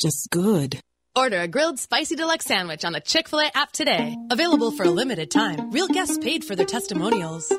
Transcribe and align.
just 0.00 0.30
good. 0.30 0.80
Order 1.14 1.40
a 1.40 1.48
grilled 1.48 1.78
spicy 1.78 2.16
deluxe 2.16 2.46
sandwich 2.46 2.84
on 2.84 2.92
the 2.92 3.00
Chick 3.00 3.28
fil 3.28 3.40
A 3.40 3.50
app 3.54 3.72
today. 3.72 4.16
Available 4.30 4.70
for 4.70 4.84
a 4.84 4.90
limited 4.90 5.30
time. 5.30 5.70
Real 5.70 5.88
guests 5.88 6.18
paid 6.18 6.44
for 6.44 6.56
their 6.56 6.66
testimonials. 6.66 7.52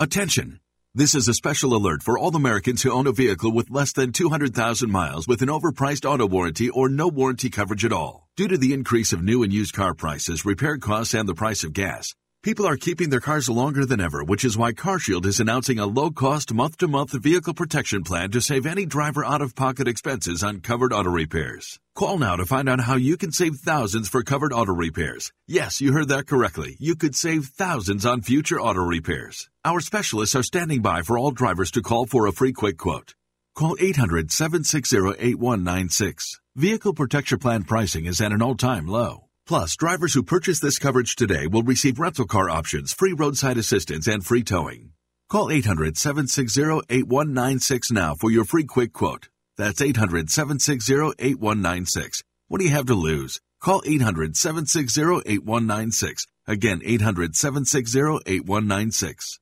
Attention! 0.00 0.60
This 0.96 1.14
is 1.14 1.26
a 1.26 1.34
special 1.34 1.74
alert 1.74 2.02
for 2.04 2.16
all 2.16 2.34
Americans 2.36 2.82
who 2.82 2.92
own 2.92 3.08
a 3.08 3.12
vehicle 3.12 3.52
with 3.52 3.68
less 3.68 3.92
than 3.92 4.12
200,000 4.12 4.90
miles 4.90 5.26
with 5.26 5.42
an 5.42 5.48
overpriced 5.48 6.08
auto 6.08 6.26
warranty 6.26 6.70
or 6.70 6.88
no 6.88 7.08
warranty 7.08 7.50
coverage 7.50 7.84
at 7.84 7.92
all. 7.92 8.28
Due 8.36 8.48
to 8.48 8.56
the 8.56 8.72
increase 8.72 9.12
of 9.12 9.22
new 9.22 9.42
and 9.42 9.52
used 9.52 9.74
car 9.74 9.92
prices, 9.92 10.44
repair 10.44 10.78
costs, 10.78 11.14
and 11.14 11.28
the 11.28 11.34
price 11.34 11.64
of 11.64 11.72
gas, 11.72 12.14
people 12.44 12.66
are 12.66 12.76
keeping 12.76 13.08
their 13.08 13.20
cars 13.20 13.48
longer 13.48 13.86
than 13.86 14.02
ever, 14.02 14.22
which 14.22 14.44
is 14.44 14.56
why 14.56 14.70
CarShield 14.70 15.24
is 15.24 15.40
announcing 15.40 15.78
a 15.78 15.86
low-cost 15.86 16.52
month-to-month 16.52 17.12
vehicle 17.22 17.54
protection 17.54 18.04
plan 18.04 18.30
to 18.32 18.40
save 18.42 18.66
any 18.66 18.84
driver 18.84 19.24
out-of-pocket 19.24 19.88
expenses 19.88 20.44
on 20.44 20.60
covered 20.60 20.92
auto 20.92 21.08
repairs. 21.08 21.80
Call 21.94 22.18
now 22.18 22.36
to 22.36 22.44
find 22.44 22.68
out 22.68 22.80
how 22.80 22.96
you 22.96 23.16
can 23.16 23.32
save 23.32 23.54
thousands 23.54 24.10
for 24.10 24.22
covered 24.22 24.52
auto 24.52 24.74
repairs. 24.74 25.32
Yes, 25.48 25.80
you 25.80 25.92
heard 25.92 26.08
that 26.08 26.26
correctly. 26.26 26.76
You 26.78 26.96
could 26.96 27.16
save 27.16 27.46
thousands 27.46 28.04
on 28.04 28.20
future 28.20 28.60
auto 28.60 28.82
repairs. 28.82 29.48
Our 29.64 29.80
specialists 29.80 30.36
are 30.36 30.42
standing 30.42 30.82
by 30.82 31.00
for 31.00 31.16
all 31.16 31.30
drivers 31.30 31.70
to 31.70 31.82
call 31.82 32.04
for 32.04 32.26
a 32.26 32.32
free 32.32 32.52
quick 32.52 32.76
quote. 32.76 33.14
Call 33.54 33.74
800 33.80 34.30
760 34.30 34.96
8196. 35.18 36.40
Vehicle 36.56 36.92
Protection 36.92 37.38
Plan 37.38 37.62
pricing 37.62 38.04
is 38.04 38.20
at 38.20 38.32
an 38.32 38.42
all 38.42 38.54
time 38.54 38.86
low. 38.86 39.24
Plus, 39.46 39.76
drivers 39.76 40.14
who 40.14 40.22
purchase 40.22 40.58
this 40.58 40.78
coverage 40.78 41.16
today 41.16 41.46
will 41.46 41.62
receive 41.62 41.98
rental 41.98 42.24
car 42.24 42.48
options, 42.48 42.94
free 42.94 43.12
roadside 43.12 43.58
assistance, 43.58 44.06
and 44.06 44.24
free 44.24 44.42
towing. 44.42 44.92
Call 45.28 45.50
800 45.50 45.98
760 45.98 46.80
8196 46.88 47.90
now 47.90 48.14
for 48.14 48.30
your 48.30 48.44
free 48.44 48.64
quick 48.64 48.94
quote. 48.94 49.28
That's 49.58 49.82
800 49.82 50.30
760 50.30 50.94
8196. 51.18 52.22
What 52.48 52.58
do 52.60 52.64
you 52.64 52.70
have 52.72 52.86
to 52.86 52.94
lose? 52.94 53.40
Call 53.60 53.82
800 53.84 54.34
760 54.34 55.02
8196. 55.26 56.26
Again, 56.46 56.80
800 56.82 57.36
760 57.36 57.98
8196. 58.26 59.40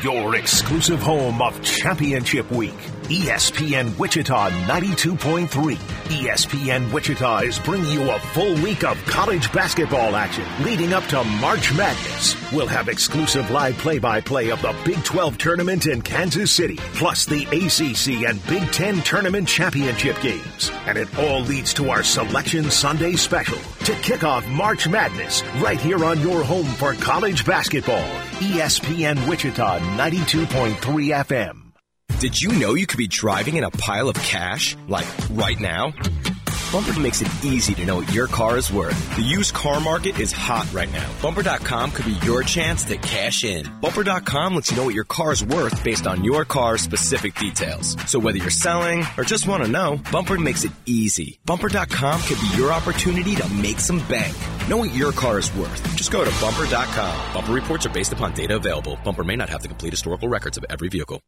Your 0.00 0.36
exclusive 0.36 1.00
home 1.00 1.42
of 1.42 1.60
Championship 1.62 2.50
Week. 2.50 2.72
ESPN 3.04 3.98
Wichita 3.98 4.48
92.3. 4.50 5.76
ESPN 5.76 6.90
Wichita 6.92 7.38
is 7.40 7.58
bringing 7.58 7.90
you 7.90 8.10
a 8.10 8.18
full 8.18 8.54
week 8.62 8.84
of 8.84 8.96
college 9.04 9.52
basketball 9.52 10.16
action 10.16 10.44
leading 10.62 10.94
up 10.94 11.04
to 11.06 11.22
March 11.24 11.74
Madness. 11.74 12.52
We'll 12.52 12.66
have 12.68 12.88
exclusive 12.88 13.50
live 13.50 13.76
play 13.78 13.98
by 13.98 14.22
play 14.22 14.50
of 14.50 14.62
the 14.62 14.74
Big 14.84 15.02
12 15.04 15.36
tournament 15.36 15.86
in 15.86 16.00
Kansas 16.00 16.50
City, 16.50 16.76
plus 16.94 17.26
the 17.26 17.42
ACC 17.44 18.26
and 18.28 18.44
Big 18.46 18.72
10 18.72 19.02
tournament 19.02 19.46
championship 19.46 20.18
games. 20.20 20.70
And 20.86 20.96
it 20.96 21.18
all 21.18 21.40
leads 21.40 21.74
to 21.74 21.90
our 21.90 22.02
Selection 22.02 22.70
Sunday 22.70 23.12
special 23.14 23.58
to 23.84 23.92
kick 23.96 24.24
off 24.24 24.48
March 24.48 24.88
Madness 24.88 25.42
right 25.58 25.80
here 25.80 26.04
on 26.04 26.20
your 26.20 26.42
home 26.44 26.66
for 26.66 26.94
college 26.94 27.44
basketball. 27.44 28.08
ESPN 28.40 29.28
Wichita 29.28 29.71
92.3 29.80 30.76
FM. 31.24 31.72
Did 32.20 32.40
you 32.40 32.52
know 32.52 32.74
you 32.74 32.86
could 32.86 32.98
be 32.98 33.08
driving 33.08 33.56
in 33.56 33.64
a 33.64 33.70
pile 33.70 34.08
of 34.08 34.16
cash, 34.16 34.76
like 34.86 35.06
right 35.30 35.58
now? 35.58 35.92
Bumper 36.72 36.98
makes 36.98 37.20
it 37.20 37.30
easy 37.44 37.74
to 37.74 37.84
know 37.84 37.96
what 37.96 38.10
your 38.14 38.28
car 38.28 38.56
is 38.56 38.72
worth. 38.72 38.96
The 39.16 39.22
used 39.22 39.52
car 39.52 39.78
market 39.78 40.18
is 40.18 40.32
hot 40.32 40.66
right 40.72 40.90
now. 40.90 41.06
Bumper.com 41.20 41.90
could 41.90 42.06
be 42.06 42.12
your 42.24 42.44
chance 42.44 42.82
to 42.86 42.96
cash 42.96 43.44
in. 43.44 43.68
Bumper.com 43.82 44.54
lets 44.54 44.70
you 44.70 44.78
know 44.78 44.84
what 44.84 44.94
your 44.94 45.04
car 45.04 45.32
is 45.32 45.44
worth 45.44 45.84
based 45.84 46.06
on 46.06 46.24
your 46.24 46.46
car's 46.46 46.80
specific 46.80 47.34
details. 47.34 47.94
So 48.10 48.18
whether 48.18 48.38
you're 48.38 48.48
selling 48.48 49.04
or 49.18 49.24
just 49.24 49.46
want 49.46 49.62
to 49.64 49.68
know, 49.68 50.00
Bumper 50.10 50.38
makes 50.38 50.64
it 50.64 50.72
easy. 50.86 51.38
Bumper.com 51.44 52.22
could 52.22 52.40
be 52.40 52.50
your 52.56 52.72
opportunity 52.72 53.34
to 53.34 53.46
make 53.52 53.78
some 53.78 53.98
bank. 54.08 54.34
Know 54.66 54.78
what 54.78 54.94
your 54.94 55.12
car 55.12 55.38
is 55.38 55.54
worth. 55.54 55.94
Just 55.94 56.10
go 56.10 56.24
to 56.24 56.30
bumper.com. 56.40 57.34
Bumper 57.34 57.52
reports 57.52 57.84
are 57.84 57.90
based 57.90 58.14
upon 58.14 58.32
data 58.32 58.56
available. 58.56 58.98
Bumper 59.04 59.24
may 59.24 59.36
not 59.36 59.50
have 59.50 59.60
the 59.60 59.68
complete 59.68 59.92
historical 59.92 60.30
records 60.30 60.56
of 60.56 60.64
every 60.70 60.88
vehicle. 60.88 61.20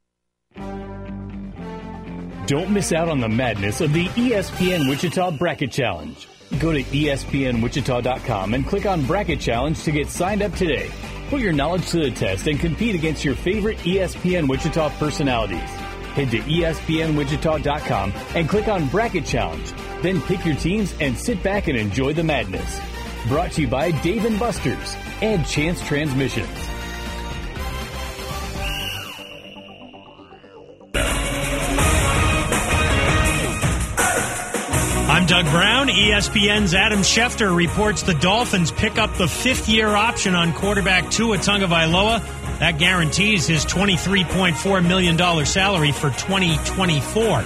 Don't 2.47 2.71
miss 2.71 2.93
out 2.93 3.09
on 3.09 3.21
the 3.21 3.29
madness 3.29 3.81
of 3.81 3.95
the 3.95 4.05
ESPN 4.09 4.87
Wichita 4.91 5.31
Bracket 5.31 5.73
Challenge. 5.73 6.29
Go 6.59 6.73
to 6.73 6.83
ESPNWichita.com 6.83 8.53
and 8.53 8.67
click 8.67 8.85
on 8.85 9.07
Bracket 9.07 9.41
Challenge 9.41 9.83
to 9.83 9.91
get 9.91 10.09
signed 10.09 10.43
up 10.43 10.53
today. 10.53 10.91
Put 11.31 11.41
your 11.41 11.55
knowledge 11.55 11.89
to 11.89 12.01
the 12.01 12.11
test 12.11 12.47
and 12.47 12.61
compete 12.61 12.95
against 12.95 13.25
your 13.25 13.35
favorite 13.35 13.79
ESPN 13.79 14.47
Wichita 14.47 14.91
personalities. 14.99 15.71
Head 16.13 16.31
to 16.33 16.39
ESPNWichita.com 16.41 18.13
and 18.35 18.47
click 18.47 18.69
on 18.69 18.89
Bracket 18.89 19.25
Challenge. 19.25 19.73
Then 20.03 20.21
pick 20.21 20.45
your 20.45 20.57
teams 20.57 20.95
and 21.01 21.17
sit 21.17 21.43
back 21.43 21.69
and 21.69 21.79
enjoy 21.79 22.13
the 22.13 22.25
madness. 22.25 22.79
Brought 23.27 23.53
to 23.53 23.63
you 23.63 23.69
by 23.69 23.91
Dave 24.03 24.27
and 24.27 24.39
Buster's 24.39 24.95
and 25.23 25.47
Chance 25.47 25.81
Transmissions. 25.87 26.74
Doug 35.27 35.47
Brown. 35.47 35.89
ESPN's 35.89 36.75
Adam 36.75 37.01
Schefter 37.01 37.55
reports 37.57 38.03
the 38.03 38.15
Dolphins 38.15 38.71
pick 38.71 38.99
up 38.99 39.15
the 39.15 39.27
fifth 39.27 39.69
year 39.69 39.89
option 39.89 40.35
on 40.35 40.53
quarterback 40.53 41.11
Tua 41.11 41.39
Tagovailoa. 41.39 42.21
That 42.59 42.79
guarantees 42.79 43.47
his 43.47 43.65
$23.4 43.65 44.87
million 44.87 45.47
salary 45.47 45.93
for 45.93 46.11
2024. 46.11 47.43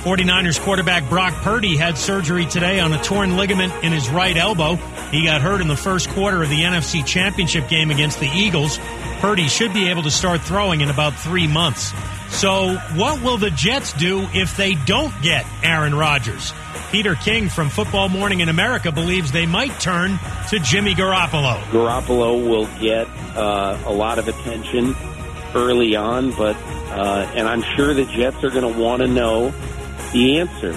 49ers 0.00 0.60
quarterback 0.60 1.08
Brock 1.08 1.34
Purdy 1.42 1.76
had 1.76 1.98
surgery 1.98 2.46
today 2.46 2.80
on 2.80 2.92
a 2.92 3.02
torn 3.02 3.36
ligament 3.36 3.72
in 3.82 3.92
his 3.92 4.08
right 4.08 4.36
elbow. 4.36 4.76
He 5.10 5.24
got 5.24 5.40
hurt 5.40 5.60
in 5.60 5.68
the 5.68 5.76
first 5.76 6.08
quarter 6.10 6.42
of 6.42 6.48
the 6.48 6.60
NFC 6.60 7.04
Championship 7.04 7.68
game 7.68 7.90
against 7.90 8.20
the 8.20 8.28
Eagles. 8.28 8.78
Purdy 9.18 9.48
should 9.48 9.74
be 9.74 9.88
able 9.88 10.04
to 10.04 10.10
start 10.10 10.40
throwing 10.40 10.80
in 10.80 10.90
about 10.90 11.14
three 11.14 11.46
months. 11.46 11.92
So, 12.30 12.76
what 12.94 13.22
will 13.22 13.36
the 13.36 13.50
Jets 13.50 13.92
do 13.92 14.26
if 14.32 14.56
they 14.56 14.74
don't 14.74 15.12
get 15.20 15.44
Aaron 15.62 15.94
Rodgers? 15.94 16.54
Peter 16.90 17.14
King 17.14 17.48
from 17.48 17.68
Football 17.68 18.08
Morning 18.08 18.40
in 18.40 18.48
America 18.48 18.90
believes 18.90 19.30
they 19.30 19.46
might 19.46 19.78
turn 19.78 20.18
to 20.48 20.58
Jimmy 20.58 20.94
Garoppolo. 20.94 21.60
Garoppolo 21.64 22.48
will 22.48 22.66
get 22.80 23.06
uh, 23.36 23.78
a 23.84 23.92
lot 23.92 24.18
of 24.18 24.26
attention 24.26 24.96
early 25.54 25.96
on, 25.96 26.30
but 26.32 26.56
uh, 26.56 27.30
and 27.34 27.46
I'm 27.48 27.62
sure 27.76 27.94
the 27.94 28.06
Jets 28.06 28.42
are 28.42 28.50
going 28.50 28.72
to 28.72 28.80
want 28.80 29.02
to 29.02 29.08
know 29.08 29.52
the 30.12 30.38
answer 30.38 30.72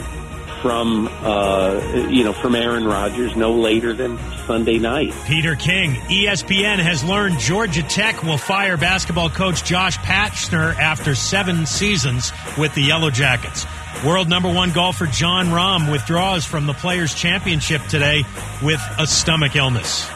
from 0.61 1.07
uh, 1.21 2.07
you 2.09 2.23
know 2.23 2.33
from 2.33 2.55
Aaron 2.55 2.85
Rodgers 2.85 3.35
no 3.35 3.53
later 3.53 3.93
than 3.93 4.17
Sunday 4.45 4.77
night. 4.77 5.13
Peter 5.25 5.55
King, 5.55 5.95
ESPN 5.95 6.79
has 6.79 7.03
learned 7.03 7.39
Georgia 7.39 7.83
Tech 7.83 8.23
will 8.23 8.37
fire 8.37 8.77
basketball 8.77 9.29
coach 9.29 9.63
Josh 9.63 9.97
Pastner 9.97 10.75
after 10.77 11.15
seven 11.15 11.65
seasons 11.65 12.31
with 12.57 12.73
the 12.75 12.81
Yellow 12.81 13.09
Jackets. 13.09 13.65
World 14.05 14.27
number 14.27 14.51
one 14.51 14.71
golfer 14.71 15.05
Jon 15.05 15.47
Rahm 15.47 15.91
withdraws 15.91 16.45
from 16.45 16.65
the 16.65 16.73
Players' 16.73 17.13
Championship 17.13 17.81
today 17.83 18.23
with 18.61 18.81
a 18.99 19.07
stomach 19.07 19.55
illness. 19.55 20.09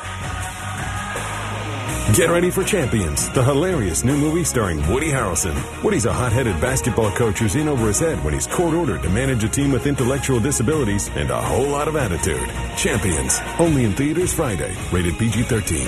Get 2.13 2.29
ready 2.29 2.49
for 2.49 2.63
Champions, 2.63 3.29
the 3.29 3.43
hilarious 3.43 4.03
new 4.03 4.15
movie 4.17 4.43
starring 4.43 4.77
Woody 4.91 5.11
Harrelson. 5.11 5.53
Woody's 5.83 6.05
a 6.05 6.13
hot-headed 6.13 6.59
basketball 6.61 7.11
coach 7.11 7.39
who's 7.39 7.55
in 7.55 7.67
over 7.67 7.85
his 7.87 7.99
head 7.99 8.23
when 8.23 8.33
he's 8.33 8.47
court 8.47 8.73
ordered 8.73 9.03
to 9.03 9.09
manage 9.09 9.43
a 9.43 9.49
team 9.49 9.71
with 9.71 9.85
intellectual 9.85 10.39
disabilities 10.39 11.09
and 11.15 11.29
a 11.29 11.39
whole 11.39 11.67
lot 11.67 11.87
of 11.87 11.95
attitude. 11.95 12.49
Champions, 12.77 13.39
only 13.59 13.83
in 13.83 13.91
theaters 13.91 14.33
Friday, 14.33 14.73
rated 14.91 15.17
PG-13. 15.19 15.85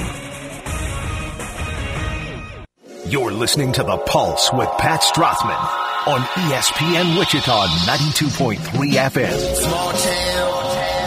You're 3.12 3.32
listening 3.32 3.72
to 3.72 3.84
The 3.84 3.98
Pulse 3.98 4.52
with 4.54 4.70
Pat 4.78 5.02
Strothman 5.02 5.58
on 6.06 6.20
ESPN 6.20 7.18
Wichita 7.18 7.66
92.3 7.88 8.60
FM. 8.60 9.56
Small 9.56 9.92
town, 9.94 10.52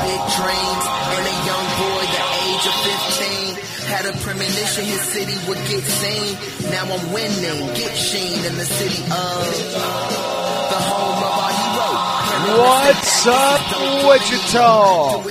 big 0.09 0.21
dreams, 0.37 0.72
a 4.13 4.19
premonition 4.19 4.85
his 4.85 5.01
city 5.01 5.37
would 5.49 5.59
get 5.69 5.83
seen. 5.83 6.37
Now 6.71 6.85
I'm 6.85 7.13
winning, 7.13 7.67
get 7.75 7.95
Sheen 7.97 8.45
in 8.45 8.57
the 8.57 8.65
city 8.65 9.03
of 9.03 9.11
the 10.71 10.81
home 10.91 11.19
of 11.19 11.33
our 11.41 11.53
hero. 11.61 11.83
What's 12.59 13.27
up, 13.27 13.61
Wichita? 14.09 15.23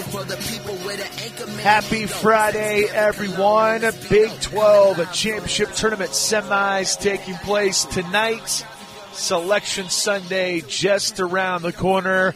Happy 1.62 2.06
Friday, 2.08 2.86
everyone. 2.86 3.82
Big 4.10 4.32
12 4.42 5.14
Championship 5.14 5.72
Tournament 5.74 6.12
semis 6.12 7.00
taking 7.00 7.36
place 7.36 7.86
tonight. 7.86 8.66
Selection 9.14 9.90
Sunday 9.90 10.62
just 10.62 11.20
around 11.20 11.62
the 11.64 11.74
corner. 11.74 12.34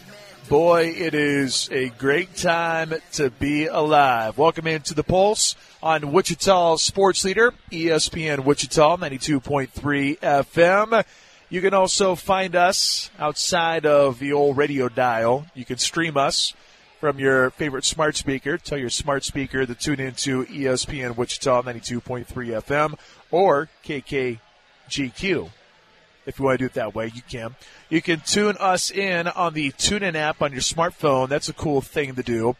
Boy, 0.49 0.93
it 0.95 1.15
is 1.15 1.69
a 1.71 1.89
great 1.89 2.35
time 2.35 2.93
to 3.13 3.31
be 3.31 3.65
alive. 3.65 4.37
Welcome 4.37 4.67
into 4.67 4.93
the 4.93 5.03
Pulse 5.03 5.55
on 5.81 6.11
Wichita 6.11 6.75
Sports 6.75 7.25
Leader, 7.25 7.51
ESPN 7.71 8.45
Wichita 8.45 8.97
92.3 8.97 10.19
FM. 10.19 11.03
You 11.49 11.61
can 11.61 11.73
also 11.73 12.13
find 12.13 12.55
us 12.55 13.09
outside 13.17 13.87
of 13.87 14.19
the 14.19 14.33
old 14.33 14.55
radio 14.55 14.87
dial. 14.87 15.47
You 15.55 15.65
can 15.65 15.79
stream 15.79 16.15
us 16.15 16.53
from 16.99 17.17
your 17.17 17.49
favorite 17.49 17.83
smart 17.83 18.15
speaker. 18.15 18.59
Tell 18.59 18.77
your 18.77 18.91
smart 18.91 19.23
speaker 19.23 19.65
to 19.65 19.73
tune 19.73 19.99
into 19.99 20.45
ESPN 20.45 21.15
Wichita 21.15 21.63
92.3 21.63 22.25
FM 22.27 22.99
or 23.31 23.67
KKGQ. 23.83 25.49
If 26.25 26.39
you 26.39 26.45
want 26.45 26.59
to 26.59 26.63
do 26.63 26.65
it 26.65 26.73
that 26.73 26.95
way, 26.95 27.11
you 27.13 27.21
can. 27.29 27.55
You 27.89 28.01
can 28.01 28.21
tune 28.21 28.57
us 28.59 28.89
in 28.91 29.27
on 29.27 29.53
the 29.53 29.71
TuneIn 29.71 30.15
app 30.15 30.41
on 30.41 30.51
your 30.51 30.61
smartphone. 30.61 31.29
That's 31.29 31.49
a 31.49 31.53
cool 31.53 31.81
thing 31.81 32.15
to 32.15 32.23
do. 32.23 32.55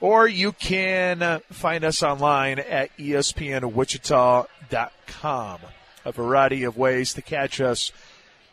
Or 0.00 0.26
you 0.28 0.52
can 0.52 1.40
find 1.50 1.84
us 1.84 2.02
online 2.02 2.58
at 2.58 2.94
espnwichita.com. 2.98 5.60
A 6.04 6.12
variety 6.12 6.64
of 6.64 6.76
ways 6.76 7.14
to 7.14 7.22
catch 7.22 7.60
us 7.60 7.92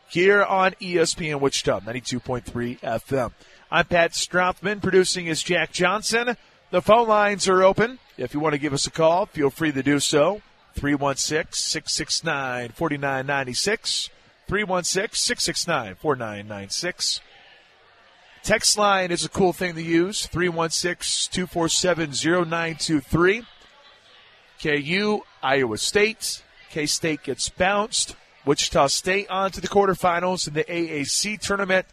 here 0.08 0.42
on 0.42 0.72
ESPN 0.80 1.40
Wichita 1.40 1.80
92.3 1.80 2.80
FM. 2.80 3.32
I'm 3.70 3.84
Pat 3.86 4.12
Strothman. 4.12 4.80
Producing 4.80 5.26
is 5.26 5.42
Jack 5.42 5.72
Johnson. 5.72 6.36
The 6.70 6.82
phone 6.82 7.08
lines 7.08 7.48
are 7.48 7.62
open. 7.62 7.98
If 8.16 8.34
you 8.34 8.40
want 8.40 8.54
to 8.54 8.58
give 8.58 8.72
us 8.72 8.86
a 8.86 8.90
call, 8.90 9.26
feel 9.26 9.50
free 9.50 9.72
to 9.72 9.82
do 9.82 10.00
so. 10.00 10.40
316 10.74 11.52
669 11.52 12.70
4996. 12.70 14.10
316 14.46 15.16
669 15.16 15.94
4996. 15.96 17.20
Text 18.42 18.76
line 18.76 19.10
is 19.10 19.24
a 19.24 19.28
cool 19.30 19.54
thing 19.54 19.74
to 19.74 19.82
use 19.82 20.26
316 20.26 21.32
247 21.32 22.10
0923. 22.10 23.42
KU, 24.60 25.20
Iowa 25.42 25.78
State. 25.78 26.42
K 26.70 26.86
State 26.86 27.22
gets 27.22 27.48
bounced. 27.48 28.16
Wichita 28.44 28.88
State 28.88 29.30
on 29.30 29.50
to 29.52 29.60
the 29.60 29.68
quarterfinals 29.68 30.46
in 30.46 30.54
the 30.54 30.64
AAC 30.64 31.40
tournament. 31.40 31.86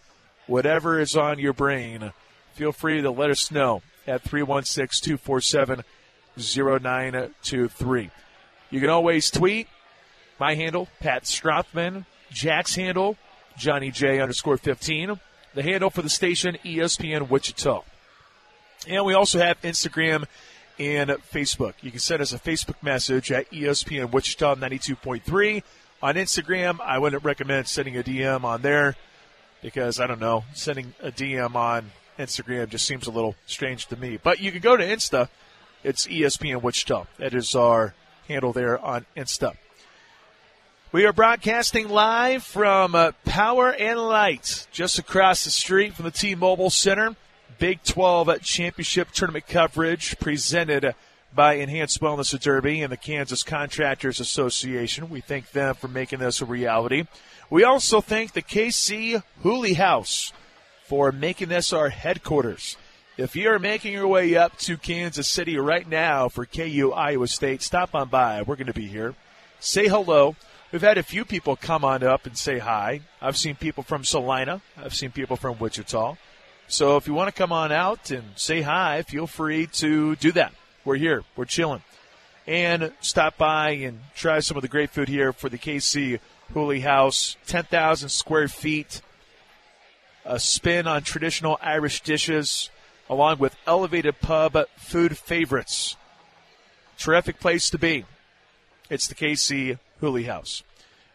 Whatever 0.47 0.99
is 0.99 1.15
on 1.15 1.39
your 1.39 1.53
brain, 1.53 2.11
feel 2.53 2.73
free 2.73 3.01
to 3.01 3.11
let 3.11 3.29
us 3.29 3.51
know 3.51 3.81
at 4.05 4.21
316 4.23 5.17
247 5.17 5.83
0923. 6.37 8.09
You 8.69 8.79
can 8.79 8.89
always 8.89 9.29
tweet 9.29 9.67
my 10.39 10.55
handle, 10.55 10.87
Pat 10.99 11.23
Strothman, 11.23 12.05
Jack's 12.31 12.75
handle, 12.75 13.17
Johnny 13.57 13.91
J 13.91 14.19
underscore 14.19 14.57
15, 14.57 15.19
the 15.53 15.63
handle 15.63 15.89
for 15.89 16.01
the 16.01 16.09
station, 16.09 16.57
ESPN 16.63 17.29
Wichita. 17.29 17.83
And 18.87 19.05
we 19.05 19.13
also 19.13 19.39
have 19.39 19.61
Instagram 19.61 20.25
and 20.79 21.11
Facebook. 21.11 21.73
You 21.81 21.91
can 21.91 21.99
send 21.99 22.21
us 22.21 22.33
a 22.33 22.39
Facebook 22.39 22.81
message 22.81 23.31
at 23.31 23.49
ESPN 23.51 24.11
Wichita 24.11 24.55
92.3. 24.55 25.63
On 26.01 26.15
Instagram, 26.15 26.79
I 26.81 26.97
wouldn't 26.97 27.23
recommend 27.23 27.67
sending 27.67 27.95
a 27.95 28.01
DM 28.01 28.43
on 28.43 28.63
there 28.63 28.95
because 29.61 29.99
I 29.99 30.07
don't 30.07 30.19
know, 30.19 30.45
sending 30.53 30.95
a 31.01 31.11
DM 31.11 31.53
on 31.53 31.91
Instagram 32.17 32.69
just 32.69 32.85
seems 32.85 33.05
a 33.05 33.11
little 33.11 33.35
strange 33.45 33.85
to 33.87 33.95
me. 33.95 34.17
But 34.21 34.39
you 34.39 34.51
can 34.51 34.61
go 34.61 34.75
to 34.75 34.83
Insta. 34.83 35.29
It's 35.83 36.07
ESPN 36.07 36.61
Wichita. 36.63 37.05
That 37.17 37.33
is 37.33 37.53
our 37.55 37.93
handle 38.27 38.53
there 38.53 38.79
on 38.79 39.05
Insta. 39.15 39.55
We 40.93 41.05
are 41.05 41.13
broadcasting 41.13 41.87
live 41.87 42.43
from 42.43 42.95
uh, 42.95 43.13
Power 43.23 43.73
and 43.73 43.97
Light, 43.97 44.67
just 44.73 44.99
across 44.99 45.45
the 45.45 45.49
street 45.49 45.93
from 45.93 46.03
the 46.03 46.11
T-Mobile 46.11 46.69
Center. 46.69 47.15
Big 47.57 47.81
12 47.83 48.41
Championship 48.41 49.09
Tournament 49.11 49.47
coverage 49.47 50.19
presented 50.19 50.93
by 51.33 51.53
Enhanced 51.53 52.01
Wellness 52.01 52.33
of 52.33 52.41
Derby 52.41 52.81
and 52.81 52.91
the 52.91 52.97
Kansas 52.97 53.41
Contractors 53.41 54.19
Association. 54.19 55.09
We 55.09 55.21
thank 55.21 55.51
them 55.51 55.75
for 55.75 55.87
making 55.87 56.19
this 56.19 56.41
a 56.41 56.45
reality. 56.45 57.05
We 57.49 57.63
also 57.63 58.01
thank 58.01 58.33
the 58.33 58.41
KC 58.41 59.23
Hooley 59.43 59.75
House 59.75 60.33
for 60.83 61.13
making 61.13 61.47
this 61.47 61.71
our 61.71 61.87
headquarters. 61.87 62.75
If 63.15 63.37
you 63.37 63.49
are 63.49 63.59
making 63.59 63.93
your 63.93 64.09
way 64.09 64.35
up 64.35 64.57
to 64.57 64.75
Kansas 64.75 65.29
City 65.29 65.55
right 65.55 65.87
now 65.87 66.27
for 66.27 66.45
KU 66.45 66.91
Iowa 66.93 67.29
State, 67.29 67.61
stop 67.61 67.95
on 67.95 68.09
by. 68.09 68.41
We're 68.41 68.57
going 68.57 68.67
to 68.67 68.73
be 68.73 68.87
here. 68.87 69.15
Say 69.61 69.87
hello. 69.87 70.35
We've 70.71 70.81
had 70.81 70.97
a 70.97 71.03
few 71.03 71.25
people 71.25 71.57
come 71.57 71.83
on 71.83 72.01
up 72.01 72.25
and 72.25 72.37
say 72.37 72.59
hi. 72.59 73.01
I've 73.21 73.35
seen 73.35 73.55
people 73.55 73.83
from 73.83 74.05
Salina. 74.05 74.61
I've 74.77 74.93
seen 74.93 75.11
people 75.11 75.35
from 75.35 75.59
Wichita. 75.59 76.15
So 76.69 76.95
if 76.95 77.07
you 77.07 77.13
want 77.13 77.27
to 77.27 77.37
come 77.37 77.51
on 77.51 77.73
out 77.73 78.09
and 78.09 78.23
say 78.37 78.61
hi, 78.61 79.01
feel 79.01 79.27
free 79.27 79.67
to 79.67 80.15
do 80.15 80.31
that. 80.31 80.53
We're 80.85 80.95
here. 80.95 81.25
We're 81.35 81.43
chilling. 81.43 81.81
And 82.47 82.93
stop 83.01 83.37
by 83.37 83.71
and 83.71 83.99
try 84.15 84.39
some 84.39 84.55
of 84.55 84.61
the 84.61 84.69
great 84.69 84.91
food 84.91 85.09
here 85.09 85.33
for 85.33 85.49
the 85.49 85.57
KC 85.57 86.21
Hooley 86.53 86.79
House. 86.79 87.35
10,000 87.47 88.07
square 88.07 88.47
feet. 88.47 89.01
A 90.23 90.39
spin 90.39 90.87
on 90.87 91.01
traditional 91.01 91.59
Irish 91.61 91.99
dishes, 91.99 92.69
along 93.09 93.39
with 93.39 93.57
elevated 93.67 94.21
pub 94.21 94.57
food 94.77 95.17
favorites. 95.17 95.97
Terrific 96.97 97.41
place 97.41 97.69
to 97.71 97.77
be. 97.77 98.05
It's 98.89 99.07
the 99.07 99.15
KC 99.15 99.77
Hooley 100.01 100.23
House. 100.23 100.63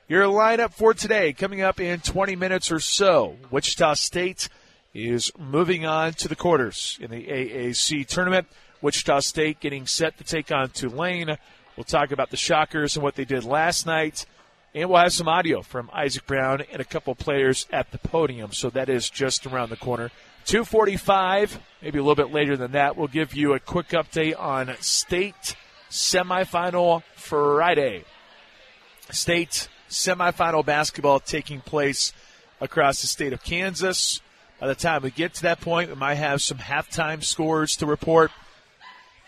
Your 0.09 0.25
lineup 0.27 0.73
for 0.73 0.95
today 0.95 1.33
coming 1.33 1.61
up 1.61 1.81
in 1.81 1.99
20 1.99 2.37
minutes 2.37 2.71
or 2.71 2.79
so. 2.79 3.37
Wichita 3.51 3.95
State 3.95 4.49
is 4.95 5.33
moving 5.37 5.85
on 5.85 6.13
to 6.13 6.29
the 6.29 6.37
quarters 6.37 6.97
in 7.01 7.11
the 7.11 7.27
AAC 7.27 8.07
tournament. 8.07 8.47
Wichita 8.81 9.19
State 9.19 9.59
getting 9.59 9.89
set 9.89 10.17
to 10.19 10.25
take 10.25 10.53
on 10.53 10.71
Tulane. 10.71 11.37
We'll 11.77 11.85
talk 11.85 12.13
about 12.13 12.31
the 12.31 12.37
Shockers 12.37 12.97
and 12.97 13.03
what 13.03 13.17
they 13.17 13.25
did 13.25 13.43
last 13.43 13.87
night. 13.87 14.25
And 14.73 14.89
we'll 14.89 15.01
have 15.01 15.13
some 15.13 15.29
audio 15.29 15.63
from 15.63 15.91
Isaac 15.93 16.25
Brown 16.25 16.63
and 16.71 16.81
a 16.81 16.85
couple 16.85 17.17
players 17.17 17.67
at 17.73 17.91
the 17.91 17.99
podium. 17.99 18.53
So 18.53 18.71
that 18.71 18.89
is 18.89 19.11
just 19.11 19.47
around 19.47 19.71
the 19.71 19.77
corner. 19.77 20.13
245, 20.45 21.59
maybe 21.83 21.99
a 21.99 22.03
little 22.03 22.15
bit 22.15 22.33
later 22.33 22.57
than 22.57 22.71
that. 22.73 22.97
We'll 22.97 23.09
give 23.09 23.35
you 23.35 23.55
a 23.55 23.59
quick 23.59 23.89
update 23.89 24.39
on 24.39 24.77
state 24.81 25.57
semifinal 25.91 27.03
Friday. 27.17 28.05
State 29.11 29.69
semifinal 29.89 30.65
basketball 30.65 31.21
taking 31.21 31.61
place 31.61 32.13
across 32.61 33.01
the 33.01 33.07
state 33.07 33.33
of 33.33 33.43
Kansas. 33.43 34.21
By 34.61 34.67
the 34.67 34.75
time 34.75 35.03
we 35.03 35.11
get 35.11 35.35
to 35.35 35.43
that 35.43 35.61
point, 35.61 35.91
we 35.91 35.97
might 35.97 36.15
have 36.15 36.43
some 36.43 36.59
halftime 36.59 37.23
scores 37.23 37.77
to 37.77 37.87
report. 37.87 38.31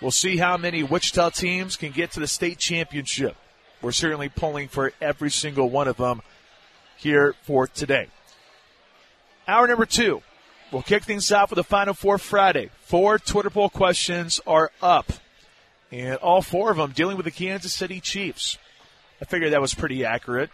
We'll 0.00 0.10
see 0.10 0.36
how 0.36 0.56
many 0.56 0.82
Wichita 0.82 1.30
teams 1.30 1.76
can 1.76 1.92
get 1.92 2.12
to 2.12 2.20
the 2.20 2.26
state 2.26 2.58
championship. 2.58 3.36
We're 3.82 3.92
certainly 3.92 4.28
pulling 4.28 4.68
for 4.68 4.92
every 5.00 5.30
single 5.30 5.70
one 5.70 5.88
of 5.88 5.96
them 5.96 6.22
here 6.96 7.34
for 7.42 7.66
today. 7.66 8.08
Hour 9.46 9.68
number 9.68 9.86
two. 9.86 10.22
We'll 10.70 10.82
kick 10.82 11.04
things 11.04 11.32
off 11.32 11.50
with 11.50 11.56
the 11.56 11.64
Final 11.64 11.94
Four 11.94 12.18
Friday. 12.18 12.70
Four 12.82 13.18
Twitter 13.18 13.48
poll 13.48 13.70
questions 13.70 14.38
are 14.46 14.70
up, 14.82 15.12
and 15.90 16.16
all 16.16 16.42
four 16.42 16.70
of 16.70 16.76
them 16.76 16.92
dealing 16.92 17.16
with 17.16 17.24
the 17.24 17.30
Kansas 17.30 17.72
City 17.72 18.00
Chiefs. 18.00 18.58
I 19.20 19.24
figured 19.24 19.52
that 19.52 19.60
was 19.60 19.74
pretty 19.74 20.04
accurate 20.04 20.50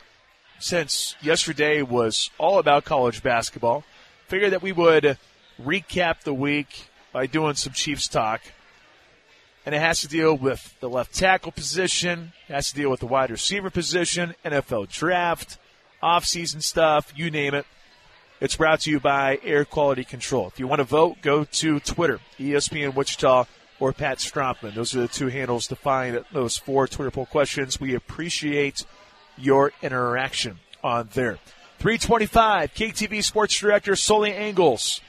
since 0.59 1.14
yesterday 1.21 1.83
was 1.83 2.30
all 2.38 2.59
about 2.59 2.85
college 2.85 3.23
basketball. 3.23 3.85
Figured 4.28 4.52
that 4.52 4.62
we 4.62 4.73
would 4.73 5.18
recap 5.62 6.23
the 6.23 6.35
week 6.35 6.88
by 7.12 7.26
doing 7.26 7.54
some 7.54 7.73
Chiefs 7.73 8.09
talk. 8.09 8.40
And 9.66 9.75
it 9.75 9.80
has 9.80 10.00
to 10.00 10.09
deal 10.09 10.35
with 10.35 10.78
the 10.80 10.88
left 10.88 11.14
tackle 11.14 11.52
position, 11.52 12.33
it 12.49 12.52
has 12.52 12.71
to 12.71 12.75
deal 12.75 12.90
with 12.90 13.00
the 13.00 13.06
wide 13.06 13.30
receiver 13.30 13.71
position, 13.71 14.35
NFL 14.44 14.90
draft, 14.90 15.59
offseason 16.02 16.62
stuff, 16.62 17.12
you 17.16 17.30
name 17.30 17.54
it. 17.54 17.66
It's 18.40 18.56
brought 18.56 18.80
to 18.80 18.90
you 18.90 19.00
by 19.00 19.38
Air 19.42 19.64
Quality 19.64 20.04
Control. 20.04 20.49
If 20.49 20.59
you 20.59 20.66
want 20.66 20.80
to 20.80 20.85
vote, 20.85 21.23
go 21.23 21.44
to 21.44 21.80
Twitter, 21.80 22.21
ESPN 22.38 22.94
Wichita 22.94 23.47
or 23.81 23.93
Pat 23.93 24.19
Strothman. 24.19 24.75
Those 24.75 24.95
are 24.95 25.00
the 25.00 25.09
two 25.09 25.28
handles 25.28 25.66
to 25.69 25.76
find 25.76 26.25
those 26.33 26.57
four 26.57 26.87
Twitter 26.87 27.11
poll 27.11 27.26
questions. 27.26 27.81
We 27.81 27.95
appreciate 27.95 28.85
your 29.37 29.73
interaction 29.83 30.59
on 30.83 31.09
there. 31.14 31.38
325, 31.78 32.73
KTV 32.75 33.23
Sports 33.23 33.59
Director 33.59 33.97
Sully 33.97 34.33
Angles. 34.33 35.00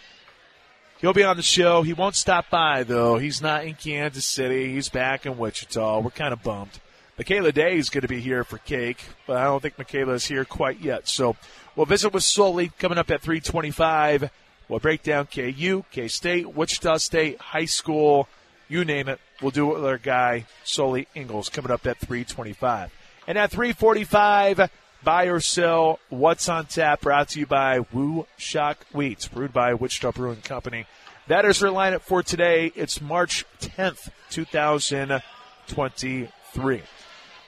He'll 1.00 1.14
be 1.14 1.24
on 1.24 1.38
the 1.38 1.44
show. 1.44 1.84
He 1.84 1.94
won't 1.94 2.16
stop 2.16 2.50
by, 2.50 2.84
though. 2.84 3.18
He's 3.18 3.42
not 3.42 3.66
in 3.66 3.76
Kansas 3.76 4.26
City. 4.26 4.74
He's 4.74 4.90
back 4.90 5.26
in 5.26 5.38
Wichita. 5.38 6.00
We're 6.00 6.10
kind 6.10 6.34
of 6.34 6.42
bummed. 6.42 6.80
Michaela 7.18 7.52
Day 7.52 7.78
is 7.78 7.90
going 7.90 8.02
to 8.02 8.08
be 8.08 8.20
here 8.20 8.44
for 8.44 8.58
cake, 8.58 9.06
but 9.26 9.38
I 9.38 9.46
don't 9.46 9.62
think 9.62 9.78
Michaela 9.78 10.14
is 10.14 10.26
here 10.26 10.44
quite 10.44 10.82
yet. 10.82 11.08
So 11.08 11.38
we'll 11.76 11.86
visit 11.86 12.12
with 12.12 12.24
Sully 12.24 12.72
coming 12.78 12.98
up 12.98 13.10
at 13.10 13.22
325. 13.22 14.30
We'll 14.68 14.80
break 14.80 15.04
down 15.04 15.28
KU, 15.28 15.86
K 15.92 16.08
State, 16.08 16.54
Wichita 16.54 16.98
State, 16.98 17.40
high 17.40 17.66
school, 17.66 18.28
you 18.68 18.86
name 18.86 19.08
it. 19.08 19.20
We'll 19.42 19.52
do 19.52 19.72
it 19.72 19.76
with 19.76 19.86
our 19.86 19.98
guy, 19.98 20.46
Sully 20.64 21.08
Ingles, 21.16 21.50
coming 21.50 21.72
up 21.72 21.86
at 21.86 22.00
325. 22.00 22.92
And 23.28 23.38
at 23.38 23.52
345, 23.52 24.70
buy 25.04 25.26
or 25.26 25.40
sell 25.40 26.00
what's 26.10 26.50
on 26.50 26.66
tap 26.66 27.02
brought 27.02 27.30
to 27.30 27.40
you 27.40 27.46
by 27.46 27.80
Woo 27.92 28.28
Shock 28.38 28.86
Wheats, 28.94 29.32
brewed 29.32 29.54
by 29.54 29.74
Wichita 29.74 30.12
Brewing 30.12 30.42
Company. 30.42 30.86
That 31.28 31.46
is 31.46 31.64
our 31.64 31.72
lineup 31.72 32.02
for 32.02 32.22
today. 32.22 32.72
It's 32.76 33.02
March 33.02 33.46
10th, 33.60 34.10
2023. 34.30 36.82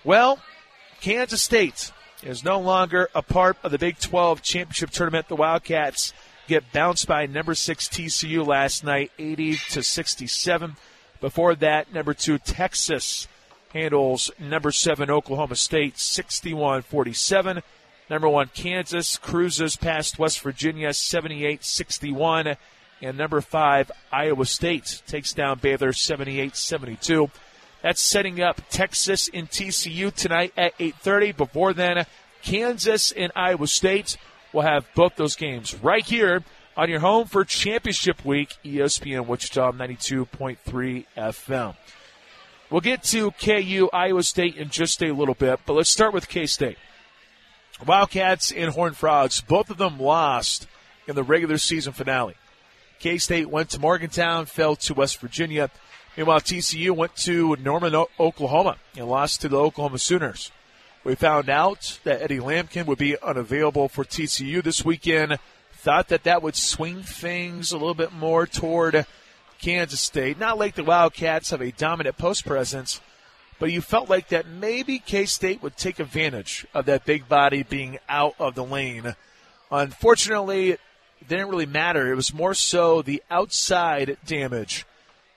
Well, 0.03 0.39
Kansas 0.99 1.41
State 1.41 1.91
is 2.23 2.43
no 2.43 2.59
longer 2.59 3.09
a 3.13 3.21
part 3.21 3.57
of 3.63 3.71
the 3.71 3.77
Big 3.77 3.99
12 3.99 4.41
championship 4.41 4.89
tournament. 4.89 5.27
The 5.27 5.35
Wildcats 5.35 6.13
get 6.47 6.71
bounced 6.71 7.07
by 7.07 7.27
number 7.27 7.53
six 7.53 7.87
TCU 7.87 8.45
last 8.45 8.83
night, 8.83 9.11
80 9.19 9.57
to 9.71 9.83
67. 9.83 10.75
Before 11.19 11.55
that, 11.55 11.93
number 11.93 12.13
two 12.13 12.37
Texas 12.37 13.27
handles 13.73 14.31
number 14.39 14.71
seven 14.71 15.09
Oklahoma 15.09 15.55
State, 15.55 15.97
61 15.97 16.83
47. 16.83 17.61
Number 18.09 18.29
one 18.29 18.49
Kansas 18.53 19.17
cruises 19.17 19.75
past 19.75 20.17
West 20.17 20.39
Virginia, 20.41 20.93
78 20.93 21.63
61. 21.63 22.55
And 23.01 23.17
number 23.17 23.41
five 23.41 23.91
Iowa 24.11 24.45
State 24.45 25.01
takes 25.07 25.33
down 25.33 25.59
Baylor, 25.59 25.93
78 25.93 26.55
72. 26.55 27.29
That's 27.81 28.01
setting 28.01 28.41
up 28.41 28.61
Texas 28.69 29.29
and 29.33 29.49
TCU 29.49 30.13
tonight 30.13 30.53
at 30.57 30.77
8:30. 30.79 31.31
Before 31.37 31.73
then, 31.73 32.05
Kansas 32.41 33.11
and 33.11 33.31
Iowa 33.35 33.67
State 33.67 34.17
will 34.51 34.63
have 34.63 34.87
both 34.95 35.15
those 35.15 35.35
games 35.35 35.75
right 35.75 36.05
here 36.05 36.43
on 36.77 36.89
your 36.91 36.99
home 36.99 37.25
for 37.25 37.43
championship 37.43 38.23
week, 38.23 38.55
ESPN 38.63 39.25
Wichita 39.25 39.71
92.3 39.71 41.05
FM. 41.17 41.75
We'll 42.69 42.81
get 42.81 43.01
to 43.03 43.31
KU, 43.31 43.89
Iowa 43.91 44.21
State 44.21 44.55
in 44.55 44.69
just 44.69 45.01
a 45.01 45.11
little 45.11 45.33
bit, 45.33 45.59
but 45.65 45.73
let's 45.73 45.89
start 45.89 46.13
with 46.13 46.29
K 46.29 46.45
State. 46.45 46.77
Wildcats 47.85 48.51
and 48.51 48.71
Horned 48.71 48.95
Frogs, 48.95 49.41
both 49.41 49.71
of 49.71 49.77
them 49.77 49.99
lost 49.99 50.67
in 51.07 51.15
the 51.15 51.23
regular 51.23 51.57
season 51.57 51.93
finale. 51.93 52.35
K 52.99 53.17
State 53.17 53.49
went 53.49 53.71
to 53.71 53.79
Morgantown, 53.79 54.45
fell 54.45 54.75
to 54.75 54.93
West 54.93 55.17
Virginia. 55.17 55.71
Meanwhile, 56.15 56.41
TCU 56.41 56.91
went 56.91 57.15
to 57.17 57.55
Norman, 57.55 57.95
Oklahoma, 58.19 58.77
and 58.95 59.07
lost 59.07 59.41
to 59.41 59.49
the 59.49 59.57
Oklahoma 59.57 59.97
Sooners. 59.97 60.51
We 61.03 61.15
found 61.15 61.49
out 61.49 61.99
that 62.03 62.21
Eddie 62.21 62.39
Lampkin 62.39 62.85
would 62.85 62.97
be 62.97 63.19
unavailable 63.19 63.87
for 63.87 64.03
TCU 64.03 64.61
this 64.61 64.83
weekend. 64.83 65.39
Thought 65.77 66.09
that 66.09 66.23
that 66.23 66.41
would 66.41 66.55
swing 66.55 67.03
things 67.03 67.71
a 67.71 67.77
little 67.77 67.93
bit 67.93 68.11
more 68.11 68.45
toward 68.45 69.05
Kansas 69.61 70.01
State. 70.01 70.39
Not 70.39 70.57
like 70.57 70.75
the 70.75 70.83
Wildcats 70.83 71.51
have 71.51 71.61
a 71.61 71.71
dominant 71.71 72.17
post 72.17 72.45
presence, 72.45 72.99
but 73.59 73.71
you 73.71 73.81
felt 73.81 74.09
like 74.09 74.29
that 74.29 74.47
maybe 74.47 74.99
K 74.99 75.25
State 75.25 75.61
would 75.61 75.77
take 75.77 75.99
advantage 75.99 76.65
of 76.73 76.85
that 76.85 77.05
big 77.05 77.29
body 77.29 77.63
being 77.63 77.99
out 78.09 78.35
of 78.39 78.55
the 78.55 78.63
lane. 78.63 79.15
Unfortunately, 79.71 80.71
it 80.71 80.79
didn't 81.27 81.49
really 81.49 81.65
matter. 81.65 82.11
It 82.11 82.15
was 82.15 82.33
more 82.33 82.53
so 82.53 83.01
the 83.01 83.23
outside 83.29 84.17
damage 84.25 84.85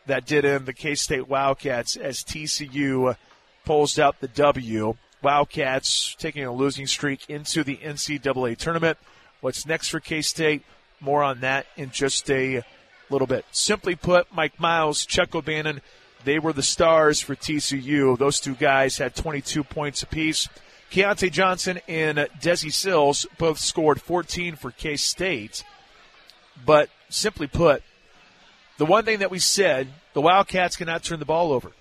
that 0.07 0.27
did 0.27 0.45
in 0.45 0.65
the 0.65 0.73
K 0.73 0.95
State 0.95 1.29
Wildcats 1.29 1.97
as 1.97 2.25
TCU 2.25 3.17
pulls 3.65 3.99
out 3.99 4.21
the 4.21 4.29
W. 4.29 4.97
Wildcats 5.23 6.17
taking 6.19 6.45
a 6.45 6.53
losing 6.53 6.87
streak 6.87 7.29
into 7.29 7.63
the 7.63 7.77
NCAA 7.77 8.57
tournament. 8.57 8.99
What's 9.41 9.67
next 9.67 9.89
for 9.89 10.01
K 10.01 10.23
State? 10.23 10.63
More 11.01 11.23
on 11.23 11.41
that 11.41 11.67
in 11.77 11.91
just 11.91 12.31
a 12.31 12.63
little 13.09 13.27
bit. 13.27 13.45
Simply 13.53 13.97
put, 13.97 14.33
Mike 14.35 14.61
Miles, 14.61 15.07
Chuck 15.07 15.35
O'Bannon, 15.35 15.81
they 16.25 16.39
were 16.39 16.53
the 16.53 16.63
stars 16.63 17.21
for 17.21 17.35
TCU. 17.35 18.19
Those 18.19 18.41
two 18.41 18.55
guys 18.55 18.99
had 18.99 19.15
22 19.15 19.65
points 19.65 20.03
apiece. 20.03 20.49
Keyontae 20.91 21.31
Johnson 21.31 21.81
and 21.89 22.19
Desi 22.41 22.73
Sills 22.73 23.27
both 23.39 23.59
scored 23.59 24.01
14 24.01 24.57
for 24.57 24.71
K 24.71 24.97
State. 24.97 25.65
But 26.67 26.91
simply 27.09 27.47
put, 27.47 27.83
the 28.77 28.87
one 28.87 29.05
thing 29.05 29.21
that 29.21 29.31
we 29.31 29.39
said, 29.39 29.89
the 30.13 30.21
Wildcats 30.21 30.77
cannot 30.77 31.03
turn 31.03 31.19
the 31.19 31.25
ball 31.25 31.53
over 31.53 31.73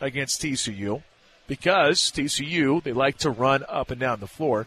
against 0.00 0.42
TCU 0.42 1.02
because 1.46 2.12
TCU, 2.12 2.82
they 2.82 2.92
like 2.92 3.18
to 3.18 3.30
run 3.30 3.64
up 3.68 3.90
and 3.90 4.00
down 4.00 4.20
the 4.20 4.26
floor. 4.26 4.66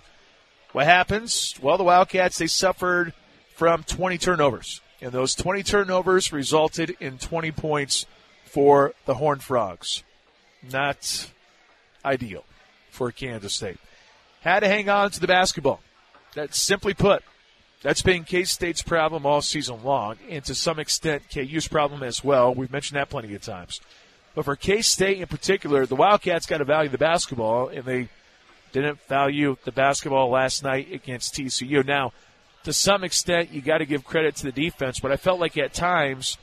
What 0.72 0.86
happens? 0.86 1.56
Well, 1.62 1.78
the 1.78 1.84
Wildcats, 1.84 2.38
they 2.38 2.48
suffered 2.48 3.14
from 3.56 3.84
20 3.84 4.18
turnovers. 4.18 4.82
And 5.02 5.12
those 5.12 5.34
20 5.36 5.64
turnovers 5.64 6.32
resulted 6.32 6.96
in 7.00 7.18
20 7.18 7.52
points 7.52 8.06
for 8.46 8.94
the 9.06 9.16
Horned 9.16 9.44
Frogs. 9.44 10.04
Not 10.72 11.30
ideal 12.04 12.44
for 12.92 13.12
Kansas 13.12 13.56
State. 13.56 13.78
Had 14.42 14.62
to 14.62 14.68
hang 14.68 14.90
on 14.90 15.12
to 15.12 15.20
the 15.20 15.28
basketball. 15.28 15.80
That's 16.34 16.60
simply 16.60 16.94
put. 16.94 17.24
That's 17.82 18.02
been 18.02 18.26
K 18.26 18.44
State's 18.44 18.82
problem 18.82 19.26
all 19.26 19.42
season 19.42 19.84
long, 19.84 20.18
and 20.30 20.44
to 20.46 20.54
some 20.54 20.80
extent 20.80 21.24
KU's 21.34 21.68
problem 21.68 22.04
as 22.04 22.24
well. 22.24 22.54
We've 22.54 22.72
mentioned 22.72 22.98
that 22.98 23.10
plenty 23.10 23.34
of 23.36 23.42
times. 23.42 23.80
But 24.36 24.46
for 24.46 24.58
K 24.58 24.82
State 24.82 25.20
in 25.20 25.28
particular, 25.28 25.86
the 25.86 25.96
Wildcats 25.96 26.46
got 26.46 26.58
to 26.58 26.66
value 26.66 26.90
the 26.90 26.98
basketball, 26.98 27.70
and 27.70 27.86
they 27.86 28.10
didn't 28.72 29.02
value 29.08 29.58
the 29.64 29.72
basketball 29.72 30.30
last 30.30 30.64
night 30.64 30.92
against 30.92 31.36
TCU. 31.36 31.86
Now, 31.86 32.14
to 32.64 32.74
some 32.74 33.04
extent, 33.04 33.52
you 33.52 33.62
got 33.62 33.80
to 33.80 33.86
give 33.86 34.04
credit 34.04 34.36
to 34.38 34.44
the 34.44 34.52
defense, 34.52 35.00
but 35.00 35.12
I 35.12 35.18
felt 35.18 35.40
like 35.40 35.58
at 35.58 35.74
times 35.74 36.38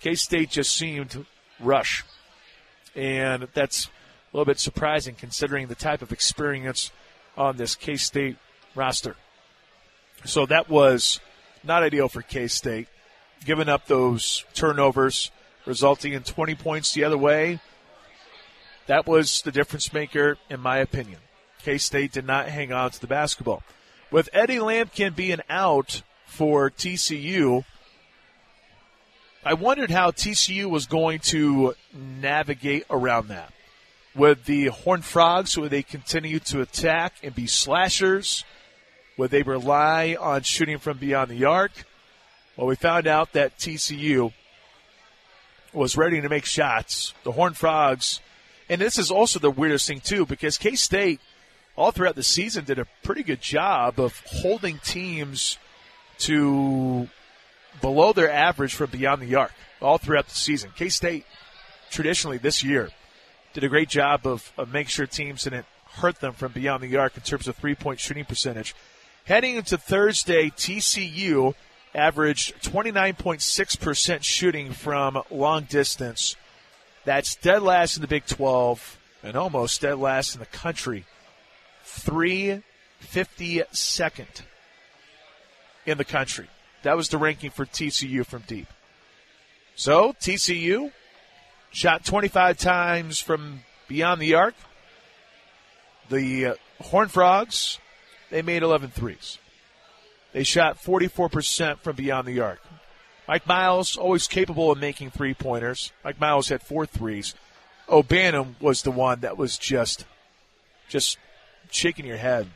K 0.00 0.14
State 0.14 0.50
just 0.50 0.74
seemed 0.74 1.24
rush. 1.58 2.04
And 2.94 3.48
that's 3.54 3.86
a 3.86 4.36
little 4.36 4.46
bit 4.46 4.58
surprising 4.58 5.14
considering 5.14 5.68
the 5.68 5.74
type 5.74 6.02
of 6.02 6.12
experience 6.12 6.90
on 7.36 7.56
this 7.56 7.74
K 7.74 7.96
State 7.96 8.36
roster. 8.74 9.16
So 10.24 10.46
that 10.46 10.68
was 10.68 11.20
not 11.62 11.82
ideal 11.82 12.08
for 12.08 12.22
K 12.22 12.46
State. 12.46 12.88
Giving 13.44 13.70
up 13.70 13.86
those 13.86 14.44
turnovers, 14.52 15.30
resulting 15.64 16.12
in 16.12 16.22
20 16.22 16.54
points 16.56 16.92
the 16.92 17.04
other 17.04 17.16
way, 17.16 17.60
that 18.86 19.06
was 19.06 19.40
the 19.42 19.52
difference 19.52 19.92
maker, 19.92 20.36
in 20.50 20.60
my 20.60 20.78
opinion. 20.78 21.20
K 21.64 21.78
State 21.78 22.12
did 22.12 22.26
not 22.26 22.48
hang 22.48 22.72
on 22.72 22.90
to 22.90 23.00
the 23.00 23.06
basketball. 23.06 23.62
With 24.10 24.28
Eddie 24.32 24.58
Lampkin 24.58 25.14
being 25.14 25.40
out 25.48 26.02
for 26.26 26.70
TCU, 26.70 27.64
I 29.44 29.54
wondered 29.54 29.90
how 29.90 30.10
TCU 30.10 30.68
was 30.68 30.86
going 30.86 31.20
to 31.20 31.74
navigate 31.94 32.84
around 32.90 33.28
that. 33.28 33.52
Would 34.14 34.44
the 34.44 34.66
Horned 34.66 35.04
Frogs, 35.04 35.56
would 35.56 35.70
they 35.70 35.82
continue 35.82 36.40
to 36.40 36.60
attack 36.60 37.14
and 37.22 37.34
be 37.34 37.46
slashers? 37.46 38.44
Would 39.16 39.30
they 39.30 39.42
rely 39.42 40.16
on 40.18 40.42
shooting 40.42 40.78
from 40.78 40.98
beyond 40.98 41.30
the 41.30 41.44
arc? 41.44 41.72
Well, 42.56 42.66
we 42.66 42.74
found 42.74 43.06
out 43.06 43.32
that 43.32 43.58
TCU 43.58 44.32
was 45.72 45.96
ready 45.96 46.20
to 46.20 46.28
make 46.28 46.44
shots. 46.44 47.14
The 47.22 47.32
Horned 47.32 47.56
Frogs, 47.56 48.20
and 48.68 48.80
this 48.80 48.98
is 48.98 49.10
also 49.10 49.38
the 49.38 49.50
weirdest 49.50 49.86
thing, 49.86 50.00
too, 50.00 50.26
because 50.26 50.58
K 50.58 50.74
State, 50.74 51.20
all 51.80 51.92
throughout 51.92 52.14
the 52.14 52.22
season, 52.22 52.62
did 52.66 52.78
a 52.78 52.86
pretty 53.02 53.22
good 53.22 53.40
job 53.40 53.98
of 53.98 54.22
holding 54.26 54.78
teams 54.80 55.56
to 56.18 57.08
below 57.80 58.12
their 58.12 58.30
average 58.30 58.74
from 58.74 58.90
beyond 58.90 59.22
the 59.22 59.34
arc 59.34 59.52
all 59.80 59.96
throughout 59.96 60.28
the 60.28 60.34
season. 60.34 60.70
K 60.76 60.90
State, 60.90 61.24
traditionally 61.90 62.36
this 62.36 62.62
year, 62.62 62.90
did 63.54 63.64
a 63.64 63.68
great 63.70 63.88
job 63.88 64.26
of, 64.26 64.52
of 64.58 64.70
making 64.70 64.88
sure 64.88 65.06
teams 65.06 65.44
didn't 65.44 65.64
hurt 65.92 66.20
them 66.20 66.34
from 66.34 66.52
beyond 66.52 66.82
the 66.82 66.96
arc 66.98 67.16
in 67.16 67.22
terms 67.22 67.48
of 67.48 67.56
three 67.56 67.74
point 67.74 67.98
shooting 67.98 68.26
percentage. 68.26 68.74
Heading 69.24 69.56
into 69.56 69.78
Thursday, 69.78 70.50
TCU 70.50 71.54
averaged 71.94 72.62
29.6% 72.62 74.22
shooting 74.22 74.72
from 74.72 75.22
long 75.30 75.64
distance. 75.64 76.36
That's 77.06 77.36
dead 77.36 77.62
last 77.62 77.96
in 77.96 78.02
the 78.02 78.08
Big 78.08 78.26
12 78.26 78.98
and 79.22 79.34
almost 79.34 79.80
dead 79.80 79.98
last 79.98 80.34
in 80.34 80.40
the 80.40 80.46
country. 80.46 81.06
352nd 81.90 84.42
in 85.86 85.98
the 85.98 86.04
country. 86.04 86.48
That 86.82 86.96
was 86.96 87.08
the 87.08 87.18
ranking 87.18 87.50
for 87.50 87.66
TCU 87.66 88.24
from 88.24 88.42
deep. 88.46 88.68
So 89.74 90.12
TCU 90.14 90.92
shot 91.70 92.04
25 92.04 92.58
times 92.58 93.20
from 93.20 93.60
beyond 93.88 94.20
the 94.20 94.34
arc. 94.34 94.54
The 96.08 96.46
uh, 96.46 96.54
Frogs, 97.08 97.78
they 98.30 98.42
made 98.42 98.62
11 98.62 98.90
threes. 98.90 99.38
They 100.32 100.44
shot 100.44 100.82
44% 100.82 101.80
from 101.80 101.96
beyond 101.96 102.26
the 102.26 102.40
arc. 102.40 102.60
Mike 103.28 103.46
Miles, 103.46 103.96
always 103.96 104.26
capable 104.26 104.72
of 104.72 104.78
making 104.78 105.10
three 105.10 105.34
pointers. 105.34 105.92
Mike 106.04 106.20
Miles 106.20 106.48
had 106.48 106.62
four 106.62 106.86
threes. 106.86 107.34
O'Bannon 107.88 108.56
was 108.60 108.82
the 108.82 108.90
one 108.90 109.20
that 109.20 109.36
was 109.36 109.56
just, 109.56 110.04
just 110.88 111.16
shaking 111.72 112.06
your 112.06 112.16
head 112.16 112.46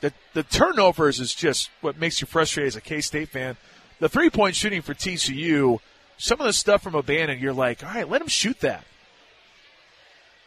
the 0.00 0.12
the 0.34 0.42
turnovers 0.42 1.20
is 1.20 1.34
just 1.34 1.70
what 1.80 1.98
makes 1.98 2.20
you 2.20 2.26
frustrated 2.26 2.68
as 2.68 2.76
a 2.76 2.80
K 2.80 3.00
State 3.00 3.28
fan. 3.28 3.56
The 4.00 4.08
three 4.08 4.30
point 4.30 4.54
shooting 4.54 4.82
for 4.82 4.94
TCU, 4.94 5.78
some 6.16 6.40
of 6.40 6.46
the 6.46 6.52
stuff 6.52 6.82
from 6.82 6.94
O'Bannon, 6.94 7.38
you're 7.38 7.52
like, 7.52 7.82
all 7.82 7.90
right, 7.90 8.08
let 8.08 8.20
him 8.20 8.28
shoot 8.28 8.60
that. 8.60 8.84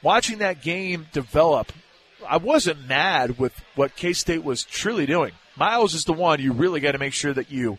Watching 0.02 0.40
that 0.40 0.62
game 0.62 1.08
develop, 1.12 1.72
I 2.28 2.38
wasn't 2.38 2.88
mad 2.88 3.38
with 3.38 3.54
what 3.76 3.96
K 3.96 4.14
State 4.14 4.44
was 4.44 4.64
truly 4.64 5.06
doing. 5.06 5.34
Miles 5.58 5.94
is 5.94 6.06
the 6.06 6.14
one 6.14 6.42
you 6.42 6.54
really 6.54 6.80
got 6.80 6.94
to 6.94 6.98
make 6.98 7.14
sure 7.14 7.34
that 7.34 7.52
you 7.52 7.78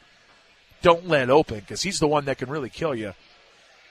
don't 0.83 1.09
let 1.09 1.31
open 1.31 1.61
because 1.61 1.83
he's 1.83 2.01
the 2.01 2.09
one 2.09 2.27
that 2.27 2.39
can 2.39 2.51
really 2.51 2.69
kill 2.69 2.95
you. 2.95 3.15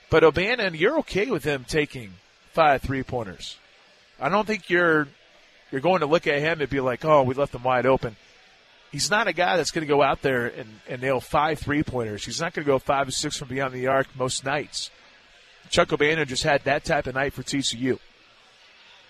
But 0.10 0.24
O'Bannon, 0.24 0.76
you're 0.76 1.00
okay 1.00 1.32
with 1.32 1.44
him 1.44 1.66
taking 1.68 2.14
five 2.54 2.82
three 2.82 3.02
pointers. 3.02 3.58
I 4.20 4.30
don't 4.30 4.46
think 4.46 4.70
you're 4.70 5.08
you're 5.72 5.82
going 5.82 6.02
to 6.02 6.06
look 6.06 6.28
at 6.28 6.40
him 6.40 6.62
and 6.62 6.70
be 6.70 6.80
like, 6.80 7.06
oh, 7.06 7.24
we 7.24 7.34
left 7.34 7.56
him 7.56 7.64
wide 7.64 7.86
open. 7.86 8.16
He's 8.92 9.10
not 9.10 9.28
a 9.28 9.34
guy 9.34 9.56
that's 9.56 9.72
going 9.72 9.88
to 9.88 9.92
go 9.94 10.02
out 10.02 10.22
there 10.22 10.48
and, 10.48 10.68
and 10.90 11.02
nail 11.02 11.22
five 11.22 11.60
three 11.60 11.82
pointers. 11.82 12.26
He's 12.26 12.42
not 12.42 12.54
going 12.54 12.66
to 12.66 12.72
go 12.72 12.78
five 12.78 13.08
or 13.08 13.12
six 13.12 13.38
from 13.38 13.48
beyond 13.48 13.74
the 13.74 13.88
arc 13.88 14.08
most 14.18 14.44
nights. 14.44 14.92
Chuck 15.70 15.94
O'Bannon 15.94 16.28
just 16.28 16.44
had 16.44 16.66
that 16.66 16.84
type 16.84 17.08
of 17.08 17.16
night 17.16 17.32
for 17.32 17.44
TCU. 17.44 18.00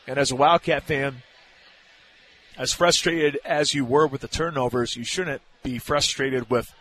And 0.08 0.20
as 0.20 0.32
a 0.32 0.36
Wildcat 0.36 0.84
fan, 0.84 1.24
as 2.58 2.74
frustrated 2.74 3.40
as 3.44 3.74
you 3.74 3.84
were 3.84 4.06
with 4.06 4.22
the 4.22 4.28
turnovers, 4.28 4.96
you 4.96 5.04
shouldn't 5.04 5.42
be 5.64 5.80
frustrated 5.80 6.50
with 6.52 6.72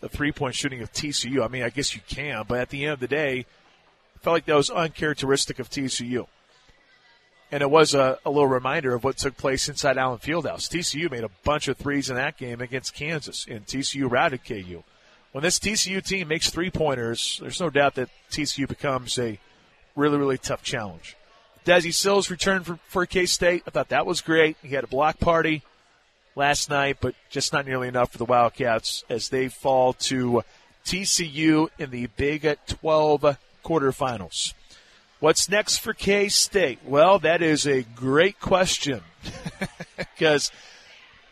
the 0.00 0.08
three 0.08 0.32
point 0.32 0.54
shooting 0.54 0.80
of 0.80 0.92
TCU. 0.92 1.44
I 1.44 1.48
mean, 1.48 1.62
I 1.62 1.68
guess 1.68 1.94
you 1.94 2.00
can, 2.08 2.44
but 2.48 2.60
at 2.60 2.70
the 2.70 2.84
end 2.84 2.94
of 2.94 3.00
the 3.00 3.08
day, 3.08 3.44
I 4.16 4.18
felt 4.20 4.34
like 4.34 4.46
that 4.46 4.56
was 4.56 4.70
uncharacteristic 4.70 5.58
of 5.58 5.68
TCU. 5.68 6.26
And 7.50 7.62
it 7.62 7.70
was 7.70 7.94
a, 7.94 8.18
a, 8.26 8.30
little 8.30 8.46
reminder 8.46 8.94
of 8.94 9.04
what 9.04 9.16
took 9.16 9.36
place 9.38 9.68
inside 9.68 9.96
Allen 9.96 10.18
Fieldhouse. 10.18 10.68
TCU 10.68 11.10
made 11.10 11.24
a 11.24 11.30
bunch 11.44 11.66
of 11.66 11.78
threes 11.78 12.10
in 12.10 12.16
that 12.16 12.36
game 12.36 12.60
against 12.60 12.94
Kansas, 12.94 13.46
and 13.48 13.64
TCU 13.64 14.10
routed 14.10 14.44
KU. 14.44 14.82
When 15.32 15.42
this 15.42 15.58
TCU 15.58 16.04
team 16.04 16.28
makes 16.28 16.50
three 16.50 16.70
pointers, 16.70 17.38
there's 17.40 17.60
no 17.60 17.70
doubt 17.70 17.94
that 17.94 18.10
TCU 18.30 18.68
becomes 18.68 19.18
a 19.18 19.38
really, 19.96 20.18
really 20.18 20.38
tough 20.38 20.62
challenge. 20.62 21.16
Desi 21.64 21.92
Sills 21.92 22.30
returned 22.30 22.66
for, 22.66 22.78
for 22.86 23.06
K 23.06 23.26
State. 23.26 23.62
I 23.66 23.70
thought 23.70 23.90
that 23.90 24.06
was 24.06 24.20
great. 24.20 24.56
He 24.62 24.74
had 24.74 24.84
a 24.84 24.88
block 24.88 25.18
party 25.18 25.62
last 26.34 26.70
night, 26.70 26.98
but 27.00 27.14
just 27.30 27.52
not 27.52 27.66
nearly 27.66 27.88
enough 27.88 28.12
for 28.12 28.18
the 28.18 28.24
Wildcats 28.24 29.04
as 29.10 29.28
they 29.28 29.48
fall 29.48 29.92
to 29.94 30.42
TCU 30.84 31.68
in 31.78 31.90
the 31.90 32.06
Big 32.16 32.56
12 32.66 33.36
quarterfinals. 33.64 34.54
What's 35.20 35.48
next 35.48 35.78
for 35.78 35.94
K 35.94 36.28
State? 36.28 36.78
Well, 36.84 37.18
that 37.18 37.42
is 37.42 37.66
a 37.66 37.82
great 37.82 38.38
question 38.38 39.00
because 39.96 40.52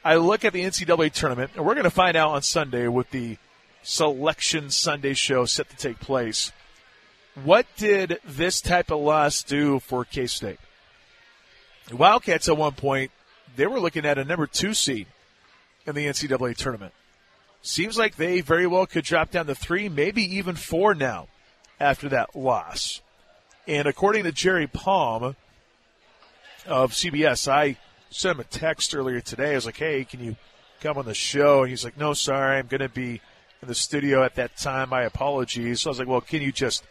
I 0.04 0.16
look 0.16 0.44
at 0.44 0.52
the 0.52 0.64
NCAA 0.64 1.12
tournament, 1.12 1.52
and 1.54 1.64
we're 1.64 1.74
going 1.74 1.84
to 1.84 1.90
find 1.90 2.16
out 2.16 2.30
on 2.30 2.42
Sunday 2.42 2.88
with 2.88 3.10
the 3.10 3.38
Selection 3.84 4.70
Sunday 4.70 5.14
show 5.14 5.44
set 5.44 5.70
to 5.70 5.76
take 5.76 6.00
place. 6.00 6.50
What 7.44 7.66
did 7.76 8.18
this 8.24 8.60
type 8.60 8.90
of 8.90 8.98
loss 8.98 9.44
do 9.44 9.78
for 9.78 10.04
K 10.04 10.26
State? 10.26 10.58
Wildcats 11.92 12.48
at 12.48 12.56
one 12.56 12.72
point, 12.72 13.12
they 13.54 13.68
were 13.68 13.78
looking 13.78 14.04
at 14.04 14.18
a 14.18 14.24
number 14.24 14.48
two 14.48 14.74
seed 14.74 15.06
in 15.86 15.94
the 15.94 16.06
NCAA 16.06 16.56
tournament. 16.56 16.92
Seems 17.62 17.96
like 17.96 18.16
they 18.16 18.40
very 18.40 18.66
well 18.66 18.86
could 18.86 19.04
drop 19.04 19.30
down 19.30 19.46
to 19.46 19.54
three, 19.54 19.88
maybe 19.88 20.22
even 20.38 20.56
four 20.56 20.92
now 20.92 21.28
after 21.78 22.08
that 22.08 22.34
loss. 22.34 23.00
And 23.66 23.88
according 23.88 24.24
to 24.24 24.32
Jerry 24.32 24.68
Palm 24.68 25.34
of 26.66 26.92
CBS, 26.92 27.48
I 27.48 27.76
sent 28.10 28.36
him 28.36 28.40
a 28.40 28.44
text 28.44 28.94
earlier 28.94 29.20
today. 29.20 29.52
I 29.52 29.54
was 29.56 29.66
like, 29.66 29.76
hey, 29.76 30.04
can 30.04 30.22
you 30.22 30.36
come 30.80 30.98
on 30.98 31.04
the 31.04 31.14
show? 31.14 31.62
And 31.62 31.70
he's 31.70 31.84
like, 31.84 31.98
no, 31.98 32.12
sorry, 32.12 32.58
I'm 32.58 32.68
going 32.68 32.80
to 32.80 32.88
be 32.88 33.20
in 33.60 33.68
the 33.68 33.74
studio 33.74 34.22
at 34.22 34.36
that 34.36 34.56
time. 34.56 34.90
My 34.90 35.02
apologies. 35.02 35.80
So 35.80 35.88
I 35.88 35.90
was 35.90 35.98
like, 35.98 36.06
well, 36.06 36.20
can 36.20 36.42
you 36.42 36.52
just 36.52 36.84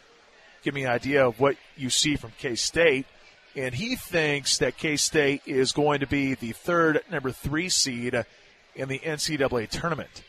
give 0.62 0.74
me 0.74 0.82
an 0.84 0.90
idea 0.90 1.26
of 1.26 1.40
what 1.40 1.56
you 1.76 1.88
see 1.88 2.14
from 2.16 2.32
K 2.38 2.54
State? 2.54 3.06
And 3.54 3.74
he 3.74 3.96
thinks 3.96 4.58
that 4.58 4.76
K 4.76 4.96
State 4.96 5.40
is 5.46 5.72
going 5.72 6.00
to 6.00 6.06
be 6.06 6.34
the 6.34 6.52
third, 6.52 7.00
number 7.10 7.30
three 7.30 7.70
seed 7.70 8.14
in 8.74 8.88
the 8.90 8.98
NCAA 8.98 9.70
tournament. 9.70 10.22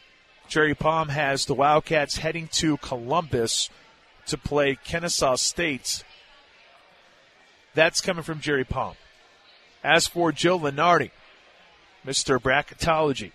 Jerry 0.47 0.75
Palm 0.75 1.09
has 1.09 1.45
the 1.45 1.53
Wildcats 1.53 2.19
heading 2.19 2.47
to 2.53 2.77
Columbus 2.77 3.69
to 4.27 4.37
play 4.37 4.77
Kennesaw 4.81 5.35
State 5.35 6.05
that's 7.77 8.01
coming 8.01 8.23
from 8.23 8.39
Jerry 8.39 8.65
Palm. 8.65 8.95
As 9.83 10.07
for 10.07 10.31
Joe 10.31 10.57
Lunardi, 10.57 11.11
Mr. 12.05 12.39
Bracketology, 12.39 13.31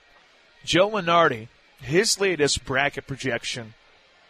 Joe 0.65 0.91
Lunardi, 0.91 1.47
his 1.81 2.21
latest 2.21 2.65
bracket 2.65 3.07
projection 3.07 3.75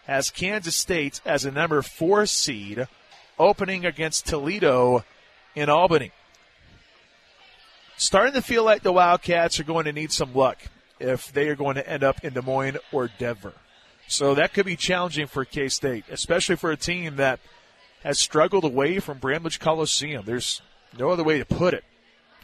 has 0.07 0.31
Kansas 0.31 0.77
State 0.77 1.23
as 1.25 1.45
a 1.45 1.51
number 1.51 1.81
four 1.81 2.27
seed 2.27 2.87
opening 3.39 3.87
against 3.87 4.27
Toledo 4.27 5.03
in 5.55 5.71
Albany. 5.71 6.13
Starting 7.97 8.35
to 8.35 8.43
feel 8.43 8.65
like 8.65 8.83
the 8.83 8.93
Wildcats 8.93 9.59
are 9.61 9.65
going 9.65 9.87
to 9.87 9.93
need 9.93 10.13
some 10.13 10.35
luck 10.35 10.59
if 11.01 11.33
they 11.33 11.49
are 11.49 11.57
going 11.57 11.77
to 11.77 11.89
end 11.89 12.05
up 12.05 12.23
in 12.23 12.35
Des 12.35 12.43
Moines 12.43 12.79
or 12.93 13.09
Denver. 13.19 13.55
So 14.09 14.35
that 14.35 14.53
could 14.53 14.67
be 14.67 14.77
challenging 14.77 15.27
for 15.27 15.47
K 15.47 15.69
State, 15.69 16.05
especially 16.11 16.57
for 16.57 16.71
a 16.71 16.77
team 16.77 17.17
that– 17.17 17.41
has 18.03 18.19
struggled 18.19 18.65
away 18.65 18.99
from 18.99 19.19
Bramlage 19.19 19.61
Coliseum. 19.61 20.25
There's 20.25 20.61
no 20.99 21.11
other 21.11 21.25
way 21.25 21.39
to 21.39 21.45
put 21.45 21.75
it. 21.75 21.85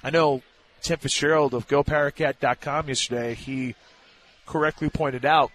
I 0.02 0.10
know 0.10 0.42
Tim 0.80 0.98
Fitzgerald 0.98 1.54
of 1.54 1.68
GoPowercat.com 1.68 2.88
yesterday, 2.88 3.34
he 3.34 3.74
correctly 4.46 4.88
pointed 4.88 5.24
out 5.24 5.50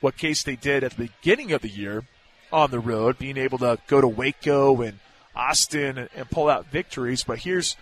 what 0.00 0.16
case 0.16 0.42
they 0.42 0.56
did 0.56 0.82
at 0.82 0.92
the 0.92 1.08
beginning 1.08 1.52
of 1.52 1.62
the 1.62 1.68
year 1.68 2.04
on 2.52 2.70
the 2.70 2.80
road, 2.80 3.18
being 3.18 3.36
able 3.36 3.58
to 3.58 3.78
go 3.86 4.00
to 4.00 4.08
Waco 4.08 4.82
and 4.82 4.98
Austin 5.36 5.98
and, 5.98 6.08
and 6.16 6.30
pull 6.30 6.48
out 6.48 6.66
victories. 6.66 7.22
But 7.22 7.40
here's 7.40 7.76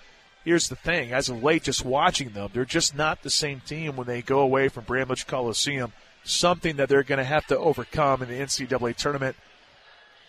here's 0.44 0.68
the 0.68 0.76
thing: 0.76 1.12
as 1.12 1.28
of 1.28 1.42
late, 1.42 1.62
just 1.62 1.84
watching 1.84 2.30
them, 2.30 2.50
they're 2.52 2.64
just 2.64 2.94
not 2.94 3.22
the 3.22 3.30
same 3.30 3.60
team 3.60 3.96
when 3.96 4.06
they 4.06 4.20
go 4.20 4.40
away 4.40 4.68
from 4.68 4.84
Bramlage 4.84 5.26
Coliseum. 5.26 5.92
Something 6.24 6.76
that 6.76 6.90
they're 6.90 7.04
going 7.04 7.18
to 7.20 7.24
have 7.24 7.46
to 7.46 7.58
overcome 7.58 8.22
in 8.22 8.28
the 8.28 8.34
NCAA 8.34 8.96
tournament 8.96 9.36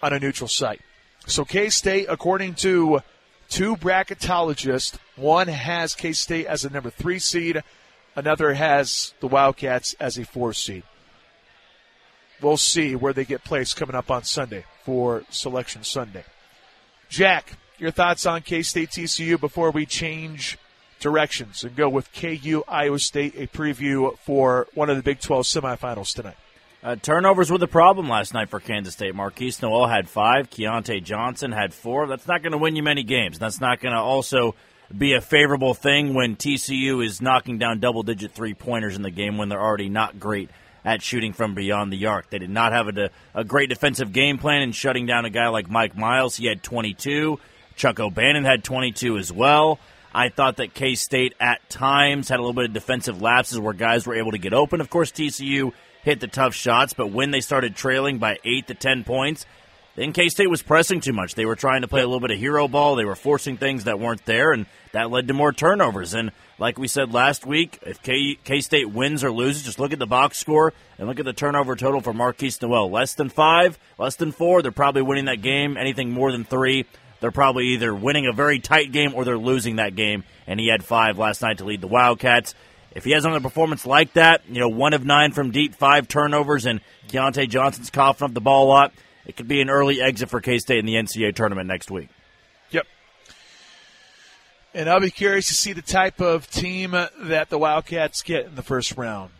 on 0.01 0.13
a 0.13 0.19
neutral 0.19 0.47
site. 0.47 0.81
So 1.25 1.45
K 1.45 1.69
State, 1.69 2.07
according 2.09 2.55
to 2.55 3.01
two 3.49 3.75
bracketologists, 3.75 4.97
one 5.15 5.47
has 5.47 5.95
K 5.95 6.13
State 6.13 6.45
as 6.45 6.65
a 6.65 6.69
number 6.69 6.89
three 6.89 7.19
seed, 7.19 7.61
another 8.15 8.53
has 8.53 9.13
the 9.19 9.27
Wildcats 9.27 9.95
as 9.99 10.17
a 10.17 10.25
four 10.25 10.53
seed. 10.53 10.83
We'll 12.41 12.57
see 12.57 12.95
where 12.95 13.13
they 13.13 13.25
get 13.25 13.43
placed 13.43 13.75
coming 13.75 13.95
up 13.95 14.09
on 14.09 14.23
Sunday 14.23 14.63
for 14.85 15.23
Selection 15.29 15.83
Sunday. 15.83 16.23
Jack, 17.09 17.57
your 17.77 17.91
thoughts 17.91 18.25
on 18.25 18.41
K 18.41 18.61
State 18.61 18.89
TCU 18.89 19.39
before 19.39 19.71
we 19.71 19.85
change 19.85 20.57
directions 20.99 21.63
and 21.63 21.75
go 21.75 21.89
with 21.89 22.13
KU 22.13 22.63
Iowa 22.67 22.99
State, 22.99 23.35
a 23.37 23.47
preview 23.47 24.17
for 24.19 24.67
one 24.73 24.89
of 24.89 24.97
the 24.97 25.03
Big 25.03 25.19
12 25.19 25.45
semifinals 25.45 26.13
tonight. 26.13 26.37
Uh, 26.81 26.95
turnovers 26.95 27.51
were 27.51 27.57
the 27.57 27.67
problem 27.67 28.07
last 28.07 28.33
night 28.33 28.49
for 28.49 28.61
Kansas 28.61 28.93
State. 28.93 29.13
Markquis 29.13 29.61
Nowell 29.61 29.87
had 29.87 30.07
five. 30.07 30.49
Keyontae 30.49 31.03
Johnson 31.03 31.51
had 31.51 31.73
four. 31.73 32.07
That's 32.07 32.27
not 32.27 32.41
going 32.41 32.53
to 32.53 32.57
win 32.57 32.77
you 32.77 32.83
many 32.83 33.03
games. 33.03 33.37
That's 33.37 33.59
not 33.59 33.81
going 33.81 33.93
to 33.93 33.99
also 33.99 34.55
be 34.97 35.13
a 35.13 35.21
favorable 35.21 35.73
thing 35.73 36.13
when 36.13 36.37
TCU 36.37 37.05
is 37.05 37.21
knocking 37.21 37.57
down 37.57 37.79
double 37.79 38.03
digit 38.03 38.31
three 38.31 38.53
pointers 38.53 38.95
in 38.95 39.01
the 39.01 39.11
game 39.11 39.37
when 39.37 39.49
they're 39.49 39.61
already 39.61 39.89
not 39.89 40.19
great 40.19 40.49
at 40.85 41.01
shooting 41.01 41.33
from 41.33 41.53
beyond 41.53 41.91
the 41.91 42.05
arc. 42.05 42.29
They 42.29 42.39
did 42.39 42.49
not 42.49 42.71
have 42.71 42.87
a, 42.87 43.09
a 43.35 43.43
great 43.43 43.67
defensive 43.67 44.13
game 44.13 44.37
plan 44.37 44.61
in 44.61 44.71
shutting 44.71 45.05
down 45.05 45.25
a 45.25 45.29
guy 45.29 45.49
like 45.49 45.69
Mike 45.69 45.97
Miles. 45.97 46.37
He 46.37 46.47
had 46.47 46.63
22. 46.63 47.39
Chuck 47.75 47.99
O'Bannon 47.99 48.45
had 48.45 48.63
22 48.63 49.17
as 49.17 49.31
well. 49.33 49.79
I 50.13 50.29
thought 50.29 50.57
that 50.57 50.73
K 50.73 50.95
State 50.95 51.33
at 51.39 51.69
times 51.69 52.29
had 52.29 52.39
a 52.39 52.41
little 52.41 52.53
bit 52.53 52.65
of 52.65 52.73
defensive 52.73 53.21
lapses 53.21 53.59
where 53.59 53.73
guys 53.73 54.07
were 54.07 54.15
able 54.15 54.31
to 54.31 54.37
get 54.37 54.53
open. 54.53 54.81
Of 54.81 54.89
course, 54.89 55.11
TCU 55.11 55.71
hit 56.03 56.19
the 56.19 56.27
tough 56.27 56.55
shots, 56.55 56.93
but 56.93 57.11
when 57.11 57.31
they 57.31 57.41
started 57.41 57.75
trailing 57.75 58.17
by 58.17 58.37
eight 58.43 58.67
to 58.67 58.73
ten 58.73 59.03
points, 59.03 59.45
then 59.95 60.13
K 60.13 60.29
State 60.29 60.49
was 60.49 60.61
pressing 60.61 61.01
too 61.01 61.13
much. 61.13 61.35
They 61.35 61.45
were 61.45 61.55
trying 61.55 61.81
to 61.81 61.87
play 61.87 62.01
a 62.01 62.05
little 62.05 62.21
bit 62.21 62.31
of 62.31 62.39
hero 62.39 62.67
ball. 62.67 62.95
They 62.95 63.05
were 63.05 63.15
forcing 63.15 63.57
things 63.57 63.83
that 63.83 63.99
weren't 63.99 64.25
there, 64.25 64.51
and 64.51 64.65
that 64.93 65.11
led 65.11 65.27
to 65.27 65.33
more 65.33 65.51
turnovers. 65.51 66.13
And 66.13 66.31
like 66.57 66.79
we 66.79 66.87
said 66.87 67.13
last 67.13 67.45
week, 67.45 67.79
if 67.85 68.01
K 68.01 68.61
State 68.61 68.89
wins 68.89 69.23
or 69.23 69.31
loses, 69.31 69.63
just 69.63 69.79
look 69.79 69.93
at 69.93 69.99
the 69.99 70.07
box 70.07 70.37
score 70.37 70.73
and 70.97 71.07
look 71.07 71.19
at 71.19 71.25
the 71.25 71.33
turnover 71.33 71.75
total 71.75 72.01
for 72.01 72.13
Markquis 72.13 72.61
Nowell. 72.61 72.89
Less 72.89 73.13
than 73.13 73.29
five, 73.29 73.77
less 73.97 74.15
than 74.15 74.31
four, 74.31 74.61
they're 74.61 74.71
probably 74.71 75.01
winning 75.01 75.25
that 75.25 75.41
game. 75.41 75.75
Anything 75.75 76.11
more 76.11 76.31
than 76.31 76.45
three, 76.45 76.85
they're 77.19 77.31
probably 77.31 77.67
either 77.69 77.93
winning 77.93 78.27
a 78.27 78.31
very 78.31 78.59
tight 78.59 78.91
game 78.91 79.13
or 79.13 79.25
they're 79.25 79.37
losing 79.37 79.77
that 79.77 79.95
game. 79.95 80.23
And 80.47 80.59
he 80.59 80.67
had 80.67 80.83
five 80.83 81.17
last 81.17 81.41
night 81.41 81.57
to 81.59 81.65
lead 81.65 81.81
the 81.81 81.87
Wildcats. 81.87 82.55
If 82.95 83.03
he 83.03 83.11
has 83.11 83.25
another 83.25 83.41
performance 83.41 83.85
like 83.85 84.13
that, 84.13 84.41
you 84.49 84.59
know, 84.59 84.69
one 84.69 84.93
of 84.93 85.05
nine 85.05 85.31
from 85.31 85.51
deep, 85.51 85.75
five 85.75 86.07
turnovers, 86.07 86.65
and 86.65 86.81
Keyontae 87.07 87.49
Johnson's 87.49 87.89
coughing 87.89 88.25
up 88.25 88.33
the 88.33 88.41
ball 88.41 88.65
a 88.65 88.69
lot, 88.69 88.93
it 89.25 89.35
could 89.35 89.47
be 89.47 89.61
an 89.61 89.69
early 89.69 90.01
exit 90.01 90.29
for 90.29 90.41
K 90.41 90.57
State 90.57 90.79
in 90.79 90.85
the 90.85 90.95
NCAA 90.95 91.35
tournament 91.35 91.67
next 91.67 91.91
week. 91.91 92.09
Yep. 92.71 92.87
And 94.73 94.89
I'll 94.89 94.99
be 94.99 95.11
curious 95.11 95.47
to 95.49 95.53
see 95.53 95.73
the 95.73 95.83
type 95.83 96.19
of 96.19 96.49
team 96.49 96.91
that 96.91 97.49
the 97.49 97.59
Wildcats 97.59 98.23
get 98.23 98.45
in 98.45 98.55
the 98.55 98.63
first 98.63 98.97
round. 98.97 99.31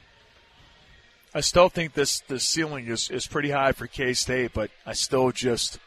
I 1.34 1.42
still 1.42 1.70
think 1.70 1.94
this 1.94 2.22
the 2.22 2.40
ceiling 2.40 2.88
is, 2.88 3.10
is 3.10 3.26
pretty 3.26 3.52
high 3.52 3.72
for 3.72 3.88
K 3.88 4.14
State, 4.14 4.52
but 4.54 4.70
I 4.86 4.94
still 4.94 5.32
just 5.32 5.80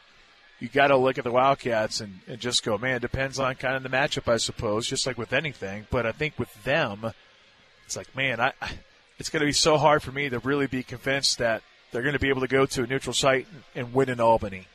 you 0.63 0.69
got 0.69 0.87
to 0.87 0.95
look 0.95 1.17
at 1.17 1.25
the 1.25 1.31
Wildcats 1.31 1.99
and, 1.99 2.21
and 2.25 2.39
just 2.39 2.63
go, 2.63 2.77
man, 2.77 2.95
it 2.95 3.01
depends 3.01 3.37
on 3.37 3.53
kind 3.55 3.75
of 3.75 3.83
the 3.83 3.89
matchup, 3.89 4.31
I 4.31 4.37
suppose, 4.37 4.87
just 4.87 5.05
like 5.05 5.17
with 5.17 5.33
anything. 5.33 5.87
But 5.89 6.05
I 6.05 6.13
think 6.13 6.39
with 6.39 6.63
them, 6.63 7.11
it's 7.85 7.97
like, 7.97 8.15
man, 8.15 8.39
I, 8.39 8.53
it's 9.19 9.27
going 9.27 9.41
to 9.41 9.45
be 9.45 9.51
so 9.51 9.77
hard 9.77 10.01
for 10.01 10.13
me 10.13 10.29
to 10.29 10.39
really 10.39 10.67
be 10.67 10.81
convinced 10.81 11.39
that 11.39 11.63
they're 11.91 12.01
going 12.01 12.13
to 12.13 12.19
be 12.19 12.29
able 12.29 12.39
to 12.39 12.47
go 12.47 12.65
to 12.65 12.83
a 12.83 12.87
neutral 12.87 13.13
site 13.13 13.45
and, 13.75 13.93
win 13.93 14.07
in 14.07 14.21
Albany 14.21 14.67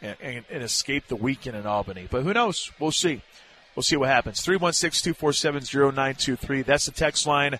and, 0.00 0.16
and, 0.22 0.44
and 0.48 0.62
escape 0.62 1.08
the 1.08 1.16
weekend 1.16 1.56
in 1.56 1.66
Albany. 1.66 2.06
But 2.08 2.22
who 2.22 2.32
knows? 2.32 2.70
We'll 2.78 2.92
see. 2.92 3.20
we'll 3.74 3.82
see 3.82 3.96
what 3.96 4.10
happens. 4.10 4.42
316 4.42 5.12
247 5.12 5.62
0923. 5.92 6.62
That's 6.62 6.86
the 6.86 6.92
text 6.92 7.26
line. 7.26 7.58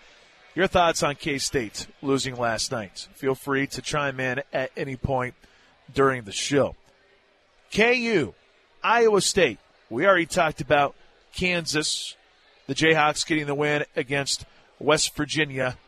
Your 0.55 0.69
thoughts 0.69 1.03
on 1.03 1.17
K 1.17 1.39
State 1.39 1.89
losing 2.01 2.37
last 2.37 2.71
night. 2.71 3.09
Feel 3.15 3.35
free 3.35 3.67
to 3.67 3.83
chime 3.83 4.21
in 4.21 4.41
at 4.53 4.71
any 4.77 4.95
point 4.95 5.35
during 5.93 6.23
the 6.23 6.31
show. 6.31 6.77
KU, 7.73 8.35
Iowa 8.83 9.21
State. 9.21 9.59
We 9.89 10.07
already 10.07 10.27
talked 10.27 10.61
about 10.61 10.95
Kansas, 11.35 12.17
the 12.67 12.75
Jayhawks 12.75 13.27
getting 13.27 13.47
the 13.47 13.55
win 13.55 13.85
against 13.97 14.45
West 14.79 15.17
Virginia. 15.17 15.79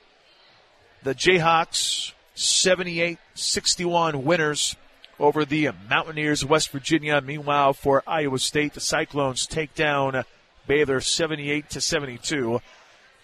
The 1.02 1.14
Jayhawks 1.14 2.12
78 2.34 3.18
61 3.34 4.24
winners 4.24 4.76
over 5.20 5.44
the 5.44 5.70
Mountaineers 5.88 6.42
of 6.42 6.50
West 6.50 6.70
Virginia. 6.70 7.20
Meanwhile, 7.20 7.74
for 7.74 8.02
Iowa 8.06 8.38
State, 8.38 8.74
the 8.74 8.80
Cyclones 8.80 9.46
take 9.46 9.74
down 9.74 10.24
Baylor 10.66 11.00
78 11.00 11.68
to 11.70 11.80
72. 11.80 12.60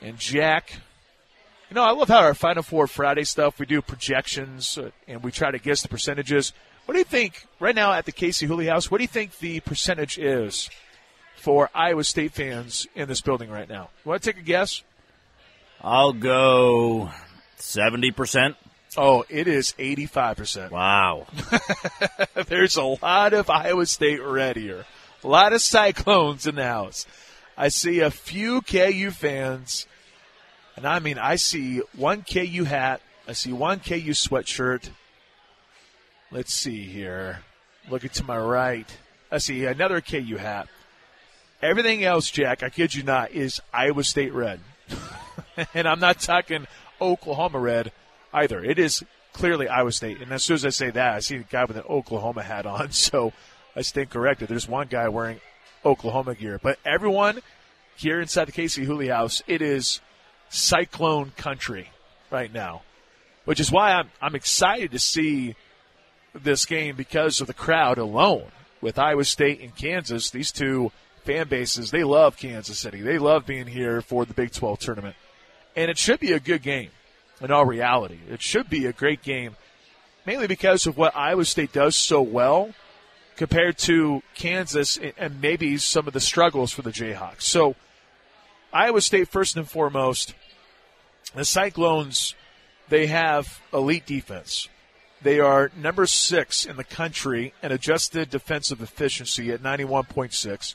And 0.03 0.18
Jack, 0.18 0.75
you 1.70 1.75
know, 1.75 1.85
I 1.85 1.92
love 1.92 2.09
how 2.09 2.20
our 2.20 2.35
Final 2.35 2.62
Four 2.62 2.87
Friday 2.87 3.25
stuff, 3.25 3.59
we 3.59 3.66
do 3.66 3.81
projections 3.81 4.77
uh, 4.77 4.90
and 5.09 5.23
we 5.23 5.31
try 5.31 5.51
to 5.51 5.59
guess 5.59 5.83
the 5.83 5.88
percentages. 5.88 6.53
What 6.90 6.94
do 6.94 6.98
you 6.98 7.05
think 7.05 7.46
right 7.61 7.72
now 7.72 7.92
at 7.92 8.05
the 8.05 8.11
KC 8.11 8.48
Hooley 8.48 8.66
House? 8.66 8.90
What 8.90 8.98
do 8.98 9.05
you 9.05 9.09
think 9.09 9.38
the 9.38 9.61
percentage 9.61 10.18
is 10.18 10.68
for 11.37 11.70
Iowa 11.72 12.03
State 12.03 12.33
fans 12.33 12.88
in 12.96 13.07
this 13.07 13.20
building 13.20 13.48
right 13.48 13.68
now? 13.68 13.90
You 14.05 14.09
want 14.09 14.24
to 14.24 14.33
take 14.33 14.42
a 14.42 14.44
guess? 14.44 14.83
I'll 15.81 16.12
go 16.12 17.12
70%. 17.59 18.57
Oh, 18.96 19.24
it 19.29 19.46
is 19.46 19.72
85%. 19.79 20.72
Wow. 20.72 21.29
There's 22.48 22.74
a 22.74 22.83
lot 22.83 23.35
of 23.35 23.48
Iowa 23.48 23.87
State 23.87 24.20
red 24.20 24.57
here. 24.57 24.85
A 25.22 25.29
lot 25.29 25.53
of 25.53 25.62
Cyclones 25.62 26.48
in 26.48 26.57
the 26.57 26.64
house. 26.64 27.07
I 27.57 27.68
see 27.68 28.00
a 28.00 28.11
few 28.11 28.62
KU 28.62 29.12
fans, 29.12 29.87
and 30.74 30.85
I 30.85 30.98
mean, 30.98 31.18
I 31.18 31.37
see 31.37 31.83
one 31.94 32.24
KU 32.29 32.64
hat, 32.64 33.00
I 33.29 33.35
see 33.35 33.53
one 33.53 33.79
KU 33.79 34.11
sweatshirt. 34.11 34.90
Let's 36.32 36.54
see 36.54 36.84
here. 36.84 37.40
Looking 37.88 38.10
to 38.10 38.24
my 38.24 38.38
right, 38.38 38.86
I 39.32 39.38
see 39.38 39.64
another 39.64 40.00
KU 40.00 40.36
hat. 40.36 40.68
Everything 41.60 42.04
else, 42.04 42.30
Jack, 42.30 42.62
I 42.62 42.68
kid 42.68 42.94
you 42.94 43.02
not, 43.02 43.32
is 43.32 43.60
Iowa 43.74 44.04
State 44.04 44.32
red. 44.32 44.60
and 45.74 45.88
I'm 45.88 45.98
not 45.98 46.20
talking 46.20 46.68
Oklahoma 47.00 47.58
red 47.58 47.90
either. 48.32 48.62
It 48.62 48.78
is 48.78 49.02
clearly 49.32 49.66
Iowa 49.66 49.90
State. 49.90 50.22
And 50.22 50.30
as 50.30 50.44
soon 50.44 50.54
as 50.54 50.64
I 50.64 50.68
say 50.68 50.90
that, 50.90 51.14
I 51.14 51.18
see 51.18 51.36
a 51.36 51.40
guy 51.40 51.64
with 51.64 51.76
an 51.76 51.84
Oklahoma 51.88 52.44
hat 52.44 52.64
on. 52.64 52.90
So 53.00 53.32
I 53.74 53.82
stand 53.82 54.10
corrected. 54.10 54.48
There's 54.48 54.68
one 54.68 54.86
guy 54.86 55.08
wearing 55.08 55.40
Oklahoma 55.84 56.36
gear. 56.36 56.60
But 56.62 56.78
everyone 56.84 57.40
here 57.96 58.20
inside 58.20 58.46
the 58.46 58.52
KC 58.52 58.84
Hooley 58.84 59.08
house, 59.08 59.42
it 59.48 59.62
is 59.62 60.00
cyclone 60.48 61.32
country 61.36 61.90
right 62.30 62.52
now, 62.52 62.82
which 63.46 63.58
is 63.58 63.72
why 63.72 63.94
I'm, 63.94 64.10
I'm 64.22 64.36
excited 64.36 64.92
to 64.92 65.00
see 65.00 65.56
this 66.34 66.64
game 66.66 66.96
because 66.96 67.40
of 67.40 67.46
the 67.46 67.54
crowd 67.54 67.98
alone 67.98 68.46
with 68.80 68.98
Iowa 68.98 69.24
State 69.24 69.60
and 69.60 69.74
Kansas. 69.74 70.30
These 70.30 70.52
two 70.52 70.92
fan 71.24 71.48
bases, 71.48 71.90
they 71.90 72.04
love 72.04 72.36
Kansas 72.36 72.78
City. 72.78 73.00
They 73.00 73.18
love 73.18 73.46
being 73.46 73.66
here 73.66 74.00
for 74.00 74.24
the 74.24 74.34
Big 74.34 74.52
12 74.52 74.78
tournament. 74.78 75.16
And 75.76 75.90
it 75.90 75.98
should 75.98 76.20
be 76.20 76.32
a 76.32 76.40
good 76.40 76.62
game 76.62 76.90
in 77.40 77.50
all 77.50 77.64
reality. 77.64 78.18
It 78.28 78.42
should 78.42 78.68
be 78.68 78.86
a 78.86 78.92
great 78.92 79.22
game, 79.22 79.56
mainly 80.26 80.46
because 80.46 80.86
of 80.86 80.96
what 80.96 81.16
Iowa 81.16 81.44
State 81.44 81.72
does 81.72 81.96
so 81.96 82.20
well 82.20 82.74
compared 83.36 83.78
to 83.78 84.22
Kansas 84.34 84.98
and 85.16 85.40
maybe 85.40 85.78
some 85.78 86.06
of 86.06 86.12
the 86.12 86.20
struggles 86.20 86.72
for 86.72 86.82
the 86.82 86.90
Jayhawks. 86.90 87.42
So, 87.42 87.74
Iowa 88.72 89.00
State, 89.00 89.28
first 89.28 89.56
and 89.56 89.68
foremost, 89.68 90.34
the 91.34 91.44
Cyclones, 91.44 92.34
they 92.88 93.06
have 93.06 93.60
elite 93.72 94.06
defense. 94.06 94.68
They 95.22 95.38
are 95.38 95.70
number 95.76 96.06
six 96.06 96.64
in 96.64 96.76
the 96.76 96.85
country 96.85 97.52
in 97.62 97.72
adjusted 97.72 98.30
defensive 98.30 98.80
efficiency 98.80 99.52
at 99.52 99.62
91.6. 99.62 100.74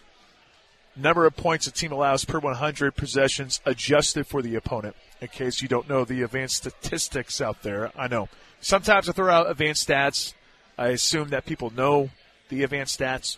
Number 0.96 1.26
of 1.26 1.36
points 1.36 1.68
a 1.68 1.72
team 1.72 1.92
allows 1.92 2.24
per 2.24 2.40
100 2.40 2.96
possessions 2.96 3.60
adjusted 3.66 4.28
for 4.28 4.42
the 4.42 4.56
opponent. 4.56 4.96
In 5.20 5.28
case 5.30 5.62
you 5.62 5.68
don't 5.68 5.90
know 5.90 6.06
the 6.06 6.22
advanced 6.22 6.58
statistics 6.58 7.42
out 7.42 7.64
there, 7.64 7.92
I 7.98 8.08
know. 8.08 8.30
Sometimes 8.62 9.10
I 9.10 9.12
throw 9.12 9.34
out 9.34 9.50
advanced 9.50 9.88
stats. 9.88 10.34
I 10.78 10.90
assume 10.90 11.30
that 11.30 11.46
people 11.46 11.72
know 11.72 12.12
the 12.50 12.64
advanced 12.64 13.00
stats. 13.00 13.38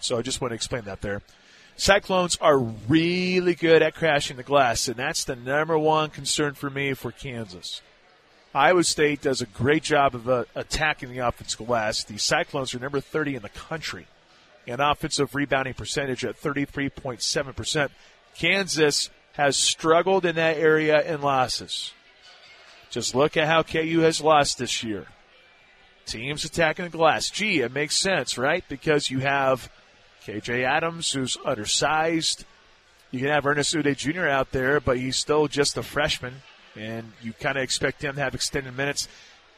So 0.00 0.18
I 0.18 0.22
just 0.22 0.40
want 0.40 0.50
to 0.50 0.56
explain 0.56 0.84
that 0.84 1.00
there. 1.00 1.22
Cyclones 1.76 2.36
are 2.40 2.58
really 2.58 3.54
good 3.54 3.82
at 3.82 3.94
crashing 3.94 4.36
the 4.36 4.42
glass, 4.42 4.88
and 4.88 4.96
that's 4.96 5.24
the 5.24 5.36
number 5.36 5.78
one 5.78 6.10
concern 6.10 6.54
for 6.54 6.68
me 6.68 6.92
for 6.92 7.12
Kansas. 7.12 7.80
Iowa 8.58 8.82
State 8.82 9.22
does 9.22 9.40
a 9.40 9.46
great 9.46 9.84
job 9.84 10.16
of 10.16 10.28
uh, 10.28 10.44
attacking 10.56 11.10
the 11.10 11.18
offensive 11.18 11.64
glass. 11.64 12.02
The 12.02 12.18
Cyclones 12.18 12.74
are 12.74 12.80
number 12.80 12.98
30 12.98 13.36
in 13.36 13.42
the 13.42 13.48
country 13.50 14.08
in 14.66 14.80
offensive 14.80 15.36
rebounding 15.36 15.74
percentage 15.74 16.24
at 16.24 16.40
33.7%. 16.40 17.90
Kansas 18.36 19.10
has 19.34 19.56
struggled 19.56 20.26
in 20.26 20.34
that 20.34 20.56
area 20.56 21.00
in 21.02 21.20
losses. 21.20 21.92
Just 22.90 23.14
look 23.14 23.36
at 23.36 23.46
how 23.46 23.62
KU 23.62 24.00
has 24.00 24.20
lost 24.20 24.58
this 24.58 24.82
year. 24.82 25.06
Teams 26.04 26.44
attacking 26.44 26.86
the 26.86 26.90
glass. 26.90 27.30
Gee, 27.30 27.60
it 27.60 27.72
makes 27.72 27.96
sense, 27.96 28.36
right? 28.36 28.64
Because 28.68 29.08
you 29.08 29.20
have 29.20 29.70
KJ 30.26 30.64
Adams, 30.64 31.12
who's 31.12 31.36
undersized. 31.44 32.44
You 33.12 33.20
can 33.20 33.28
have 33.28 33.46
Ernest 33.46 33.72
Udeh 33.72 33.96
Jr. 33.96 34.26
out 34.26 34.50
there, 34.50 34.80
but 34.80 34.98
he's 34.98 35.16
still 35.16 35.46
just 35.46 35.76
a 35.76 35.82
freshman, 35.84 36.42
and 36.76 37.12
you 37.22 37.32
kind 37.32 37.56
of 37.56 37.64
expect 37.64 38.00
them 38.00 38.16
to 38.16 38.20
have 38.20 38.34
extended 38.34 38.76
minutes. 38.76 39.08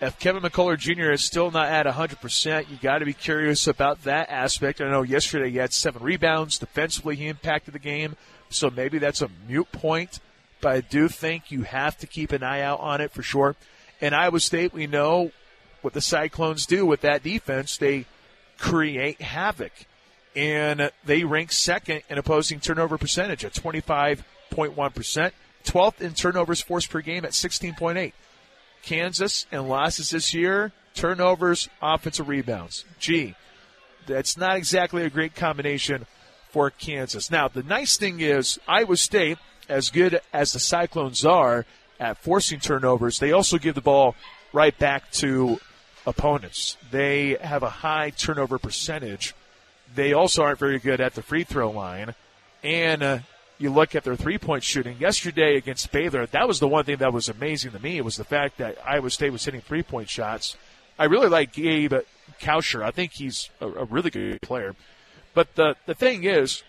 If 0.00 0.18
Kevin 0.18 0.42
McCullar 0.42 0.78
Jr. 0.78 1.10
is 1.10 1.22
still 1.22 1.50
not 1.50 1.68
at 1.68 1.84
100%, 1.84 2.70
you 2.70 2.78
got 2.80 2.98
to 2.98 3.04
be 3.04 3.12
curious 3.12 3.66
about 3.66 4.04
that 4.04 4.30
aspect. 4.30 4.80
I 4.80 4.90
know 4.90 5.02
yesterday 5.02 5.50
he 5.50 5.58
had 5.58 5.74
seven 5.74 6.02
rebounds. 6.02 6.58
Defensively, 6.58 7.16
he 7.16 7.26
impacted 7.26 7.74
the 7.74 7.78
game, 7.78 8.16
so 8.48 8.70
maybe 8.70 8.98
that's 8.98 9.20
a 9.20 9.28
mute 9.46 9.70
point. 9.72 10.20
But 10.62 10.72
I 10.72 10.80
do 10.80 11.08
think 11.08 11.50
you 11.50 11.62
have 11.62 11.98
to 11.98 12.06
keep 12.06 12.32
an 12.32 12.42
eye 12.42 12.62
out 12.62 12.80
on 12.80 13.00
it 13.00 13.12
for 13.12 13.22
sure. 13.22 13.56
In 14.00 14.14
Iowa 14.14 14.40
State, 14.40 14.72
we 14.72 14.86
know 14.86 15.32
what 15.82 15.92
the 15.92 16.00
Cyclones 16.00 16.64
do 16.66 16.86
with 16.86 17.02
that 17.02 17.22
defense. 17.22 17.76
They 17.76 18.06
create 18.58 19.20
havoc. 19.20 19.72
And 20.36 20.90
they 21.04 21.24
rank 21.24 21.52
second 21.52 22.02
in 22.08 22.16
opposing 22.18 22.60
turnover 22.60 22.96
percentage 22.98 23.44
at 23.44 23.52
25.1%, 23.52 25.32
12th 25.64 26.00
in 26.00 26.14
turnovers 26.14 26.60
forced 26.60 26.90
per 26.90 27.00
game 27.00 27.24
at 27.24 27.32
16.8. 27.32 28.12
Kansas 28.82 29.46
and 29.52 29.68
losses 29.68 30.10
this 30.10 30.32
year, 30.32 30.72
turnovers, 30.94 31.68
offensive 31.82 32.28
rebounds. 32.28 32.84
Gee, 32.98 33.34
that's 34.06 34.36
not 34.36 34.56
exactly 34.56 35.04
a 35.04 35.10
great 35.10 35.34
combination 35.34 36.06
for 36.50 36.70
Kansas. 36.70 37.30
Now, 37.30 37.48
the 37.48 37.62
nice 37.62 37.96
thing 37.96 38.20
is 38.20 38.58
Iowa 38.66 38.96
State, 38.96 39.38
as 39.68 39.90
good 39.90 40.20
as 40.32 40.52
the 40.52 40.58
Cyclones 40.58 41.24
are 41.24 41.64
at 42.00 42.18
forcing 42.18 42.58
turnovers, 42.58 43.18
they 43.18 43.30
also 43.30 43.58
give 43.58 43.74
the 43.74 43.80
ball 43.80 44.16
right 44.52 44.76
back 44.78 45.10
to 45.12 45.60
opponents. 46.06 46.76
They 46.90 47.36
have 47.40 47.62
a 47.62 47.68
high 47.70 48.10
turnover 48.10 48.58
percentage. 48.58 49.34
They 49.94 50.12
also 50.12 50.42
aren't 50.42 50.58
very 50.58 50.78
good 50.78 51.00
at 51.00 51.14
the 51.14 51.22
free 51.22 51.44
throw 51.44 51.70
line. 51.70 52.14
And 52.62 53.02
uh, 53.02 53.18
you 53.60 53.70
look 53.70 53.94
at 53.94 54.04
their 54.04 54.16
three 54.16 54.38
point 54.38 54.64
shooting 54.64 54.96
yesterday 54.98 55.56
against 55.56 55.92
Baylor, 55.92 56.26
that 56.26 56.48
was 56.48 56.60
the 56.60 56.68
one 56.68 56.84
thing 56.84 56.96
that 56.96 57.12
was 57.12 57.28
amazing 57.28 57.72
to 57.72 57.78
me 57.78 58.00
was 58.00 58.16
the 58.16 58.24
fact 58.24 58.58
that 58.58 58.78
Iowa 58.84 59.10
State 59.10 59.30
was 59.30 59.44
hitting 59.44 59.60
three 59.60 59.82
point 59.82 60.08
shots. 60.08 60.56
I 60.98 61.04
really 61.04 61.28
like 61.28 61.52
Gabe 61.52 61.94
Kalscheur. 62.40 62.82
I 62.82 62.90
think 62.90 63.12
he's 63.12 63.50
a, 63.60 63.66
a 63.66 63.84
really 63.84 64.10
good 64.10 64.40
player. 64.40 64.74
But 65.34 65.54
the, 65.54 65.76
the 65.86 65.94
thing 65.94 66.24
is, 66.24 66.62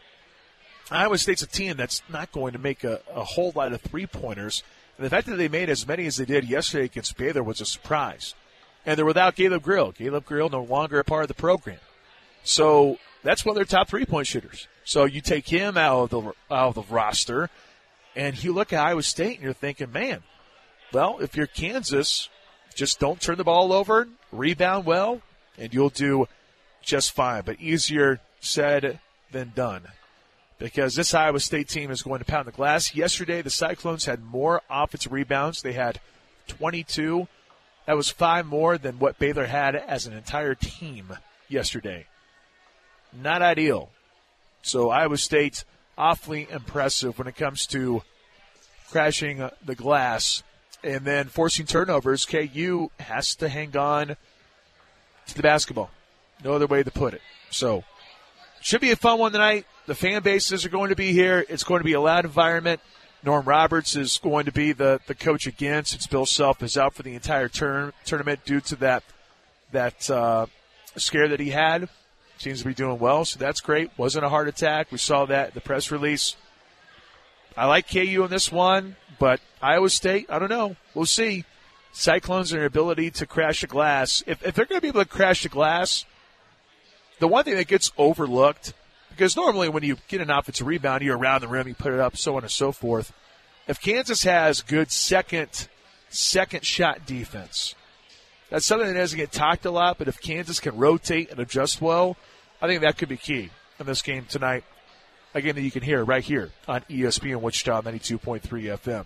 Iowa 0.92 1.18
State's 1.18 1.42
a 1.42 1.48
team 1.48 1.78
that's 1.78 2.02
not 2.10 2.32
going 2.32 2.54
to 2.54 2.60
make 2.60 2.84
a, 2.84 3.02
a 3.14 3.24
whole 3.24 3.54
lot 3.56 3.72
of 3.72 3.82
three 3.82 4.06
pointers. 4.06 4.64
And 4.98 5.06
the 5.06 5.10
fact 5.10 5.28
that 5.28 5.38
they 5.38 5.48
made 5.48 5.70
as 5.70 5.88
many 5.88 6.06
as 6.06 6.18
they 6.18 6.26
did 6.26 6.50
yesterday 6.50 6.86
against 6.86 7.18
Baylor 7.18 7.42
was 7.42 7.62
a 7.62 7.66
surprise. 7.66 8.36
And 8.86 8.98
they're 8.98 9.06
without 9.06 9.36
Caleb 9.36 9.64
Grill. 9.64 9.94
Caleb 9.94 10.26
Grill 10.26 10.50
no 10.50 10.64
longer 10.64 11.00
a 11.00 11.04
part 11.04 11.24
of 11.24 11.28
the 11.30 11.34
program. 11.34 11.80
So 12.44 12.98
that's 13.24 13.46
one 13.46 13.54
of 13.54 13.56
their 13.56 13.66
top 13.66 13.88
three 13.88 14.06
point 14.06 14.28
shooters. 14.28 14.68
So 14.84 15.06
you 15.06 15.22
take 15.22 15.48
him 15.48 15.78
out 15.78 16.04
of 16.04 16.10
the 16.10 16.22
out 16.54 16.76
of 16.76 16.76
the 16.76 16.94
roster, 16.94 17.50
and 18.16 18.42
you 18.44 18.54
look 18.54 18.74
at 18.74 18.84
Iowa 18.84 19.04
State, 19.04 19.36
and 19.36 19.44
you're 19.44 19.54
thinking, 19.54 19.92
man, 19.92 20.24
well, 20.92 21.20
if 21.20 21.36
you're 21.36 21.48
Kansas, 21.48 22.30
just 22.76 23.00
don't 23.00 23.22
turn 23.22 23.38
the 23.38 23.44
ball 23.44 23.72
over, 23.72 24.08
rebound 24.32 24.86
well, 24.86 25.22
and 25.58 25.74
you'll 25.74 25.90
do 25.90 26.28
just 26.82 27.14
fine. 27.14 27.44
But 27.46 27.60
easier 27.60 28.20
said 28.40 29.00
than 29.32 29.54
done. 29.56 29.84
Because 30.58 30.94
this 30.96 31.14
Iowa 31.14 31.40
State 31.40 31.70
team 31.70 31.90
is 31.90 32.04
going 32.04 32.20
to 32.20 32.26
pound 32.26 32.48
the 32.48 32.52
glass. 32.52 32.94
Yesterday, 32.94 33.42
the 33.42 33.50
Cyclones 33.50 34.06
had 34.06 34.24
more 34.24 34.62
offensive 34.70 35.12
rebounds. 35.12 35.62
They 35.62 35.74
had 35.74 36.00
22. 36.48 37.28
That 37.88 37.98
was 37.98 38.12
five 38.12 38.46
more 38.46 38.78
than 38.78 39.00
what 39.00 39.18
Baylor 39.18 39.46
had 39.46 39.76
as 39.76 40.06
an 40.06 40.14
entire 40.14 40.54
team 40.54 41.18
yesterday. 41.48 42.06
Not 43.14 43.42
ideal. 43.42 43.90
So 44.62 44.90
Iowa 44.90 45.18
State 45.18 45.64
awfully 45.98 46.48
impressive 46.50 47.18
when 47.18 47.28
it 47.28 47.36
comes 47.36 47.66
to 47.68 48.04
crashing 48.90 49.42
uh, 49.42 49.52
the 49.66 49.76
glass 49.76 50.44
and 50.84 51.06
then 51.06 51.28
forcing 51.28 51.66
turnovers. 51.66 52.26
KU 52.26 52.90
has 53.00 53.36
to 53.36 53.50
hang 53.50 53.76
on 53.78 54.16
to 55.28 55.36
the 55.36 55.42
basketball. 55.42 55.92
No 56.44 56.54
other 56.54 56.68
way 56.68 56.84
to 56.84 56.92
put 56.92 57.14
it. 57.14 57.22
So, 57.50 57.84
should 58.62 58.82
be 58.82 58.92
a 58.92 58.96
fun 58.96 59.20
one 59.20 59.32
tonight. 59.32 59.66
The 59.88 59.96
fan 59.96 60.22
bases 60.22 60.66
are 60.66 60.70
going 60.70 60.90
to 60.90 60.96
be 60.96 61.14
here. 61.14 61.46
It's 61.50 61.64
going 61.64 61.80
to 61.80 61.86
be 61.86 61.94
a 61.94 62.02
loud 62.02 62.26
environment. 62.26 62.82
Norm 63.24 63.46
Roberts 63.46 63.96
is 63.96 64.18
going 64.18 64.46
to 64.46 64.52
be 64.52 64.72
the, 64.72 65.00
the 65.06 65.14
coach 65.14 65.46
again 65.46 65.86
since 65.86 66.08
Bill 66.08 66.26
Self 66.26 66.64
is 66.64 66.78
out 66.78 66.96
for 66.96 67.04
the 67.04 67.14
entire 67.14 67.48
tournament 67.48 68.46
due 68.46 68.62
to 68.62 68.76
that 68.78 69.04
that 69.72 70.10
uh, 70.10 70.48
scare 70.96 71.28
that 71.28 71.40
he 71.40 71.50
had. 71.50 71.88
Seems 72.42 72.64
to 72.64 72.68
be 72.68 72.74
doing 72.74 72.98
well, 72.98 73.24
so 73.24 73.38
that's 73.38 73.62
great. 73.62 73.92
Wasn't 73.98 74.26
a 74.26 74.30
heart 74.30 74.48
attack. 74.48 74.92
We 74.92 74.98
saw 74.98 75.26
that 75.26 75.50
in 75.50 75.54
the 75.54 75.62
press 75.62 75.92
release. 75.92 76.36
I 77.56 77.68
like 77.68 77.88
KU 77.88 78.24
in 78.24 78.32
this 78.32 78.52
one, 78.52 78.96
but 79.20 79.40
Iowa 79.62 79.92
State, 79.92 80.26
I 80.28 80.40
don't 80.40 80.50
know. 80.50 80.76
We'll 80.96 81.06
see. 81.06 81.46
Cyclones 81.94 82.52
and 82.52 82.60
their 82.60 82.66
ability 82.66 83.12
to 83.12 83.28
crash 83.28 83.62
the 83.62 83.68
glass. 83.68 84.24
If, 84.26 84.44
if 84.44 84.56
they're 84.56 84.66
going 84.66 84.80
to 84.80 84.82
be 84.82 84.88
able 84.88 85.04
to 85.04 85.08
crash 85.08 85.44
the 85.44 85.50
glass, 85.50 86.06
the 87.20 87.28
one 87.28 87.44
thing 87.44 87.58
that 87.58 87.68
gets 87.68 87.92
overlooked, 87.96 88.74
because 89.12 89.36
normally 89.36 89.70
when 89.70 89.84
you 89.84 89.98
get 90.08 90.20
an 90.20 90.32
offensive 90.32 90.66
rebound, 90.66 91.04
you're 91.04 91.16
around 91.16 91.42
the 91.42 91.48
rim, 91.48 91.68
you 91.68 91.76
put 91.76 91.94
it 91.94 92.00
up, 92.00 92.18
so 92.18 92.38
on 92.38 92.42
and 92.42 92.52
so 92.52 92.72
forth. 92.72 93.14
If 93.68 93.80
Kansas 93.80 94.24
has 94.24 94.64
good 94.64 94.90
second 94.90 95.68
second 96.10 96.66
shot 96.66 97.06
defense, 97.06 97.76
that's 98.50 98.66
something 98.66 98.88
that 98.88 99.00
doesn't 99.00 99.18
get 99.18 99.32
talked 99.32 99.66
a 99.66 99.72
lot. 99.72 100.00
But 100.00 100.08
if 100.08 100.20
Kansas 100.20 100.60
can 100.60 100.76
rotate 100.76 101.30
and 101.30 101.40
adjust 101.40 101.82
well, 101.82 102.18
I 102.62 102.68
think 102.68 102.82
that 102.82 102.98
could 102.98 103.10
be 103.10 103.18
key 103.18 103.50
in 103.80 103.86
this 103.86 104.02
game 104.02 104.26
tonight. 104.30 104.64
Again, 105.34 105.56
that 105.56 105.62
you 105.62 105.72
can 105.72 105.82
hear 105.82 106.04
right 106.04 106.24
here 106.24 106.52
on 106.68 106.82
ESPN 106.82 107.42
Wichita 107.42 107.82
92.3 107.82 108.42
FM. 108.42 109.06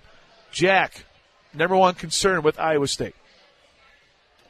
Jack, 0.52 1.06
number 1.54 1.76
one 1.76 1.94
concern 1.94 2.42
with 2.42 2.60
Iowa 2.60 2.88
State. 2.88 3.16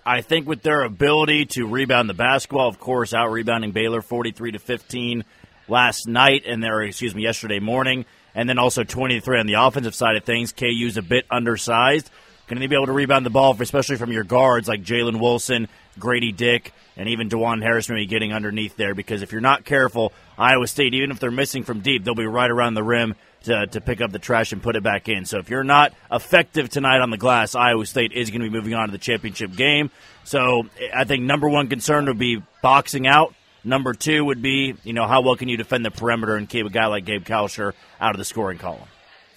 I 0.06 0.22
think 0.22 0.48
with 0.48 0.62
their 0.62 0.84
ability 0.84 1.46
to 1.48 1.66
rebound 1.66 2.10
the 2.10 2.14
basketball, 2.14 2.68
of 2.68 2.80
course, 2.80 3.14
out 3.14 3.32
rebounding 3.32 3.72
Baylor 3.72 4.02
43 4.02 4.54
to 4.54 4.60
15 4.60 5.24
last 5.68 6.08
night 6.08 6.44
and 6.46 6.64
their 6.64 6.82
excuse 6.82 7.14
me 7.14 7.24
yesterday 7.24 7.60
morning, 7.60 8.06
and 8.34 8.48
then 8.48 8.58
also 8.60 8.84
23 8.84 9.40
on 9.40 9.48
the 9.48 9.56
offensive 9.56 9.96
side 9.96 10.16
of 10.16 10.24
things. 10.24 10.52
KU's 10.52 10.98
a 10.98 11.02
bit 11.02 11.26
undersized. 11.30 12.10
Going 12.48 12.62
to 12.62 12.68
be 12.68 12.76
able 12.76 12.86
to 12.86 12.92
rebound 12.92 13.26
the 13.26 13.32
ball, 13.32 13.56
especially 13.60 13.96
from 13.96 14.12
your 14.12 14.24
guards 14.24 14.68
like 14.68 14.84
Jalen 14.84 15.20
Wilson, 15.20 15.68
Grady 15.98 16.32
Dick, 16.32 16.74
and 16.96 17.10
even 17.10 17.28
Dajuan 17.28 17.64
Harris 17.64 17.90
maybe 17.90 18.06
getting 18.06 18.34
underneath 18.34 18.78
there. 18.78 18.94
Because 18.94 19.24
if 19.24 19.32
you're 19.32 19.42
not 19.42 19.66
careful, 19.66 20.14
Iowa 20.38 20.68
State, 20.68 20.94
even 20.94 21.10
if 21.10 21.20
they're 21.20 21.32
missing 21.32 21.64
from 21.64 21.80
deep, 21.80 22.04
they'll 22.04 22.14
be 22.14 22.28
right 22.28 22.52
around 22.52 22.76
the 22.76 22.84
rim 22.84 23.16
to, 23.46 23.66
to 23.68 23.82
pick 23.82 24.02
up 24.02 24.12
the 24.12 24.20
trash 24.20 24.52
and 24.52 24.62
put 24.62 24.76
it 24.76 24.84
back 24.84 25.10
in. 25.10 25.26
So 25.26 25.40
if 25.40 25.50
you're 25.50 25.64
not 25.64 25.94
effective 26.12 26.70
tonight 26.70 27.02
on 27.02 27.10
the 27.10 27.18
glass, 27.18 27.56
Iowa 27.56 27.86
State 27.86 28.12
is 28.12 28.30
going 28.30 28.42
to 28.42 28.50
be 28.50 28.56
moving 28.56 28.76
on 28.76 28.90
to 28.90 28.92
the 28.92 28.98
championship 29.00 29.56
game. 29.56 29.90
So 30.24 30.68
I 30.94 31.04
think 31.06 31.24
number 31.24 31.50
one 31.50 31.68
concern 31.68 32.06
would 32.06 32.20
be 32.20 32.44
boxing 32.62 33.08
out. 33.08 33.34
Number 33.64 33.96
two 33.96 34.24
would 34.26 34.44
be, 34.44 34.76
you 34.84 34.94
know, 34.94 35.08
how 35.08 35.22
well 35.22 35.36
can 35.36 35.50
you 35.50 35.58
defend 35.58 35.84
the 35.84 35.92
perimeter 35.92 36.36
and 36.36 36.48
keep 36.48 36.68
a 36.68 36.70
guy 36.70 36.86
like 36.86 37.06
Gabe 37.06 37.26
Kalscheur 37.26 37.74
out 38.00 38.12
of 38.12 38.20
the 38.20 38.26
scoring 38.26 38.60
column? 38.60 38.88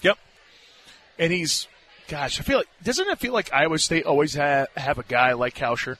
Yep. 0.03 0.19
And 1.17 1.33
he's 1.33 1.67
Gosh, 2.09 2.39
I 2.39 2.43
feel 2.43 2.57
like 2.57 2.67
doesn't 2.83 3.07
it 3.07 3.19
feel 3.19 3.31
like 3.33 3.53
Iowa 3.53 3.79
State 3.79 4.05
always 4.05 4.33
have 4.33 4.67
have 4.75 4.97
a 4.97 5.03
guy 5.03 5.33
like 5.33 5.55
Kalscheur, 5.55 5.97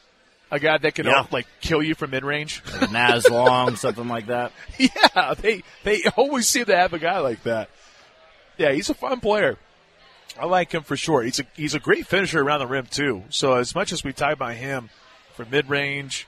a 0.52 0.60
guy 0.60 0.78
that 0.78 0.95
can 0.95 1.06
Yeah. 1.06 1.26
like 1.32 1.48
kill 1.62 1.82
you 1.82 1.95
from 1.95 2.12
mid 2.12 2.26
range, 2.26 2.62
Like 2.82 2.91
Naz 2.91 3.30
Long, 3.30 3.76
something 3.78 4.08
like 4.08 4.26
that. 4.28 4.52
yeah, 4.78 5.36
they 5.39 5.63
they 5.84 6.04
always 6.17 6.48
seem 6.48 6.65
to 6.65 6.76
have 6.76 6.93
a 6.93 7.00
guy 7.00 7.19
like 7.19 7.43
that. 7.43 7.69
Yeah, 8.58 8.72
he's 8.74 8.89
a 8.89 8.93
fun 8.93 9.19
player. 9.22 9.58
I 10.39 10.45
like 10.45 10.72
him 10.74 10.84
for 10.84 10.98
sure. 10.98 11.22
He's 11.24 11.39
a 11.39 11.43
he's 11.56 11.76
a 11.76 11.80
great 11.80 12.08
finisher 12.08 12.41
around 12.41 12.60
the 12.60 12.67
rim 12.67 12.88
too. 12.88 13.24
So 13.30 13.54
as 13.56 13.74
much 13.76 13.91
as 13.93 14.04
we 14.04 14.12
tie 14.12 14.36
by 14.36 14.56
him 14.56 14.89
for 15.36 15.45
mid 15.45 15.69
range, 15.69 16.28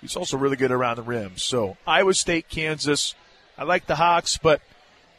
he's 0.00 0.14
also 0.16 0.36
really 0.36 0.56
good 0.56 0.70
around 0.70 0.96
the 0.96 1.02
rim. 1.02 1.32
So 1.36 1.76
Iowa 1.86 2.14
State, 2.14 2.48
Kansas. 2.48 3.14
I 3.56 3.64
like 3.64 3.86
the 3.86 3.96
Hawks, 3.96 4.38
but 4.38 4.60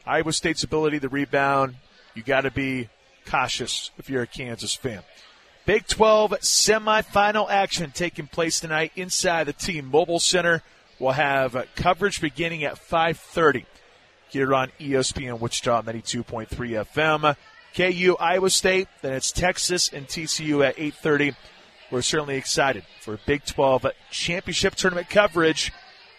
Iowa 0.06 0.34
State's 0.34 0.64
ability 0.64 1.00
to 1.02 1.10
rebound, 1.10 1.76
you 2.16 2.24
got 2.24 2.42
to 2.42 2.52
be 2.52 2.90
cautious 3.26 3.92
if 3.98 4.10
you're 4.10 4.24
a 4.24 4.28
Kansas 4.28 4.76
fan. 4.76 5.02
Big 5.66 5.88
12 5.88 6.32
semifinal 6.42 7.50
action 7.50 7.92
taking 7.92 8.28
place 8.28 8.60
tonight 8.60 8.92
inside 8.96 9.46
the 9.46 9.54
T-Mobile 9.54 10.20
Center. 10.20 10.62
We'll 11.00 11.14
have 11.14 11.68
coverage 11.76 12.20
beginning 12.20 12.64
at 12.64 12.78
5:30 12.78 13.66
here 14.30 14.54
on 14.54 14.72
ESPN 14.80 15.40
Wichita 15.40 15.84
92.3 15.84 16.76
FM. 16.76 17.36
KU 17.74 18.16
Iowa 18.20 18.50
State, 18.50 18.88
then 19.02 19.14
it's 19.14 19.32
Texas 19.32 19.92
and 19.92 20.08
TCU 20.08 20.64
at 20.64 20.78
8:30. 20.78 21.36
We're 21.90 22.02
certainly 22.02 22.36
excited 22.36 22.84
for 23.02 23.20
Big 23.26 23.46
12 23.46 23.86
championship 24.12 24.76
tournament 24.76 25.10
coverage, 25.10 25.72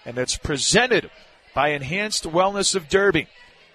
and 0.05 0.17
it's 0.19 0.37
presented 0.37 1.11
by 1.55 1.69
Enhanced 1.69 2.25
Wellness 2.25 2.75
of 2.75 2.89
Derby. 2.89 3.29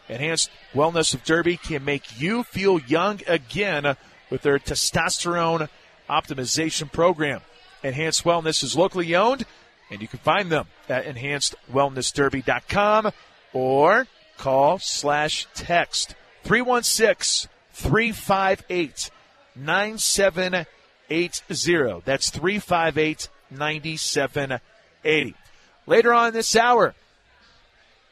Enhanced 0.09 0.49
Wellness 0.73 1.13
of 1.13 1.23
Derby 1.23 1.57
can 1.57 1.85
make 1.85 2.19
you 2.19 2.43
feel 2.43 2.79
young 2.79 3.21
again 3.27 3.95
with 4.29 4.41
their 4.41 4.59
testosterone 4.59 5.69
optimization 6.09 6.91
program. 6.91 7.39
Enhanced 7.83 8.23
Wellness 8.23 8.63
is 8.63 8.75
locally 8.75 9.15
owned, 9.15 9.45
and 9.91 10.01
you 10.01 10.07
can 10.07 10.17
find 10.19 10.51
them 10.51 10.65
at 10.89 11.05
enhancedwellnessderby.com 11.05 13.11
or 13.53 14.07
call 14.37 14.79
slash 14.79 15.47
text 15.53 16.15
316 16.43 17.49
358 17.73 19.11
9780. 19.55 22.01
That's 22.05 22.29
358 22.29 23.29
9780. 23.51 25.35
Later 25.87 26.13
on 26.13 26.33
this 26.33 26.55
hour, 26.55 26.93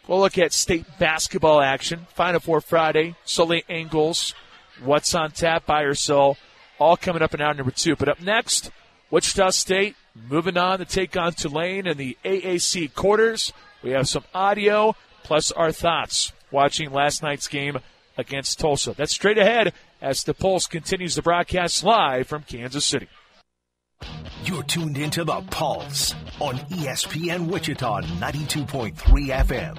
We'll 0.08 0.20
look 0.20 0.38
at 0.38 0.54
state 0.54 0.86
basketball 1.00 1.62
action. 1.62 2.08
Final 2.14 2.40
Four 2.40 2.62
Friday, 2.62 3.16
Sully 3.26 3.64
Angles, 3.68 4.34
What's 4.84 5.14
on 5.14 5.32
Tap, 5.32 5.66
Buy 5.66 5.82
or 5.82 5.96
Sell, 5.96 6.38
all 6.80 6.96
coming 6.96 7.22
up 7.22 7.34
in 7.34 7.42
hour 7.42 7.54
number 7.54 7.72
two. 7.72 7.96
But 7.96 8.10
up 8.10 8.22
next, 8.22 8.72
Wichita 9.10 9.50
State 9.50 9.96
moving 10.30 10.58
on 10.58 10.80
to 10.80 10.86
take 10.86 11.18
on 11.18 11.34
Tulane 11.34 11.88
in 11.88 11.98
the 11.98 12.18
AAC 12.24 12.94
quarters. 12.94 13.52
We 13.84 13.92
have 13.92 14.08
some 14.08 14.24
audio 14.34 14.96
plus 15.24 15.52
our 15.52 15.72
thoughts 15.72 16.32
watching 16.52 16.92
last 16.92 17.22
night's 17.22 17.48
game 17.48 17.80
against 18.18 18.60
Tulsa. 18.60 18.94
That's 18.94 19.14
straight 19.14 19.38
ahead 19.38 19.74
as 20.02 20.24
the 20.24 20.34
Pulse 20.34 20.68
continues 20.68 21.16
to 21.16 21.22
broadcast 21.22 21.84
live 21.84 22.28
from 22.28 22.44
Kansas 22.44 22.86
City. 22.86 23.08
You're 24.44 24.64
tuned 24.64 24.98
into 24.98 25.24
the 25.24 25.42
Pulse 25.50 26.14
on 26.40 26.56
ESPN 26.70 27.48
Wichita 27.48 28.02
92.3 28.02 28.94
FM. 28.94 29.78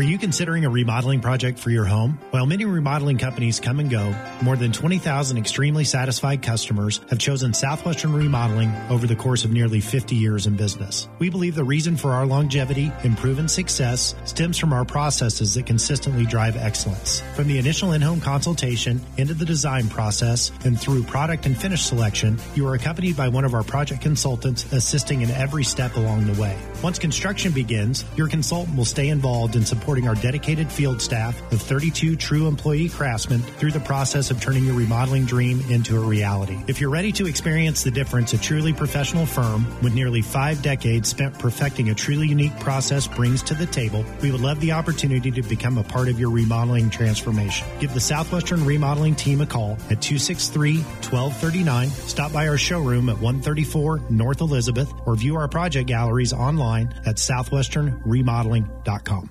Are 0.00 0.02
you 0.02 0.16
considering 0.16 0.64
a 0.64 0.70
remodeling 0.70 1.20
project 1.20 1.58
for 1.58 1.68
your 1.68 1.84
home? 1.84 2.18
While 2.30 2.46
many 2.46 2.64
remodeling 2.64 3.18
companies 3.18 3.60
come 3.60 3.80
and 3.80 3.90
go, 3.90 4.14
more 4.40 4.56
than 4.56 4.72
20,000 4.72 5.36
extremely 5.36 5.84
satisfied 5.84 6.40
customers 6.40 7.02
have 7.10 7.18
chosen 7.18 7.52
Southwestern 7.52 8.14
Remodeling 8.14 8.72
over 8.88 9.06
the 9.06 9.14
course 9.14 9.44
of 9.44 9.52
nearly 9.52 9.82
50 9.82 10.16
years 10.16 10.46
in 10.46 10.56
business. 10.56 11.06
We 11.18 11.28
believe 11.28 11.54
the 11.54 11.64
reason 11.64 11.98
for 11.98 12.12
our 12.12 12.24
longevity 12.24 12.90
and 13.04 13.14
proven 13.14 13.46
success 13.46 14.14
stems 14.24 14.56
from 14.56 14.72
our 14.72 14.86
processes 14.86 15.52
that 15.52 15.66
consistently 15.66 16.24
drive 16.24 16.56
excellence. 16.56 17.20
From 17.34 17.48
the 17.48 17.58
initial 17.58 17.92
in-home 17.92 18.22
consultation 18.22 19.02
into 19.18 19.34
the 19.34 19.44
design 19.44 19.90
process 19.90 20.50
and 20.64 20.80
through 20.80 21.02
product 21.02 21.44
and 21.44 21.54
finish 21.54 21.82
selection, 21.82 22.38
you 22.54 22.66
are 22.66 22.72
accompanied 22.72 23.18
by 23.18 23.28
one 23.28 23.44
of 23.44 23.52
our 23.52 23.64
project 23.64 24.00
consultants 24.00 24.72
assisting 24.72 25.20
in 25.20 25.30
every 25.32 25.62
step 25.62 25.96
along 25.96 26.24
the 26.24 26.40
way. 26.40 26.56
Once 26.82 26.98
construction 26.98 27.52
begins, 27.52 28.06
your 28.16 28.28
consultant 28.28 28.74
will 28.78 28.86
stay 28.86 29.10
involved 29.10 29.56
in 29.56 29.66
supporting 29.90 30.06
our 30.06 30.22
dedicated 30.22 30.70
field 30.70 31.02
staff 31.02 31.42
of 31.50 31.60
32 31.60 32.14
true 32.14 32.46
employee 32.46 32.88
craftsmen 32.88 33.40
through 33.40 33.72
the 33.72 33.80
process 33.80 34.30
of 34.30 34.40
turning 34.40 34.64
your 34.64 34.74
remodeling 34.74 35.24
dream 35.24 35.60
into 35.68 35.96
a 35.96 36.00
reality. 36.00 36.56
If 36.68 36.80
you're 36.80 36.90
ready 36.90 37.10
to 37.10 37.26
experience 37.26 37.82
the 37.82 37.90
difference 37.90 38.32
a 38.32 38.38
truly 38.38 38.72
professional 38.72 39.26
firm 39.26 39.66
with 39.82 39.92
nearly 39.92 40.22
five 40.22 40.62
decades 40.62 41.08
spent 41.08 41.36
perfecting 41.40 41.90
a 41.90 41.94
truly 41.96 42.28
unique 42.28 42.56
process 42.60 43.08
brings 43.08 43.42
to 43.42 43.54
the 43.54 43.66
table, 43.66 44.04
we 44.22 44.30
would 44.30 44.40
love 44.40 44.60
the 44.60 44.70
opportunity 44.70 45.32
to 45.32 45.42
become 45.42 45.76
a 45.76 45.82
part 45.82 46.08
of 46.08 46.20
your 46.20 46.30
remodeling 46.30 46.88
transformation. 46.88 47.66
Give 47.80 47.92
the 47.92 47.98
Southwestern 47.98 48.64
Remodeling 48.64 49.16
team 49.16 49.40
a 49.40 49.46
call 49.46 49.72
at 49.90 50.00
263 50.00 50.76
1239. 50.76 51.88
Stop 51.88 52.32
by 52.32 52.46
our 52.46 52.58
showroom 52.58 53.08
at 53.08 53.16
134 53.16 54.02
North 54.08 54.40
Elizabeth 54.40 54.92
or 55.04 55.16
view 55.16 55.34
our 55.34 55.48
project 55.48 55.88
galleries 55.88 56.32
online 56.32 56.94
at 57.06 57.16
southwesternremodeling.com. 57.16 59.30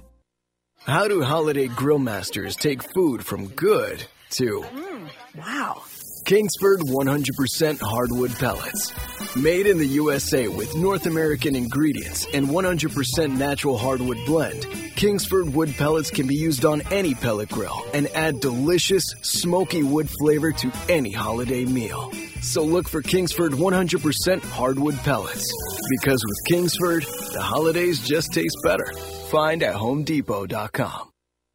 How 0.89 1.07
do 1.07 1.21
holiday 1.21 1.67
grill 1.67 1.99
masters 1.99 2.55
take 2.55 2.81
food 2.81 3.23
from 3.23 3.49
good 3.49 4.03
to 4.31 4.61
mm, 4.61 5.09
Wow. 5.37 5.83
Kingsford 6.25 6.79
100% 6.79 7.79
hardwood 7.79 8.31
pellets. 8.39 8.91
Made 9.35 9.67
in 9.67 9.77
the 9.77 9.85
USA 9.85 10.47
with 10.47 10.75
North 10.75 11.05
American 11.05 11.55
ingredients 11.55 12.25
and 12.33 12.47
100% 12.47 13.37
natural 13.37 13.77
hardwood 13.77 14.17
blend, 14.25 14.65
Kingsford 14.95 15.53
wood 15.53 15.75
pellets 15.75 16.09
can 16.09 16.25
be 16.25 16.33
used 16.33 16.65
on 16.65 16.81
any 16.91 17.13
pellet 17.13 17.49
grill 17.49 17.85
and 17.93 18.07
add 18.15 18.39
delicious, 18.39 19.03
smoky 19.21 19.83
wood 19.83 20.09
flavor 20.19 20.51
to 20.53 20.71
any 20.89 21.11
holiday 21.11 21.65
meal. 21.65 22.11
So 22.41 22.63
look 22.63 22.87
for 22.87 23.01
Kingsford 23.01 23.51
100% 23.53 24.41
hardwood 24.43 24.95
pellets. 24.97 25.51
Because 25.89 26.23
with 26.25 26.37
Kingsford, 26.47 27.03
the 27.33 27.41
holidays 27.41 27.99
just 27.99 28.33
taste 28.33 28.57
better. 28.63 28.91
Find 29.29 29.63
at 29.63 29.75
HomeDepot.com. 29.75 31.09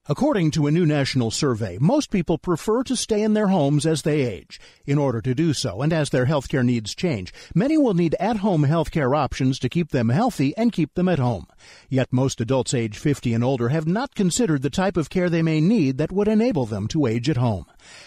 According 0.07 0.51
to 0.51 0.67
a 0.67 0.71
new 0.71 0.85
national 0.85 1.31
survey, 1.31 1.79
most 1.81 2.11
people 2.11 2.37
prefer 2.37 2.83
to 2.83 2.95
stay 2.95 3.23
in 3.23 3.33
their 3.33 3.49
homes 3.49 3.87
as 3.87 4.03
they 4.03 4.21
age. 4.21 4.61
In 4.85 4.99
order 4.99 5.23
to 5.23 5.35
do 5.35 5.55
so, 5.55 5.81
and 5.81 5.95
as 5.95 6.11
their 6.11 6.27
healthcare 6.27 6.62
needs 6.62 6.95
change, 6.95 7.33
many 7.55 7.79
will 7.79 7.95
need 7.95 8.14
at 8.21 8.37
home 8.37 8.64
healthcare 8.64 9.17
options 9.17 9.59
to 9.61 9.71
keep 9.71 9.93
them 9.93 10.11
healthy 10.11 10.55
and 10.59 10.75
keep 10.75 10.93
them 10.93 11.09
at 11.09 11.19
home. 11.19 11.47
Yet 11.88 12.12
most 12.12 12.38
adults 12.43 12.75
age 12.75 12.99
50 12.99 13.33
and 13.33 13.43
older 13.43 13.71
have 13.71 13.87
not 13.87 14.14
considered 14.14 14.61
the 14.61 14.69
type 14.69 14.99
of 14.99 15.09
care 15.09 15.31
they 15.31 15.40
may 15.40 15.62
need 15.62 15.97
that 15.97 16.12
would 16.12 16.29
enable 16.29 16.67
them 16.67 16.87
to 16.88 17.07
age 17.07 17.31
at 17.31 17.38
home. 17.38 17.64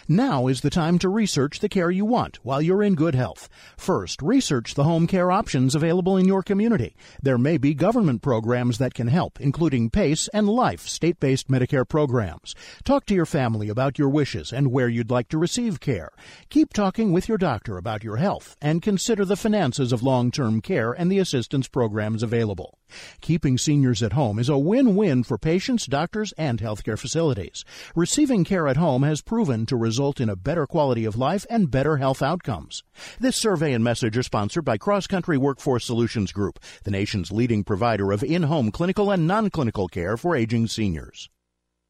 Now 0.08 0.46
is 0.46 0.62
the 0.62 0.70
time 0.70 1.00
to 1.00 1.10
research 1.10 1.60
the 1.60 1.70
care 1.70 1.90
you 1.90 2.06
want 2.06 2.38
while 2.44 2.62
you're 2.62 2.84
in 2.84 2.94
good 2.94 3.16
health. 3.16 3.50
First, 3.76 4.22
research 4.22 4.76
the 4.76 4.84
home 4.84 5.08
care 5.08 5.32
options 5.32 5.74
available 5.74 6.16
in 6.16 6.28
your 6.28 6.44
community. 6.44 6.96
There 7.24 7.40
may 7.40 7.58
be 7.58 7.74
government 7.74 8.22
programs 8.22 8.78
that 8.78 8.94
can 8.94 9.08
help, 9.08 9.42
including 9.42 9.90
PACE 9.90 10.28
and 10.30 10.48
LIFE 10.48 10.88
state-based 10.88 11.48
Medicare 11.48 11.87
programs. 11.88 12.56
Talk 12.84 13.06
to 13.06 13.16
your 13.16 13.26
family 13.26 13.70
about 13.70 13.98
your 13.98 14.10
wishes 14.10 14.52
and 14.52 14.72
where 14.72 14.90
you'd 14.90 15.12
like 15.12 15.30
to 15.30 15.38
receive 15.38 15.80
care. 15.80 16.12
Keep 16.50 16.74
talking 16.74 17.12
with 17.12 17.28
your 17.28 17.38
doctor 17.38 17.78
about 17.78 18.04
your 18.04 18.18
health 18.18 18.56
and 18.62 18.82
consider 18.82 19.26
the 19.26 19.36
finances 19.36 19.92
of 19.92 20.04
long-term 20.04 20.62
care 20.62 20.92
and 20.92 21.12
the 21.12 21.20
assistance 21.20 21.68
programs 21.68 22.24
available. 22.24 22.78
Keeping 23.20 23.58
seniors 23.58 24.02
at 24.02 24.14
home 24.14 24.40
is 24.40 24.50
a 24.50 24.58
win-win 24.58 25.24
for 25.24 25.38
patients, 25.38 25.86
doctors, 25.86 26.34
and 26.38 26.60
healthcare 26.60 26.98
facilities. 26.98 27.66
Receiving 27.96 28.44
care 28.44 28.68
at 28.68 28.78
home 28.78 29.04
has 29.04 29.22
proven 29.22 29.66
to 29.66 29.76
result 29.76 30.22
in 30.22 30.30
a 30.30 30.36
better 30.36 30.66
quality 30.66 31.04
of 31.06 31.18
life 31.18 31.46
and 31.50 31.70
better 31.70 31.98
health 31.98 32.22
outcomes. 32.22 32.84
This 33.20 33.36
survey 33.36 33.74
and 33.74 33.84
message 33.84 34.18
are 34.18 34.24
sponsored 34.24 34.64
by 34.64 34.78
Cross 34.78 35.08
Country 35.08 35.38
Workforce 35.38 35.86
Solutions 35.86 36.32
Group, 36.32 36.60
the 36.84 36.92
nation's 36.92 37.32
leading 37.32 37.64
provider 37.64 38.12
of 38.12 38.24
in-home 38.24 38.72
clinical 38.72 39.12
and 39.12 39.28
non-clinical 39.28 39.88
care 39.88 40.18
for 40.18 40.36
aging 40.36 40.68
seniors. 40.68 41.30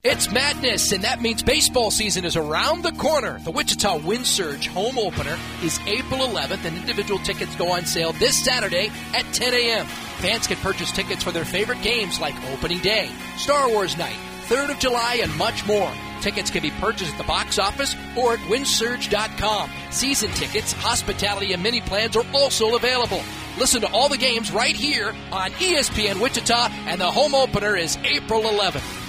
It's 0.03 0.31
madness, 0.31 0.91
and 0.91 1.03
that 1.03 1.21
means 1.21 1.41
baseball 1.41 1.89
season 1.89 2.23
is 2.23 2.35
around 2.35 2.83
the 2.83 2.91
corner. 2.91 3.39
The 3.39 3.49
Wichita 3.49 3.97
Wind 3.97 4.27
Surge 4.27 4.67
home 4.67 4.99
opener 4.99 5.35
is 5.63 5.79
April 5.87 6.19
11th, 6.19 6.65
and 6.65 6.77
individual 6.77 7.19
tickets 7.21 7.55
go 7.55 7.71
on 7.71 7.83
sale 7.85 8.13
this 8.13 8.41
Saturday 8.45 8.91
at 9.15 9.25
10 9.33 9.55
a.m. 9.55 9.87
Fans 10.19 10.45
can 10.45 10.57
purchase 10.57 10.91
tickets 10.91 11.23
for 11.23 11.31
their 11.31 11.45
favorite 11.45 11.81
games 11.81 12.19
like 12.19 12.35
Opening 12.53 12.77
Day, 12.77 13.09
Star 13.37 13.69
Wars 13.69 13.97
Night, 13.97 14.15
3rd 14.47 14.69
of 14.69 14.79
July, 14.79 15.19
and 15.23 15.35
much 15.35 15.65
more. 15.65 15.91
Tickets 16.21 16.51
can 16.51 16.61
be 16.61 16.71
purchased 16.71 17.13
at 17.13 17.17
the 17.17 17.23
box 17.23 17.57
office 17.57 17.95
or 18.15 18.33
at 18.33 18.39
windsurge.com. 18.41 19.71
Season 19.89 20.29
tickets, 20.31 20.73
hospitality, 20.73 21.53
and 21.53 21.63
mini 21.63 21.81
plans 21.81 22.15
are 22.15 22.25
also 22.33 22.75
available. 22.75 23.23
Listen 23.57 23.81
to 23.81 23.91
all 23.91 24.09
the 24.09 24.17
games 24.17 24.51
right 24.51 24.75
here 24.75 25.09
on 25.31 25.49
ESPN 25.53 26.21
Wichita, 26.21 26.69
and 26.85 27.01
the 27.01 27.09
home 27.09 27.33
opener 27.33 27.75
is 27.75 27.97
April 28.03 28.43
11th. 28.43 29.06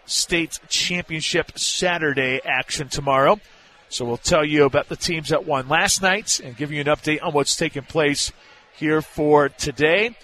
state 0.04 0.60
championship 0.68 1.58
Saturday 1.58 2.42
action 2.44 2.90
tomorrow. 2.90 3.40
So 3.92 4.06
we'll 4.06 4.16
tell 4.16 4.42
you 4.42 4.64
about 4.64 4.88
the 4.88 4.96
teams 4.96 5.28
that 5.28 5.44
won 5.44 5.68
last 5.68 6.00
night 6.00 6.40
and 6.42 6.56
give 6.56 6.72
you 6.72 6.80
an 6.80 6.86
update 6.86 7.22
on 7.22 7.34
what's 7.34 7.56
taking 7.56 7.82
place 7.82 8.32
here 8.74 9.02
for 9.02 9.50
today. 9.50 10.16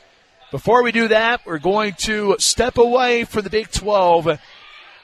Before 0.51 0.83
we 0.83 0.91
do 0.91 1.09
that, 1.09 1.45
we're 1.45 1.59
going 1.59 1.93
to 1.99 2.37
step 2.39 2.79
away 2.79 3.25
from 3.25 3.43
the 3.43 3.51
Big 3.51 3.71
12 3.71 4.41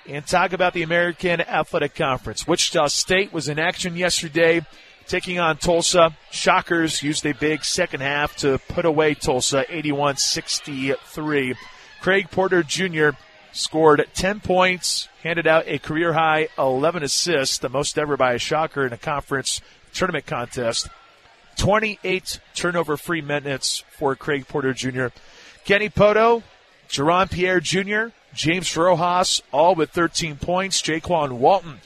and 0.08 0.26
talk 0.26 0.54
about 0.54 0.72
the 0.72 0.82
American 0.82 1.42
Athletic 1.42 1.94
Conference. 1.94 2.48
Wichita 2.48 2.86
State 2.86 3.34
was 3.34 3.50
in 3.50 3.58
action 3.58 3.96
yesterday, 3.96 4.64
taking 5.06 5.38
on 5.38 5.58
Tulsa. 5.58 6.16
Shockers 6.30 7.02
used 7.02 7.26
a 7.26 7.34
big 7.34 7.66
second 7.66 8.00
half 8.00 8.34
to 8.36 8.58
put 8.68 8.86
away 8.86 9.12
Tulsa, 9.12 9.66
81 9.68 10.16
63. 10.16 11.54
Craig 12.00 12.30
Porter 12.30 12.62
Jr. 12.62 13.10
scored 13.54 14.06
10 14.14 14.40
points, 14.40 15.08
handed 15.22 15.46
out 15.46 15.64
a 15.66 15.78
career 15.78 16.12
high 16.12 16.48
11 16.58 17.02
assists, 17.02 17.58
the 17.58 17.68
most 17.68 17.98
ever 17.98 18.16
by 18.16 18.34
a 18.34 18.38
Shocker 18.38 18.86
in 18.86 18.92
a 18.92 18.98
conference 18.98 19.60
tournament 19.94 20.26
contest. 20.26 20.88
28 21.56 22.40
turnover 22.54 22.96
free 22.96 23.22
minutes 23.22 23.84
for 23.96 24.16
Craig 24.16 24.46
Porter 24.48 24.74
Jr. 24.74 25.06
Kenny 25.64 25.88
Pohto, 25.88 26.42
Jaron 26.88 27.30
Pierre 27.30 27.60
Jr., 27.60 28.12
James 28.34 28.76
Rojas, 28.76 29.40
all 29.52 29.76
with 29.76 29.90
13 29.90 30.36
points. 30.36 30.82
Jaykwon 30.82 31.32
Walton 31.38 31.80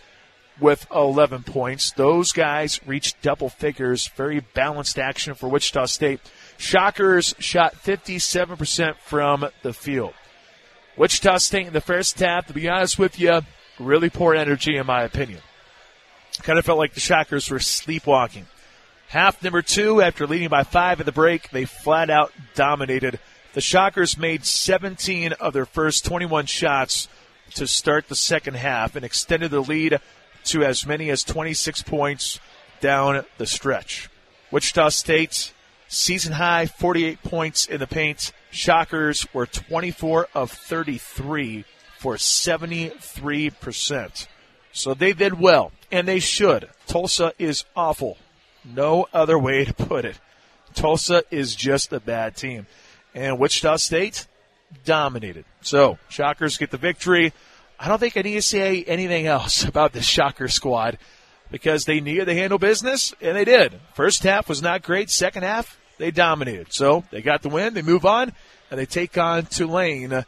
with 0.59 0.87
11 0.93 1.43
points. 1.43 1.93
Those 1.93 2.33
guys 2.33 2.81
reached 2.87 3.21
double 3.23 3.51
figures. 3.51 4.09
Very 4.09 4.41
balanced 4.41 4.99
action 4.99 5.35
for 5.35 5.49
Wichita 5.49 5.85
State. 5.87 6.21
Shockers 6.57 7.35
shot 7.39 7.75
57% 7.75 8.97
from 8.97 9.49
the 9.63 9.73
field. 9.75 10.15
Wichita 10.99 11.39
State 11.39 11.69
in 11.69 11.73
the 11.73 11.81
first 11.81 12.19
half, 12.19 12.49
to 12.49 12.53
be 12.53 12.69
honest 12.69 12.99
with 12.99 13.21
you, 13.21 13.43
really 13.79 14.11
poor 14.11 14.35
energy 14.35 14.77
in 14.77 14.85
my 14.85 15.05
opinion. 15.05 15.41
Kind 16.43 16.59
of 16.59 16.65
felt 16.65 16.79
like 16.79 16.95
the 16.95 17.01
Shockers 17.01 17.49
were 17.49 17.61
sleepwalking. 17.61 18.47
Half 19.07 19.43
number 19.43 19.63
two, 19.63 20.03
after 20.03 20.27
leading 20.27 20.49
by 20.49 20.65
five 20.65 20.99
at 20.99 21.07
the 21.07 21.13
break, 21.13 21.51
they 21.51 21.65
flat 21.65 22.11
out 22.11 22.33
dominated. 22.57 23.21
The 23.55 23.61
Shockers 23.61 24.19
made 24.19 24.45
17 24.45 25.35
of 25.35 25.53
their 25.53 25.65
first 25.65 26.05
21 26.05 26.47
shots 26.47 27.07
to 27.55 27.69
start 27.69 28.09
the 28.09 28.17
second 28.17 28.57
half 28.57 28.97
and 28.97 29.05
extended 29.05 29.53
the 29.53 29.61
lead 29.61 30.01
to 30.45 30.65
as 30.65 30.85
many 30.85 31.11
as 31.11 31.23
26 31.23 31.83
points 31.83 32.41
down 32.81 33.25
the 33.39 33.47
stretch. 33.47 34.11
Wichita 34.51 34.89
State, 34.89 35.53
season 35.89 36.35
high 36.35 36.67
48 36.67 37.23
points 37.23 37.67
in 37.67 37.81
the 37.81 37.87
paint. 37.87 38.33
Shockers 38.51 39.27
were 39.35 39.47
24 39.47 40.29
of 40.35 40.51
33 40.51 41.65
for 41.99 42.15
73%. 42.15 44.27
So 44.73 44.95
they 44.95 45.13
did 45.13 45.41
well, 45.41 45.73
and 45.91 46.07
they 46.07 46.21
should. 46.21 46.69
Tulsa 46.87 47.33
is 47.39 47.65
awful. 47.75 48.17
No 48.65 49.07
other 49.13 49.39
way 49.39 49.65
to 49.65 49.75
put 49.75 50.05
it. 50.05 50.21
Tulsa 50.75 51.25
is 51.31 51.57
just 51.57 51.93
a 51.93 52.01
bad 52.01 52.37
team. 52.37 52.67
And 53.15 53.39
Wichita 53.39 53.77
State 53.77 54.27
dominated. 54.85 55.45
So, 55.61 55.99
Shockers 56.09 56.57
get 56.57 56.71
the 56.71 56.77
victory. 56.77 57.33
I 57.81 57.89
don't 57.89 57.99
think 57.99 58.17
I 58.17 58.23
need 58.23 58.35
to 58.35 58.43
say 58.43 58.85
anything 58.85 59.27
else 59.27 59.65
about 59.65 59.93
the 59.93 60.03
Shocker 60.03 60.49
squad 60.49 60.99
because 61.51 61.85
they 61.85 62.01
needed 62.01 62.27
to 62.27 62.35
handle 62.35 62.59
business, 62.59 63.15
and 63.21 63.37
they 63.37 63.45
did. 63.45 63.81
First 63.95 64.23
half 64.23 64.49
was 64.49 64.61
not 64.61 64.83
great. 64.83 65.11
Second 65.11 65.45
half, 65.45 65.78
they 65.99 66.11
dominated. 66.11 66.73
So, 66.73 67.05
they 67.11 67.23
got 67.23 67.43
the 67.43 67.49
win. 67.49 67.75
They 67.75 67.83
move 67.83 68.07
on. 68.07 68.33
and 68.71 68.79
they 68.79 68.87
take 68.87 69.17
on 69.19 69.47
Tulane 69.47 70.13
uh, 70.13 70.23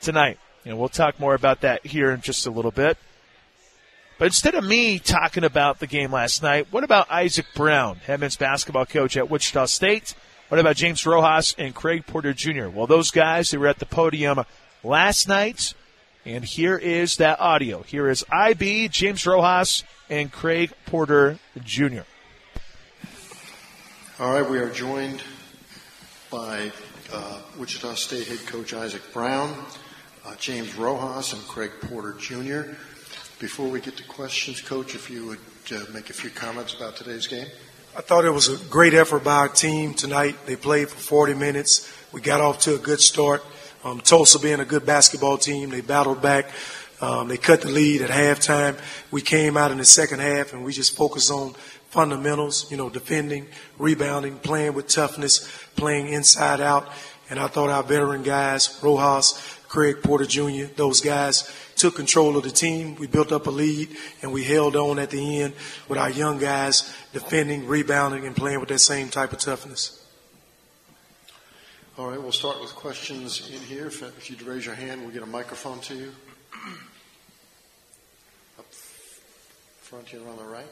tonight. 0.00 0.38
And 0.64 0.78
we'll 0.78 0.88
talk 0.88 1.18
more 1.18 1.34
about 1.34 1.62
that 1.62 1.86
here 1.86 2.10
in 2.10 2.20
just 2.20 2.46
a 2.46 2.50
little 2.50 2.70
bit. 2.70 2.98
But 4.18 4.26
instead 4.26 4.56
of 4.56 4.64
me 4.64 4.98
talking 4.98 5.44
about 5.44 5.78
the 5.78 5.86
game 5.86 6.12
last 6.12 6.42
night, 6.42 6.66
what 6.72 6.82
about 6.82 7.10
Isaac 7.10 7.46
Brown, 7.54 7.96
head 7.98 8.18
men's 8.18 8.36
basketball 8.36 8.84
coach 8.84 9.16
at 9.16 9.30
Wichita 9.30 9.66
State? 9.66 10.14
What 10.48 10.58
about 10.58 10.76
James 10.76 11.06
Rojas 11.06 11.54
and 11.56 11.74
Craig 11.74 12.04
Porter 12.06 12.32
Jr.? 12.32 12.68
Well, 12.68 12.88
those 12.88 13.10
guys, 13.12 13.50
they 13.50 13.58
were 13.58 13.68
at 13.68 13.78
the 13.78 13.86
podium 13.86 14.44
last 14.82 15.28
night, 15.28 15.72
and 16.24 16.44
here 16.44 16.76
is 16.76 17.18
that 17.18 17.38
audio. 17.38 17.82
Here 17.82 18.08
is 18.08 18.24
IB, 18.30 18.88
James 18.88 19.24
Rojas, 19.24 19.84
and 20.10 20.32
Craig 20.32 20.72
Porter 20.86 21.38
Jr. 21.62 22.00
All 24.20 24.32
right, 24.32 24.50
we 24.50 24.58
are 24.58 24.68
joined 24.68 25.22
by 26.28 26.72
uh, 27.12 27.40
Wichita 27.56 27.94
State 27.94 28.26
head 28.26 28.44
coach 28.48 28.74
Isaac 28.74 29.02
Brown, 29.12 29.54
uh, 30.26 30.34
James 30.34 30.74
Rojas, 30.74 31.34
and 31.34 31.42
Craig 31.42 31.70
Porter 31.82 32.14
Jr. 32.14 32.72
Before 33.38 33.68
we 33.68 33.80
get 33.80 33.96
to 33.96 34.02
questions, 34.02 34.60
Coach, 34.60 34.96
if 34.96 35.08
you 35.08 35.24
would 35.26 35.38
uh, 35.70 35.84
make 35.94 36.10
a 36.10 36.12
few 36.12 36.30
comments 36.30 36.74
about 36.74 36.96
today's 36.96 37.28
game. 37.28 37.46
I 37.96 38.00
thought 38.00 38.24
it 38.24 38.32
was 38.32 38.48
a 38.48 38.56
great 38.68 38.92
effort 38.92 39.22
by 39.22 39.36
our 39.36 39.48
team 39.48 39.94
tonight. 39.94 40.34
They 40.46 40.56
played 40.56 40.88
for 40.88 40.96
40 40.96 41.34
minutes. 41.34 41.88
We 42.10 42.20
got 42.20 42.40
off 42.40 42.58
to 42.62 42.74
a 42.74 42.78
good 42.78 43.00
start. 43.00 43.44
Um, 43.84 44.00
Tulsa 44.00 44.40
being 44.40 44.58
a 44.58 44.64
good 44.64 44.84
basketball 44.84 45.38
team, 45.38 45.70
they 45.70 45.80
battled 45.80 46.20
back. 46.20 46.46
Um, 47.00 47.28
they 47.28 47.36
cut 47.36 47.60
the 47.60 47.68
lead 47.68 48.02
at 48.02 48.10
halftime. 48.10 48.76
We 49.12 49.22
came 49.22 49.56
out 49.56 49.70
in 49.70 49.78
the 49.78 49.84
second 49.84 50.18
half 50.18 50.52
and 50.52 50.64
we 50.64 50.72
just 50.72 50.96
focused 50.96 51.30
on 51.30 51.54
fundamentals, 51.88 52.70
you 52.70 52.76
know, 52.76 52.90
defending, 52.90 53.46
rebounding, 53.78 54.38
playing 54.38 54.74
with 54.74 54.88
toughness, 54.88 55.48
playing 55.76 56.08
inside 56.08 56.60
out. 56.60 56.88
And 57.30 57.38
I 57.38 57.46
thought 57.46 57.70
our 57.70 57.82
veteran 57.82 58.22
guys, 58.22 58.78
Rojas, 58.82 59.58
Craig 59.68 60.02
Porter 60.02 60.24
Jr., 60.24 60.64
those 60.76 61.00
guys 61.00 61.52
took 61.76 61.94
control 61.96 62.36
of 62.36 62.44
the 62.44 62.50
team. 62.50 62.94
We 62.96 63.06
built 63.06 63.32
up 63.32 63.46
a 63.46 63.50
lead 63.50 63.88
and 64.22 64.32
we 64.32 64.44
held 64.44 64.76
on 64.76 64.98
at 64.98 65.10
the 65.10 65.42
end 65.42 65.54
with 65.88 65.98
our 65.98 66.10
young 66.10 66.38
guys 66.38 66.94
defending, 67.12 67.66
rebounding, 67.66 68.26
and 68.26 68.34
playing 68.34 68.60
with 68.60 68.68
that 68.70 68.78
same 68.78 69.08
type 69.08 69.32
of 69.32 69.38
toughness. 69.38 69.94
All 71.98 72.08
right, 72.08 72.20
we'll 72.20 72.32
start 72.32 72.60
with 72.60 72.74
questions 72.74 73.50
in 73.52 73.60
here. 73.60 73.88
If, 73.88 74.30
you'd 74.30 74.42
raise 74.42 74.64
your 74.64 74.74
hand, 74.74 75.02
we'll 75.02 75.10
get 75.10 75.22
a 75.22 75.26
microphone 75.26 75.80
to 75.80 75.94
you. 75.94 76.12
Up 78.58 78.66
front 78.70 80.08
here 80.08 80.26
on 80.28 80.36
the 80.36 80.44
right. 80.44 80.66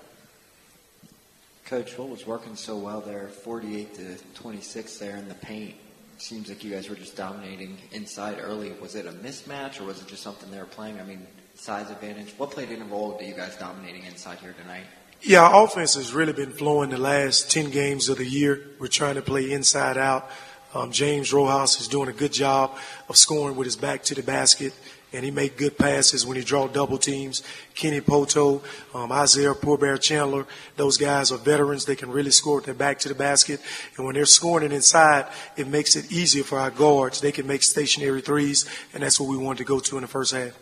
Coach, 1.67 1.99
what 1.99 2.09
was 2.09 2.25
working 2.29 2.55
so 2.55 2.77
well 2.77 3.01
there, 3.01 3.27
48 3.27 3.95
to 3.95 4.17
26 4.35 4.99
there 4.99 5.17
in 5.17 5.27
the 5.27 5.35
paint? 5.35 5.75
Seems 6.17 6.49
like 6.49 6.63
you 6.63 6.71
guys 6.71 6.89
were 6.89 6.95
just 6.95 7.17
dominating 7.17 7.77
inside 7.91 8.39
early. 8.41 8.73
Was 8.81 8.95
it 8.95 9.05
a 9.05 9.11
mismatch 9.11 9.81
or 9.81 9.85
was 9.85 10.01
it 10.01 10.07
just 10.07 10.23
something 10.23 10.49
they 10.53 10.59
were 10.59 10.65
playing? 10.65 11.01
I 11.01 11.03
mean, 11.03 11.27
size 11.57 11.91
advantage. 11.91 12.33
What 12.37 12.53
played 12.53 12.71
in 12.71 12.83
a 12.83 12.85
role 12.85 13.19
to 13.19 13.25
you 13.25 13.35
guys 13.35 13.57
dominating 13.57 14.05
inside 14.05 14.39
here 14.39 14.55
tonight? 14.63 14.85
Yeah, 15.23 15.43
our 15.43 15.65
offense 15.65 15.97
has 15.97 16.15
really 16.15 16.33
been 16.33 16.53
flowing 16.53 16.91
the 16.91 16.99
last 16.99 17.51
10 17.51 17.71
games 17.71 18.09
of 18.09 18.19
the 18.19 18.27
year. 18.27 18.63
We're 18.79 18.87
trying 18.87 19.17
to 19.17 19.23
play 19.23 19.51
inside 19.51 19.99
out. 19.99 20.31
Um, 20.73 20.93
James 20.93 21.33
Rojas 21.33 21.81
is 21.81 21.89
doing 21.89 22.09
a 22.09 22.13
good 22.13 22.33
job 22.33 22.77
of 23.09 23.17
scoring 23.17 23.57
with 23.57 23.65
his 23.65 23.77
back 23.77 24.05
to 24.05 24.15
the 24.15 24.23
basket 24.23 24.73
and 25.17 25.25
he 25.25 25.31
made 25.31 25.57
good 25.57 25.79
passes 25.79 26.27
when 26.27 26.37
he 26.37 26.45
draw 26.45 26.69
double 26.69 26.99
teams. 26.99 27.43
Kenny 27.75 28.03
Pohto, 28.03 28.63
um, 28.95 29.11
Isaiah 29.11 29.55
Poor 29.55 29.79
Bear 29.79 29.97
Chandler, 29.97 30.47
those 30.77 30.99
guys 30.99 31.33
are 31.33 31.39
veterans. 31.39 31.87
They 31.87 31.97
can 31.97 32.11
really 32.11 32.31
score 32.31 32.57
with 32.57 32.67
their 32.67 32.75
back 32.75 32.99
to 32.99 33.09
the 33.09 33.15
basket. 33.15 33.59
And 33.97 34.05
when 34.05 34.15
they're 34.15 34.27
scoring 34.27 34.67
it 34.67 34.73
inside, 34.75 35.25
it 35.57 35.69
makes 35.69 35.97
it 35.97 36.13
easier 36.13 36.45
for 36.45 36.59
our 36.59 36.71
guards. 36.71 37.23
They 37.23 37.33
can 37.33 37.47
make 37.47 37.63
stationary 37.63 38.21
threes, 38.21 38.67
and 38.93 39.03
that's 39.03 39.19
what 39.19 39.31
we 39.31 39.39
wanted 39.39 39.59
to 39.59 39.65
go 39.65 39.81
to 39.81 39.97
in 39.97 40.03
the 40.03 40.07
first 40.07 40.35
half. 40.35 40.53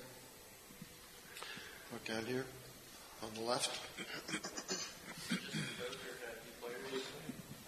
Look 1.93 2.05
down 2.05 2.25
here 2.25 2.47
on 3.25 3.31
the 3.35 3.41
left. 3.41 3.81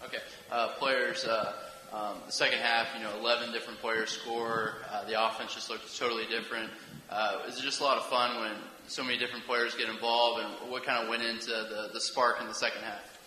Okay, 0.05 0.19
uh, 0.49 0.69
players. 0.79 1.25
Uh, 1.25 1.51
um, 1.97 2.17
the 2.25 2.31
second 2.31 2.59
half, 2.59 2.87
you 2.95 3.03
know, 3.03 3.11
11 3.19 3.51
different 3.51 3.79
players 3.79 4.09
score. 4.09 4.75
Uh, 4.91 5.05
the 5.05 5.25
offense 5.25 5.53
just 5.53 5.69
looked 5.69 5.97
totally 5.97 6.25
different. 6.27 6.69
Uh, 7.09 7.39
it 7.47 7.59
just 7.59 7.79
a 7.79 7.83
lot 7.83 7.97
of 7.97 8.05
fun 8.05 8.39
when 8.41 8.51
so 8.87 9.03
many 9.03 9.17
different 9.17 9.45
players 9.45 9.73
get 9.73 9.89
involved, 9.89 10.43
and 10.43 10.71
what 10.71 10.83
kind 10.83 11.01
of 11.01 11.09
went 11.09 11.23
into 11.23 11.47
the, 11.47 11.89
the 11.93 11.99
spark 11.99 12.39
in 12.39 12.47
the 12.47 12.53
second 12.53 12.81
half? 12.83 13.17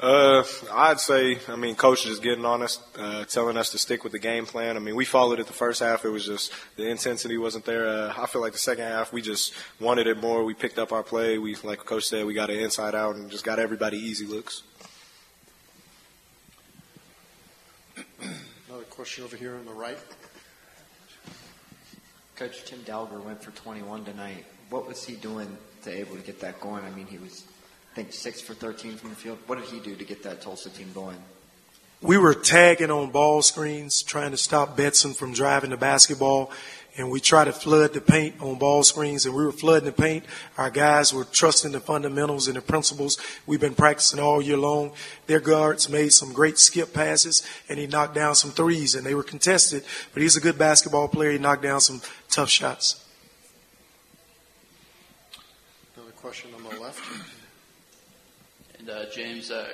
Uh, 0.00 0.42
I'd 0.72 0.98
say, 0.98 1.38
I 1.48 1.56
mean, 1.56 1.76
coach 1.76 2.06
is 2.06 2.18
getting 2.18 2.44
on 2.44 2.62
us, 2.62 2.80
uh, 2.98 3.24
telling 3.24 3.56
us 3.56 3.70
to 3.70 3.78
stick 3.78 4.02
with 4.02 4.12
the 4.12 4.18
game 4.18 4.46
plan. 4.46 4.76
I 4.76 4.80
mean, 4.80 4.96
we 4.96 5.04
followed 5.04 5.38
it 5.38 5.46
the 5.46 5.52
first 5.52 5.80
half. 5.80 6.04
It 6.04 6.08
was 6.08 6.26
just 6.26 6.52
the 6.76 6.88
intensity 6.88 7.38
wasn't 7.38 7.64
there. 7.66 7.86
Uh, 7.86 8.14
I 8.16 8.26
feel 8.26 8.42
like 8.42 8.52
the 8.52 8.58
second 8.58 8.84
half 8.84 9.12
we 9.12 9.22
just 9.22 9.54
wanted 9.80 10.08
it 10.08 10.20
more. 10.20 10.44
We 10.44 10.54
picked 10.54 10.78
up 10.78 10.92
our 10.92 11.04
play. 11.04 11.38
We, 11.38 11.54
like 11.62 11.84
coach 11.84 12.06
said, 12.06 12.26
we 12.26 12.34
got 12.34 12.50
it 12.50 12.60
inside 12.60 12.96
out 12.96 13.14
and 13.14 13.30
just 13.30 13.44
got 13.44 13.60
everybody 13.60 13.96
easy 13.96 14.26
looks. 14.26 14.62
Question 18.92 19.24
over 19.24 19.38
here 19.38 19.54
on 19.54 19.64
the 19.64 19.72
right. 19.72 19.96
Coach 22.36 22.64
Tim 22.66 22.78
Dalger 22.80 23.24
went 23.24 23.42
for 23.42 23.50
21 23.52 24.04
tonight. 24.04 24.44
What 24.68 24.86
was 24.86 25.02
he 25.02 25.14
doing 25.14 25.56
to 25.84 25.90
able 25.90 26.16
to 26.16 26.22
get 26.22 26.40
that 26.40 26.60
going? 26.60 26.84
I 26.84 26.90
mean, 26.90 27.06
he 27.06 27.16
was, 27.16 27.44
I 27.92 27.94
think, 27.94 28.12
six 28.12 28.42
for 28.42 28.52
13 28.52 28.96
from 28.96 29.08
the 29.08 29.16
field. 29.16 29.38
What 29.46 29.58
did 29.58 29.68
he 29.68 29.80
do 29.80 29.96
to 29.96 30.04
get 30.04 30.22
that 30.24 30.42
Tulsa 30.42 30.68
team 30.68 30.90
going? 30.92 31.16
We 32.02 32.18
were 32.18 32.34
tagging 32.34 32.90
on 32.90 33.10
ball 33.12 33.40
screens, 33.40 34.02
trying 34.02 34.32
to 34.32 34.36
stop 34.36 34.76
Betson 34.76 35.16
from 35.16 35.32
driving 35.32 35.70
the 35.70 35.78
basketball 35.78 36.50
and 36.96 37.10
we 37.10 37.20
try 37.20 37.44
to 37.44 37.52
flood 37.52 37.94
the 37.94 38.00
paint 38.00 38.34
on 38.40 38.58
ball 38.58 38.82
screens 38.82 39.24
and 39.24 39.34
we 39.34 39.44
were 39.44 39.52
flooding 39.52 39.86
the 39.86 39.92
paint. 39.92 40.24
Our 40.58 40.70
guys 40.70 41.12
were 41.12 41.24
trusting 41.24 41.72
the 41.72 41.80
fundamentals 41.80 42.48
and 42.48 42.56
the 42.56 42.60
principles 42.60 43.18
we've 43.46 43.60
been 43.60 43.74
practicing 43.74 44.20
all 44.20 44.42
year 44.42 44.58
long. 44.58 44.92
Their 45.26 45.40
guards 45.40 45.88
made 45.88 46.12
some 46.12 46.32
great 46.32 46.58
skip 46.58 46.92
passes 46.92 47.42
and 47.68 47.78
he 47.78 47.86
knocked 47.86 48.14
down 48.14 48.34
some 48.34 48.50
threes 48.50 48.94
and 48.94 49.06
they 49.06 49.14
were 49.14 49.22
contested, 49.22 49.84
but 50.12 50.22
he's 50.22 50.36
a 50.36 50.40
good 50.40 50.58
basketball 50.58 51.08
player. 51.08 51.32
He 51.32 51.38
knocked 51.38 51.62
down 51.62 51.80
some 51.80 52.02
tough 52.28 52.50
shots. 52.50 53.02
Another 55.96 56.12
question 56.12 56.50
on 56.54 56.62
the 56.62 56.80
left. 56.80 57.00
And 58.78 58.90
uh, 58.90 59.04
James, 59.14 59.50
uh, 59.50 59.66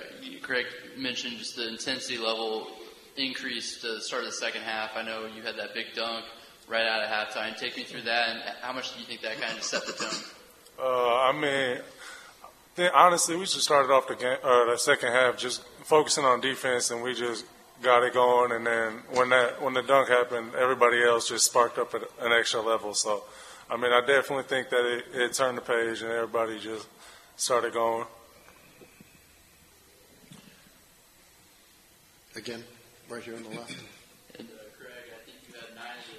Craig 0.42 0.66
mentioned 0.96 1.38
just 1.38 1.56
the 1.56 1.68
intensity 1.68 2.18
level 2.18 2.68
increased 3.16 3.80
to 3.80 3.94
the 3.94 4.00
start 4.00 4.22
of 4.22 4.30
the 4.30 4.36
second 4.36 4.62
half. 4.62 4.90
I 4.94 5.02
know 5.02 5.26
you 5.26 5.42
had 5.42 5.56
that 5.56 5.74
big 5.74 5.86
dunk 5.96 6.24
right 6.68 6.86
out 6.86 7.02
of 7.02 7.08
halftime. 7.08 7.56
Take 7.56 7.76
me 7.76 7.84
through 7.84 8.02
that, 8.02 8.28
and 8.30 8.40
how 8.60 8.72
much 8.72 8.94
do 8.94 9.00
you 9.00 9.06
think 9.06 9.22
that 9.22 9.40
kind 9.40 9.56
of 9.56 9.62
set 9.62 9.86
the 9.86 9.92
tone? 9.92 10.20
Uh, 10.80 11.16
I 11.16 11.32
mean, 11.32 11.80
then 12.76 12.90
honestly, 12.94 13.36
we 13.36 13.42
just 13.42 13.62
started 13.62 13.92
off 13.92 14.06
the 14.06 14.14
game, 14.14 14.36
uh, 14.42 14.66
the 14.66 14.76
second 14.76 15.12
half 15.12 15.36
just 15.36 15.62
focusing 15.82 16.24
on 16.24 16.40
defense, 16.40 16.90
and 16.90 17.02
we 17.02 17.14
just 17.14 17.44
got 17.82 18.04
it 18.04 18.14
going. 18.14 18.52
And 18.52 18.66
then 18.66 19.02
when 19.12 19.30
that 19.30 19.60
when 19.60 19.74
the 19.74 19.82
dunk 19.82 20.08
happened, 20.08 20.54
everybody 20.54 21.02
else 21.02 21.28
just 21.28 21.46
sparked 21.46 21.78
up 21.78 21.94
at 21.94 22.02
an 22.20 22.32
extra 22.32 22.60
level. 22.60 22.94
So, 22.94 23.24
I 23.70 23.76
mean, 23.76 23.92
I 23.92 24.00
definitely 24.00 24.44
think 24.44 24.68
that 24.70 24.84
it, 24.84 25.04
it 25.14 25.32
turned 25.32 25.58
the 25.58 25.62
page, 25.62 26.02
and 26.02 26.12
everybody 26.12 26.60
just 26.60 26.86
started 27.36 27.72
going. 27.72 28.06
Again, 32.36 32.62
right 33.08 33.22
here 33.22 33.34
on 33.34 33.42
the 33.42 33.48
left 33.48 33.97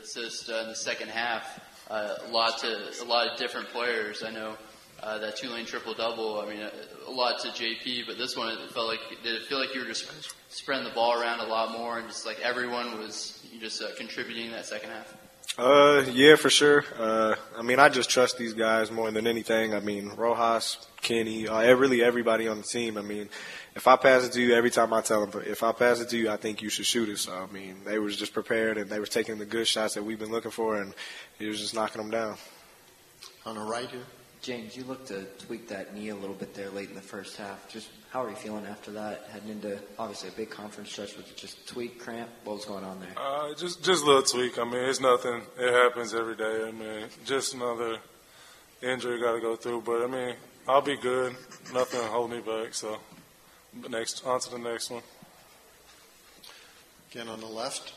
assists 0.09 0.49
uh, 0.49 0.61
in 0.63 0.69
the 0.69 0.75
second 0.75 1.09
half. 1.09 1.59
Uh, 1.89 2.15
a 2.27 2.31
lot 2.31 2.59
to 2.59 2.67
a 3.01 3.05
lot 3.05 3.27
of 3.27 3.37
different 3.37 3.69
players. 3.69 4.23
I 4.23 4.31
know 4.31 4.55
uh, 5.01 5.17
that 5.19 5.43
lane 5.43 5.65
triple 5.65 5.93
double. 5.93 6.39
I 6.39 6.47
mean, 6.47 6.61
a, 6.61 6.71
a, 7.07 7.11
lot 7.11 7.39
to 7.41 7.49
JP, 7.49 8.07
but 8.07 8.17
this 8.17 8.35
one 8.35 8.49
it 8.49 8.71
felt 8.71 8.87
like 8.87 8.99
did 9.23 9.35
it 9.35 9.43
feel 9.43 9.59
like 9.59 9.73
you 9.73 9.81
were 9.81 9.87
just 9.87 10.11
spreading 10.49 10.83
the 10.83 10.93
ball 10.93 11.19
around 11.19 11.39
a 11.39 11.45
lot 11.45 11.71
more, 11.71 11.97
and 11.99 12.07
just 12.07 12.25
like 12.25 12.39
everyone 12.41 12.97
was 12.99 13.43
just 13.59 13.81
uh, 13.81 13.87
contributing 13.97 14.51
that 14.51 14.65
second 14.65 14.91
half. 14.91 15.15
Uh, 15.57 16.05
yeah, 16.13 16.35
for 16.35 16.49
sure. 16.49 16.85
Uh, 16.97 17.35
I 17.57 17.63
mean, 17.63 17.79
I 17.79 17.89
just 17.89 18.09
trust 18.09 18.37
these 18.37 18.53
guys 18.53 18.91
more 18.91 19.09
than 19.11 19.25
anything. 19.25 19.73
I 19.73 19.79
mean, 19.79 20.09
Rojas, 20.09 20.77
Kenny, 21.01 21.47
uh, 21.47 21.73
really 21.75 22.03
everybody 22.03 22.47
on 22.47 22.57
the 22.57 22.63
team. 22.63 22.97
I 22.97 23.01
mean, 23.01 23.29
if 23.75 23.87
I 23.87 23.95
pass 23.95 24.25
it 24.25 24.33
to 24.33 24.41
you, 24.41 24.53
every 24.55 24.71
time 24.71 24.93
I 24.93 25.01
tell 25.01 25.25
them, 25.25 25.43
if 25.45 25.63
I 25.63 25.71
pass 25.71 25.99
it 25.99 26.09
to 26.09 26.17
you, 26.17 26.29
I 26.29 26.37
think 26.37 26.61
you 26.61 26.69
should 26.69 26.85
shoot 26.85 27.09
it. 27.09 27.19
So, 27.19 27.33
I 27.33 27.51
mean, 27.53 27.77
they 27.85 27.99
were 27.99 28.09
just 28.09 28.33
prepared 28.33 28.77
and 28.77 28.89
they 28.89 28.99
were 28.99 29.05
taking 29.05 29.37
the 29.37 29.45
good 29.45 29.67
shots 29.67 29.93
that 29.93 30.03
we've 30.03 30.19
been 30.19 30.31
looking 30.31 30.51
for, 30.51 30.77
and 30.77 30.93
he 31.37 31.47
was 31.47 31.59
just 31.59 31.73
knocking 31.73 32.01
them 32.01 32.11
down. 32.11 32.35
On 33.45 33.55
the 33.55 33.61
right 33.61 33.89
here. 33.89 34.01
James, 34.41 34.77
you 34.77 34.85
looked 34.85 35.07
to 35.09 35.25
tweak 35.45 35.67
that 35.67 35.93
knee 35.93 36.09
a 36.09 36.15
little 36.15 36.35
bit 36.35 36.53
there 36.53 36.69
late 36.69 36.87
in 36.87 36.95
the 36.95 37.01
first 37.01 37.35
half. 37.35 37.67
Just 37.67 37.89
how 38.09 38.23
are 38.23 38.29
you 38.29 38.35
feeling 38.37 38.65
after 38.65 38.89
that? 38.91 39.27
Heading 39.31 39.49
into 39.49 39.77
obviously 39.97 40.29
a 40.29 40.31
big 40.31 40.49
conference 40.49 40.91
stretch, 40.91 41.17
with 41.17 41.35
just 41.35 41.67
tweak, 41.67 41.99
cramp? 41.99 42.29
What 42.45 42.55
was 42.55 42.65
going 42.65 42.85
on 42.85 43.01
there? 43.01 43.09
Uh, 43.17 43.53
just 43.55 43.83
just 43.83 44.03
a 44.03 44.05
little 44.05 44.23
tweak. 44.23 44.57
I 44.57 44.63
mean, 44.63 44.81
it's 44.85 45.01
nothing. 45.01 45.41
It 45.59 45.73
happens 45.73 46.13
every 46.13 46.37
day. 46.37 46.65
I 46.65 46.71
mean, 46.71 47.07
just 47.25 47.53
another 47.53 47.97
injury 48.81 49.17
I 49.17 49.21
got 49.21 49.33
to 49.33 49.41
go 49.41 49.55
through. 49.57 49.81
But 49.81 50.03
I 50.03 50.07
mean, 50.07 50.35
I'll 50.69 50.81
be 50.81 50.95
good. 50.95 51.35
Nothing 51.73 52.01
hold 52.03 52.31
me 52.31 52.39
back. 52.39 52.73
So 52.73 52.97
next, 53.89 54.25
on 54.25 54.39
to 54.39 54.49
the 54.51 54.59
next 54.59 54.89
one. 54.89 55.03
Again 57.11 57.27
on 57.27 57.39
the 57.39 57.47
left. 57.47 57.93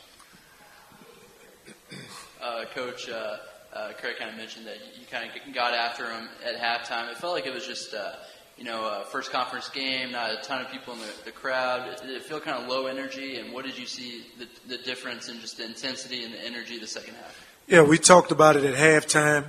uh, 2.41 2.65
Coach 2.73 3.09
uh, 3.09 3.37
uh, 3.73 3.91
Craig 3.99 4.15
kind 4.17 4.31
of 4.31 4.37
mentioned 4.37 4.65
that 4.67 4.77
you 4.99 5.05
kind 5.09 5.29
of 5.29 5.53
got 5.53 5.73
after 5.73 6.05
him 6.05 6.29
at 6.45 6.55
halftime. 6.55 7.11
It 7.11 7.17
felt 7.17 7.33
like 7.33 7.45
it 7.45 7.53
was 7.53 7.65
just, 7.65 7.93
uh, 7.93 8.13
you 8.57 8.63
know, 8.63 8.85
a 8.85 9.05
first 9.05 9.31
conference 9.31 9.69
game, 9.69 10.11
not 10.11 10.31
a 10.31 10.37
ton 10.43 10.61
of 10.61 10.71
people 10.71 10.93
in 10.93 10.99
the, 10.99 11.13
the 11.25 11.31
crowd. 11.31 11.99
Did 12.01 12.09
it 12.09 12.23
feel 12.23 12.39
kind 12.39 12.61
of 12.61 12.69
low 12.69 12.87
energy? 12.87 13.37
And 13.37 13.53
what 13.53 13.65
did 13.65 13.77
you 13.77 13.85
see 13.85 14.25
the, 14.37 14.47
the 14.67 14.77
difference 14.83 15.29
in 15.29 15.39
just 15.39 15.57
the 15.57 15.65
intensity 15.65 16.23
and 16.23 16.33
the 16.33 16.45
energy 16.45 16.79
the 16.79 16.87
second 16.87 17.15
half? 17.15 17.47
Yeah, 17.67 17.81
we 17.81 17.97
talked 17.97 18.31
about 18.31 18.55
it 18.55 18.65
at 18.65 18.75
halftime. 18.75 19.45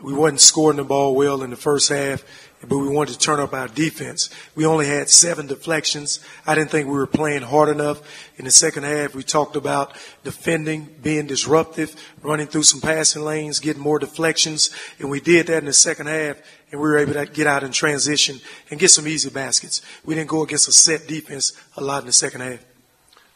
We 0.00 0.14
wasn't 0.14 0.40
scoring 0.40 0.78
the 0.78 0.84
ball 0.84 1.14
well 1.14 1.42
in 1.42 1.50
the 1.50 1.56
first 1.56 1.90
half, 1.90 2.24
but 2.68 2.78
we 2.78 2.88
wanted 2.88 3.12
to 3.12 3.18
turn 3.18 3.40
up 3.40 3.54
our 3.54 3.68
defense. 3.68 4.28
We 4.54 4.66
only 4.66 4.86
had 4.86 5.08
seven 5.08 5.46
deflections. 5.46 6.20
I 6.46 6.54
didn't 6.54 6.70
think 6.70 6.86
we 6.86 6.92
were 6.92 7.06
playing 7.06 7.42
hard 7.42 7.70
enough. 7.70 8.02
In 8.36 8.44
the 8.44 8.50
second 8.50 8.82
half, 8.82 9.14
we 9.14 9.22
talked 9.22 9.56
about 9.56 9.96
defending, 10.24 10.94
being 11.02 11.26
disruptive, 11.26 11.96
running 12.22 12.46
through 12.46 12.64
some 12.64 12.80
passing 12.80 13.22
lanes, 13.22 13.60
getting 13.60 13.82
more 13.82 13.98
deflections, 13.98 14.70
and 14.98 15.10
we 15.10 15.20
did 15.20 15.46
that 15.46 15.58
in 15.58 15.64
the 15.64 15.72
second 15.72 16.08
half, 16.08 16.36
and 16.70 16.80
we 16.80 16.86
were 16.86 16.98
able 16.98 17.14
to 17.14 17.24
get 17.26 17.46
out 17.46 17.62
in 17.62 17.72
transition 17.72 18.40
and 18.70 18.78
get 18.78 18.90
some 18.90 19.08
easy 19.08 19.30
baskets. 19.30 19.80
We 20.04 20.14
didn't 20.14 20.28
go 20.28 20.42
against 20.42 20.68
a 20.68 20.72
set 20.72 21.06
defense 21.08 21.52
a 21.76 21.80
lot 21.80 22.02
in 22.02 22.06
the 22.06 22.12
second 22.12 22.42
half. 22.42 22.64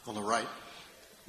On 0.07 0.15
the 0.15 0.23
right. 0.23 0.49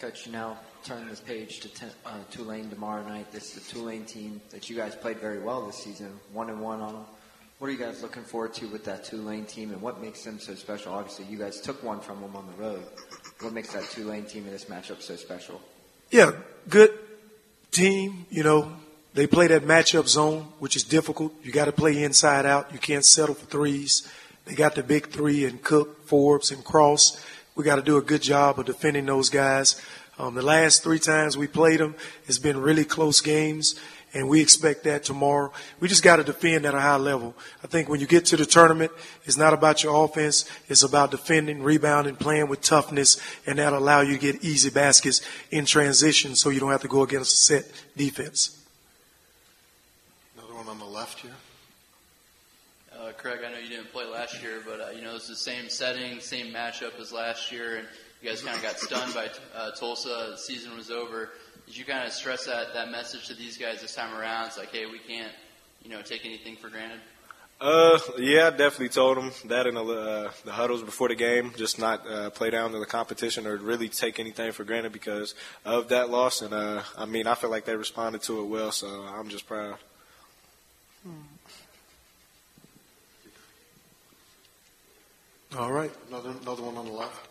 Coach, 0.02 0.26
you 0.26 0.34
now 0.34 0.58
turn 0.84 1.08
this 1.08 1.22
page 1.22 1.62
to 1.62 1.70
ten, 1.70 1.90
uh, 2.06 2.18
Tulane 2.30 2.70
tomorrow 2.70 3.08
night. 3.08 3.32
This 3.32 3.56
is 3.56 3.64
the 3.64 3.74
Tulane 3.74 4.04
team 4.04 4.42
that 4.52 4.70
you 4.70 4.76
guys 4.76 4.96
played 4.96 5.20
very 5.20 5.40
well 5.40 5.66
this 5.66 5.78
season, 5.78 6.20
one 6.34 6.50
and 6.50 6.60
one 6.60 6.82
on 6.82 6.94
them. 6.94 7.06
What 7.60 7.70
are 7.70 7.72
you 7.72 7.78
guys 7.78 8.02
looking 8.02 8.24
forward 8.24 8.54
to 8.56 8.68
with 8.68 8.84
that 8.84 9.06
Tulane 9.06 9.46
team, 9.46 9.72
and 9.72 9.82
what 9.82 10.02
makes 10.02 10.24
them 10.26 10.40
so 10.40 10.56
special? 10.56 10.92
Obviously, 10.92 11.24
you 11.26 11.38
guys 11.38 11.62
took 11.62 11.82
one 11.84 12.02
from 12.02 12.20
them 12.20 12.36
on 12.36 12.46
the 12.48 12.62
road. 12.62 12.84
What 13.40 13.54
makes 13.54 13.72
that 13.72 13.90
Tulane 13.90 14.26
team 14.26 14.46
in 14.46 14.52
this 14.52 14.66
matchup 14.66 15.02
so 15.02 15.16
special? 15.16 15.62
Yeah, 16.12 16.34
good 16.68 16.92
team. 17.72 18.26
You 18.30 18.44
know, 18.44 18.74
they 19.14 19.26
play 19.26 19.48
that 19.48 19.64
matchup 19.64 20.10
zone, 20.10 20.50
which 20.60 20.76
is 20.76 20.84
difficult. 20.84 21.34
You 21.44 21.54
got 21.54 21.66
to 21.66 21.72
play 21.72 22.04
inside 22.04 22.46
out. 22.46 22.74
You 22.74 22.80
can't 22.80 23.06
settle 23.06 23.36
for 23.36 23.46
threes. 23.46 24.06
They 24.44 24.54
got 24.54 24.76
the 24.76 24.84
big 24.84 25.08
three 25.08 25.46
and 25.46 25.64
Cook, 25.64 26.06
Forbes, 26.08 26.52
and 26.52 26.64
Cross. 26.64 27.24
We 27.56 27.64
got 27.64 27.78
to 27.78 27.82
do 27.82 27.96
a 27.96 28.02
good 28.02 28.22
job 28.22 28.60
of 28.60 28.66
defending 28.66 29.06
those 29.06 29.30
guys. 29.30 29.82
Um, 30.20 30.36
the 30.36 30.42
last 30.42 30.84
three 30.84 31.00
times 31.00 31.38
we 31.38 31.48
played 31.48 31.80
them, 31.80 31.96
it's 32.28 32.40
been 32.40 32.58
really 32.58 32.86
close 32.86 33.22
games, 33.22 33.80
and 34.16 34.30
we 34.30 34.42
expect 34.42 34.86
that 34.86 35.04
tomorrow. 35.04 35.52
We 35.80 35.88
just 35.88 36.02
got 36.02 36.16
to 36.16 36.24
defend 36.24 36.66
at 36.66 36.74
a 36.74 36.80
high 36.80 36.96
level. 36.96 37.36
I 37.64 37.68
think 37.68 37.90
when 37.90 38.00
you 38.00 38.08
get 38.08 38.26
to 38.28 38.38
the 38.38 38.46
tournament, 38.46 38.92
it's 39.26 39.38
not 39.38 39.54
about 39.54 39.84
your 39.84 40.04
offense; 40.04 40.50
it's 40.70 40.84
about 40.84 41.12
defending, 41.12 41.62
rebounding, 41.62 42.16
playing 42.16 42.48
with 42.48 42.62
toughness, 42.62 43.22
and 43.46 43.60
that'll 43.60 43.78
allow 43.78 44.02
you 44.02 44.14
to 44.14 44.20
get 44.20 44.44
easy 44.44 44.70
baskets 44.70 45.22
in 45.52 45.66
transition, 45.66 46.36
so 46.36 46.50
you 46.50 46.62
don't 46.62 46.72
have 46.72 46.82
to 46.82 46.88
go 46.88 47.04
against 47.04 47.34
a 47.34 47.38
set 47.38 47.72
defense. 47.96 48.64
Another 50.38 50.56
one 50.56 50.68
on 50.70 50.80
the 50.80 50.86
left 50.86 51.20
here. 51.20 51.32
Uh, 52.98 53.12
Craig, 53.12 53.40
I 53.46 53.52
know 53.52 53.60
you 53.60 53.70
didn't 53.70 53.92
play 53.92 54.06
last 54.06 54.42
year, 54.42 54.64
but 54.66 54.80
uh, 54.80 54.90
you 54.96 55.02
know 55.02 55.16
it's 55.16 55.28
the 55.28 55.36
same 55.36 55.70
setting, 55.70 56.22
same 56.22 56.54
matchup 56.54 56.98
as 57.00 57.12
last 57.12 57.52
year, 57.52 57.76
and 57.78 57.88
you 58.22 58.30
guys 58.30 58.42
kind 58.42 58.56
of 58.56 58.64
got 58.64 58.80
stunned 58.80 59.14
by 59.14 59.30
uh, 59.54 59.72
Tulsa. 59.72 60.30
The 60.32 60.38
season 60.38 60.76
was 60.76 60.90
over. 60.90 61.32
Did 61.66 61.78
you 61.78 61.86
kind 61.86 62.06
of 62.06 62.14
stress 62.14 62.46
that 62.46 62.74
that 62.74 62.92
message 62.92 63.28
to 63.28 63.34
these 63.34 63.58
guys 63.58 63.82
this 63.82 63.96
time 63.96 64.14
around? 64.18 64.48
It's 64.48 64.58
like, 64.58 64.72
hey, 64.72 64.86
we 64.86 65.00
can't, 65.00 65.32
you 65.84 65.90
know, 65.90 66.02
take 66.02 66.26
anything 66.26 66.56
for 66.56 66.70
granted. 66.70 67.00
Uh, 67.60 67.98
yeah, 68.18 68.48
I 68.48 68.50
definitely 68.50 68.90
told 68.90 69.18
them 69.18 69.32
that 69.46 69.66
in 69.66 69.76
the, 69.76 69.82
uh, 69.82 70.32
the 70.44 70.52
huddles 70.52 70.84
before 70.84 71.08
the 71.08 71.16
game, 71.16 71.54
just 71.56 71.80
not 71.80 72.06
uh, 72.06 72.30
play 72.30 72.50
down 72.50 72.72
to 72.74 72.80
the 72.80 72.86
competition 72.86 73.48
or 73.48 73.56
really 73.56 73.88
take 73.88 74.20
anything 74.20 74.52
for 74.52 74.66
granted 74.66 74.92
because 74.92 75.36
of 75.64 75.88
that 75.88 76.10
loss. 76.10 76.42
And 76.42 76.54
uh, 76.54 76.84
I 76.98 77.06
mean, 77.06 77.28
I 77.28 77.36
feel 77.36 77.50
like 77.50 77.64
they 77.64 77.76
responded 77.76 78.22
to 78.24 78.42
it 78.42 78.46
well, 78.46 78.72
so 78.72 78.88
I'm 78.88 79.30
just 79.30 79.48
proud. 79.48 79.78
All 85.58 85.72
right. 85.72 85.92
Another 86.10 86.34
another 86.42 86.64
one 86.64 86.76
on 86.76 86.86
the 86.86 86.92
left. 86.92 87.30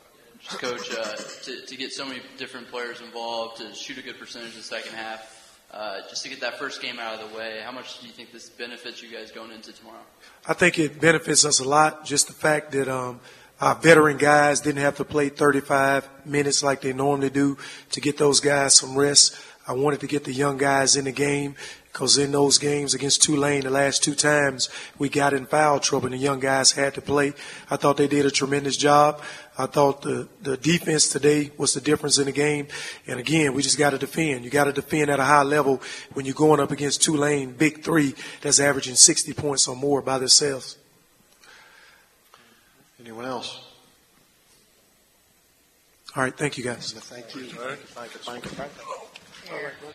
Coach, 0.48 0.90
uh, 0.90 1.16
to, 1.42 1.66
to 1.66 1.76
get 1.76 1.92
so 1.92 2.04
many 2.04 2.20
different 2.36 2.70
players 2.70 3.00
involved, 3.00 3.58
to 3.58 3.74
shoot 3.74 3.98
a 3.98 4.02
good 4.02 4.18
percentage 4.18 4.52
in 4.52 4.58
the 4.58 4.62
second 4.62 4.92
half, 4.92 5.58
uh, 5.70 6.00
just 6.08 6.22
to 6.22 6.28
get 6.28 6.40
that 6.40 6.58
first 6.58 6.80
game 6.80 6.98
out 6.98 7.20
of 7.20 7.30
the 7.30 7.36
way, 7.36 7.60
how 7.64 7.72
much 7.72 8.00
do 8.00 8.06
you 8.06 8.12
think 8.12 8.30
this 8.32 8.48
benefits 8.50 9.02
you 9.02 9.10
guys 9.10 9.32
going 9.32 9.50
into 9.50 9.72
tomorrow? 9.72 10.02
I 10.46 10.52
think 10.52 10.78
it 10.78 11.00
benefits 11.00 11.44
us 11.44 11.60
a 11.60 11.68
lot. 11.68 12.04
Just 12.04 12.28
the 12.28 12.32
fact 12.32 12.72
that 12.72 12.88
um, 12.88 13.20
our 13.60 13.74
veteran 13.74 14.16
guys 14.16 14.60
didn't 14.60 14.82
have 14.82 14.96
to 14.98 15.04
play 15.04 15.30
35 15.30 16.08
minutes 16.26 16.62
like 16.62 16.82
they 16.82 16.92
normally 16.92 17.30
do 17.30 17.56
to 17.90 18.00
get 18.00 18.18
those 18.18 18.40
guys 18.40 18.74
some 18.74 18.96
rest. 18.96 19.36
I 19.66 19.72
wanted 19.72 20.00
to 20.00 20.06
get 20.06 20.24
the 20.24 20.32
young 20.32 20.58
guys 20.58 20.94
in 20.94 21.06
the 21.06 21.12
game 21.12 21.56
because 21.94 22.18
in 22.18 22.32
those 22.32 22.58
games 22.58 22.92
against 22.92 23.22
Tulane, 23.22 23.62
the 23.62 23.70
last 23.70 24.02
two 24.02 24.14
times 24.14 24.68
we 24.98 25.08
got 25.08 25.32
in 25.32 25.46
foul 25.46 25.80
trouble 25.80 26.06
and 26.06 26.14
the 26.14 26.18
young 26.18 26.40
guys 26.40 26.72
had 26.72 26.94
to 26.94 27.00
play. 27.00 27.32
I 27.70 27.76
thought 27.76 27.96
they 27.96 28.08
did 28.08 28.26
a 28.26 28.30
tremendous 28.30 28.76
job. 28.76 29.22
I 29.56 29.66
thought 29.66 30.02
the, 30.02 30.28
the 30.42 30.56
defense 30.56 31.08
today 31.08 31.52
was 31.56 31.74
the 31.74 31.80
difference 31.80 32.18
in 32.18 32.24
the 32.24 32.32
game. 32.32 32.66
And 33.06 33.20
again, 33.20 33.54
we 33.54 33.62
just 33.62 33.78
got 33.78 33.90
to 33.90 33.98
defend. 33.98 34.44
You 34.44 34.50
got 34.50 34.64
to 34.64 34.72
defend 34.72 35.10
at 35.10 35.20
a 35.20 35.24
high 35.24 35.42
level 35.42 35.80
when 36.12 36.26
you're 36.26 36.34
going 36.34 36.58
up 36.58 36.72
against 36.72 37.02
Tulane, 37.02 37.52
big 37.52 37.84
three 37.84 38.14
that's 38.40 38.58
averaging 38.58 38.96
60 38.96 39.32
points 39.34 39.68
or 39.68 39.76
more 39.76 40.02
by 40.02 40.18
themselves. 40.18 40.76
Anyone 42.98 43.26
else? 43.26 43.60
All 46.16 46.22
right. 46.22 46.36
Thank 46.36 46.58
you, 46.58 46.64
guys. 46.64 46.92
Thank 46.92 47.34
you. 47.34 47.42
Thank 47.42 47.80
you. 47.80 48.18
Thank 48.20 48.44
you. 48.44 48.50
Thank 48.50 49.82
you. 49.82 49.94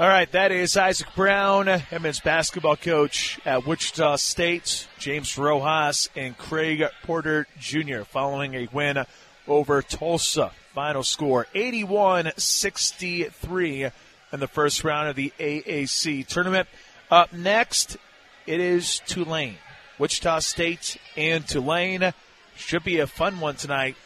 All 0.00 0.08
right, 0.08 0.32
that 0.32 0.50
is 0.50 0.78
Isaac 0.78 1.08
Brown, 1.14 1.68
Edmonds 1.68 2.20
basketball 2.20 2.76
coach 2.76 3.38
at 3.44 3.66
Wichita 3.66 4.16
State, 4.16 4.88
James 4.98 5.36
Rojas, 5.36 6.08
and 6.16 6.38
Craig 6.38 6.82
Porter 7.02 7.46
Jr. 7.58 8.04
following 8.04 8.54
a 8.54 8.66
win 8.72 9.04
over 9.46 9.82
Tulsa. 9.82 10.52
Final 10.74 11.02
score 11.02 11.48
81 11.54 12.32
63 12.34 13.90
in 14.32 14.40
the 14.40 14.48
first 14.48 14.84
round 14.84 15.10
of 15.10 15.16
the 15.16 15.34
AAC 15.38 16.26
tournament. 16.26 16.66
Up 17.10 17.34
next, 17.34 17.98
it 18.46 18.58
is 18.58 19.00
Tulane. 19.00 19.58
Wichita 19.98 20.38
State 20.38 20.96
and 21.14 21.46
Tulane. 21.46 22.14
Should 22.56 22.84
be 22.84 23.00
a 23.00 23.06
fun 23.06 23.38
one 23.38 23.56
tonight, 23.56 23.96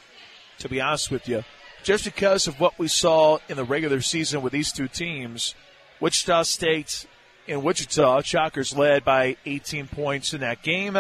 to 0.59 0.69
be 0.69 0.81
honest 0.81 1.13
with 1.13 1.29
you. 1.29 1.45
Just 1.85 2.05
because 2.05 2.49
of 2.49 2.59
what 2.59 2.81
we 2.81 2.89
saw 2.89 3.39
in 3.49 3.57
the 3.57 3.63
regular 3.63 4.01
season 4.01 4.43
with 4.43 4.53
these 4.53 4.73
two 4.73 4.89
teams, 4.89 5.55
Wichita 6.05 6.43
State 6.43 7.07
and 7.49 7.63
Wichita, 7.63 8.21
Shockers 8.21 8.77
led 8.77 9.07
by 9.07 9.39
18 9.47 9.87
points 9.87 10.35
in 10.35 10.43
that 10.43 10.61
game. 10.61 10.99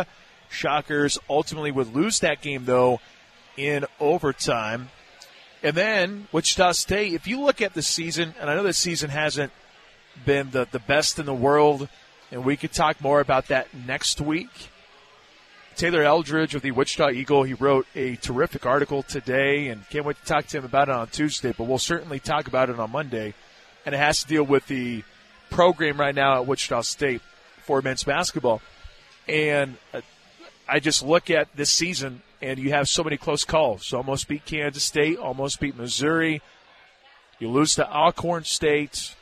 Shockers 0.48 1.18
ultimately 1.28 1.70
would 1.70 1.94
lose 1.94 2.20
that 2.20 2.40
game, 2.40 2.64
though, 2.64 3.00
in 3.58 3.84
overtime. 4.00 4.88
And 5.62 5.76
then 5.76 6.28
Wichita 6.32 6.72
State, 6.72 7.12
if 7.12 7.26
you 7.26 7.38
look 7.38 7.60
at 7.60 7.74
the 7.74 7.82
season, 7.82 8.34
and 8.40 8.48
I 8.48 8.54
know 8.54 8.62
this 8.62 8.78
season 8.78 9.10
hasn't 9.10 9.52
been 10.24 10.52
the, 10.52 10.66
the 10.70 10.78
best 10.78 11.18
in 11.18 11.26
the 11.26 11.34
world, 11.34 11.86
and 12.30 12.42
we 12.42 12.56
could 12.56 12.72
talk 12.72 13.02
more 13.02 13.20
about 13.20 13.48
that 13.48 13.74
next 13.74 14.22
week. 14.22 14.70
Taylor 15.76 16.02
Eldridge 16.02 16.54
of 16.54 16.62
the 16.62 16.70
Wichita 16.70 17.10
Eagle, 17.10 17.42
he 17.42 17.52
wrote 17.52 17.86
a 17.94 18.16
terrific 18.16 18.64
article 18.64 19.02
today, 19.02 19.68
and 19.68 19.86
can't 19.90 20.06
wait 20.06 20.16
to 20.16 20.24
talk 20.24 20.46
to 20.46 20.56
him 20.56 20.64
about 20.64 20.88
it 20.88 20.94
on 20.94 21.08
Tuesday, 21.08 21.52
but 21.52 21.64
we'll 21.64 21.76
certainly 21.76 22.20
talk 22.20 22.46
about 22.46 22.70
it 22.70 22.80
on 22.80 22.90
Monday. 22.90 23.34
And 23.84 23.94
it 23.94 23.98
has 23.98 24.22
to 24.22 24.26
deal 24.26 24.44
with 24.44 24.66
the 24.66 25.02
program 25.50 25.98
right 25.98 26.14
now 26.14 26.40
at 26.40 26.46
Wichita 26.46 26.82
State 26.82 27.22
for 27.64 27.82
men's 27.82 28.04
basketball. 28.04 28.62
And 29.28 29.76
uh, 29.92 30.00
I 30.68 30.80
just 30.80 31.02
look 31.02 31.30
at 31.30 31.54
this 31.54 31.70
season, 31.70 32.22
and 32.40 32.58
you 32.58 32.70
have 32.70 32.88
so 32.88 33.04
many 33.04 33.16
close 33.16 33.44
calls. 33.44 33.92
Almost 33.92 34.28
beat 34.28 34.44
Kansas 34.44 34.82
State, 34.82 35.18
almost 35.18 35.60
beat 35.60 35.76
Missouri. 35.76 36.42
You 37.38 37.50
lose 37.50 37.74
to 37.76 37.90
Alcorn 37.90 38.44
State. 38.44 39.14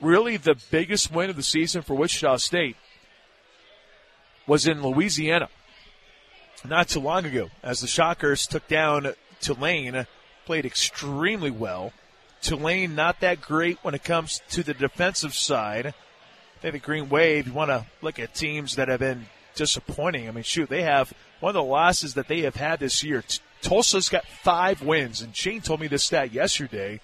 Really, 0.00 0.36
the 0.36 0.56
biggest 0.70 1.12
win 1.12 1.30
of 1.30 1.36
the 1.36 1.42
season 1.42 1.82
for 1.82 1.94
Wichita 1.94 2.36
State 2.38 2.76
was 4.46 4.66
in 4.66 4.82
Louisiana 4.82 5.48
not 6.64 6.88
too 6.88 7.00
long 7.00 7.24
ago 7.24 7.50
as 7.62 7.80
the 7.80 7.86
Shockers 7.86 8.46
took 8.46 8.66
down 8.68 9.14
Tulane, 9.40 10.06
played 10.44 10.66
extremely 10.66 11.50
well. 11.50 11.92
Tulane 12.42 12.94
not 12.94 13.20
that 13.20 13.40
great 13.40 13.78
when 13.82 13.94
it 13.94 14.04
comes 14.04 14.40
to 14.50 14.62
the 14.62 14.74
defensive 14.74 15.34
side. 15.34 15.86
I 15.86 16.60
think 16.60 16.74
the 16.74 16.78
Green 16.78 17.08
Wave, 17.08 17.46
you 17.46 17.52
want 17.52 17.70
to 17.70 17.86
look 18.02 18.18
at 18.18 18.34
teams 18.34 18.76
that 18.76 18.88
have 18.88 19.00
been 19.00 19.26
disappointing. 19.54 20.28
I 20.28 20.30
mean, 20.30 20.44
shoot, 20.44 20.68
they 20.68 20.82
have 20.82 21.12
one 21.40 21.50
of 21.50 21.54
the 21.54 21.62
losses 21.62 22.14
that 22.14 22.28
they 22.28 22.42
have 22.42 22.56
had 22.56 22.80
this 22.80 23.02
year. 23.02 23.24
Tulsa's 23.62 24.08
got 24.08 24.26
five 24.26 24.82
wins, 24.82 25.20
and 25.20 25.34
Shane 25.34 25.60
told 25.60 25.80
me 25.80 25.86
this 25.86 26.04
stat 26.04 26.32
yesterday. 26.32 27.00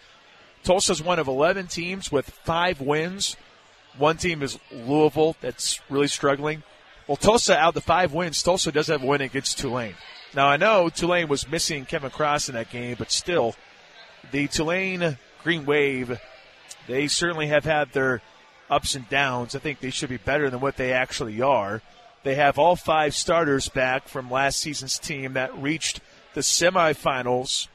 Tulsa's 0.62 1.02
one 1.02 1.18
of 1.18 1.28
11 1.28 1.68
teams 1.68 2.10
with 2.10 2.28
five 2.28 2.80
wins. 2.80 3.36
One 3.98 4.16
team 4.16 4.42
is 4.42 4.58
Louisville 4.72 5.36
that's 5.40 5.80
really 5.88 6.08
struggling. 6.08 6.62
Well, 7.06 7.16
Tulsa 7.16 7.56
out 7.56 7.74
the 7.74 7.80
five 7.80 8.12
wins. 8.12 8.42
Tulsa 8.42 8.72
does 8.72 8.88
have 8.88 9.02
a 9.02 9.06
win 9.06 9.20
against 9.20 9.58
Tulane. 9.58 9.94
Now 10.34 10.48
I 10.48 10.56
know 10.56 10.88
Tulane 10.88 11.28
was 11.28 11.48
missing 11.48 11.84
Kevin 11.86 12.10
Cross 12.10 12.48
in 12.48 12.56
that 12.56 12.70
game, 12.70 12.96
but 12.98 13.12
still, 13.12 13.54
the 14.32 14.48
Tulane 14.48 15.16
Green 15.46 15.64
Wave 15.64 16.20
They 16.88 17.06
certainly 17.06 17.46
have 17.46 17.64
had 17.64 17.92
their 17.92 18.20
ups 18.68 18.96
and 18.96 19.08
downs. 19.08 19.54
I 19.54 19.60
think 19.60 19.78
they 19.78 19.90
should 19.90 20.08
be 20.08 20.16
better 20.16 20.50
than 20.50 20.58
what 20.58 20.76
they 20.76 20.92
actually 20.92 21.40
are. 21.40 21.82
They 22.24 22.34
have 22.34 22.58
all 22.58 22.74
five 22.74 23.14
starters 23.14 23.68
back 23.68 24.08
from 24.08 24.28
last 24.28 24.58
season's 24.58 24.98
team 24.98 25.34
that 25.34 25.56
reached 25.56 26.00
the 26.34 26.40
semifinals 26.40 27.68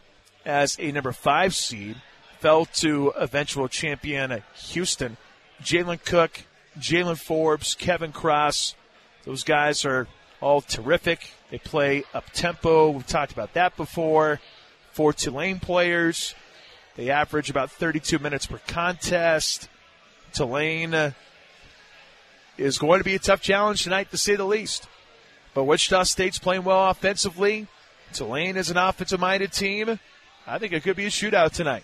as 0.46 0.76
a 0.82 0.92
number 0.92 1.14
five 1.14 1.56
seed, 1.56 1.96
fell 2.40 2.66
to 2.66 3.14
eventual 3.16 3.70
champion 3.70 4.44
Houston. 4.54 5.16
Jalen 5.64 6.04
Cook, 6.04 6.42
Jaylen 6.78 7.18
Forbes, 7.18 7.74
Kevin 7.76 8.12
Cross, 8.12 8.76
those 9.24 9.46
guys 9.46 9.86
are 9.86 10.10
all 10.42 10.60
terrific. 10.60 11.32
They 11.50 11.58
play 11.58 12.04
up 12.14 12.32
tempo. 12.34 12.90
We've 12.90 13.08
talked 13.08 13.32
about 13.32 13.54
that 13.54 13.78
before. 13.78 14.42
Four 14.92 15.14
Tulane 15.14 15.62
players. 15.62 16.36
They 16.96 17.10
average 17.10 17.50
about 17.50 17.72
32 17.72 18.20
minutes 18.20 18.46
per 18.46 18.60
contest. 18.68 19.70
Tulane 20.34 20.94
uh, 20.94 21.12
is 22.58 22.78
going 22.78 23.00
to 23.00 23.06
be 23.06 23.16
a 23.16 23.20
tough 23.20 23.42
challenge 23.42 23.84
tonight, 23.84 24.12
to 24.12 24.18
say 24.18 24.36
the 24.36 24.46
least. 24.46 24.88
But 25.54 25.64
Wichita 25.66 26.04
State's 26.04 26.40
playing 26.40 26.64
well 26.64 26.90
offensively. 26.90 27.68
Tulane 28.14 28.58
is 28.58 28.70
an 28.70 28.78
offensive 28.78 29.20
minded 29.20 29.54
team. 29.54 30.00
I 30.46 30.58
think 30.60 30.74
it 30.74 30.84
could 30.84 30.96
be 30.96 31.06
a 31.06 31.10
shootout 31.10 31.52
tonight. 31.52 31.84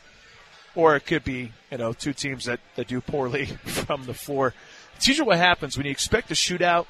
Or 0.75 0.95
it 0.95 1.05
could 1.05 1.23
be, 1.23 1.51
you 1.71 1.77
know, 1.77 1.93
two 1.93 2.13
teams 2.13 2.45
that, 2.45 2.59
that 2.75 2.87
do 2.87 3.01
poorly 3.01 3.45
from 3.65 4.05
the 4.05 4.13
floor. 4.13 4.53
It's 4.95 5.07
usually 5.07 5.27
what 5.27 5.37
happens 5.37 5.77
when 5.77 5.85
you 5.85 5.91
expect 5.91 6.31
a 6.31 6.33
shootout, 6.33 6.85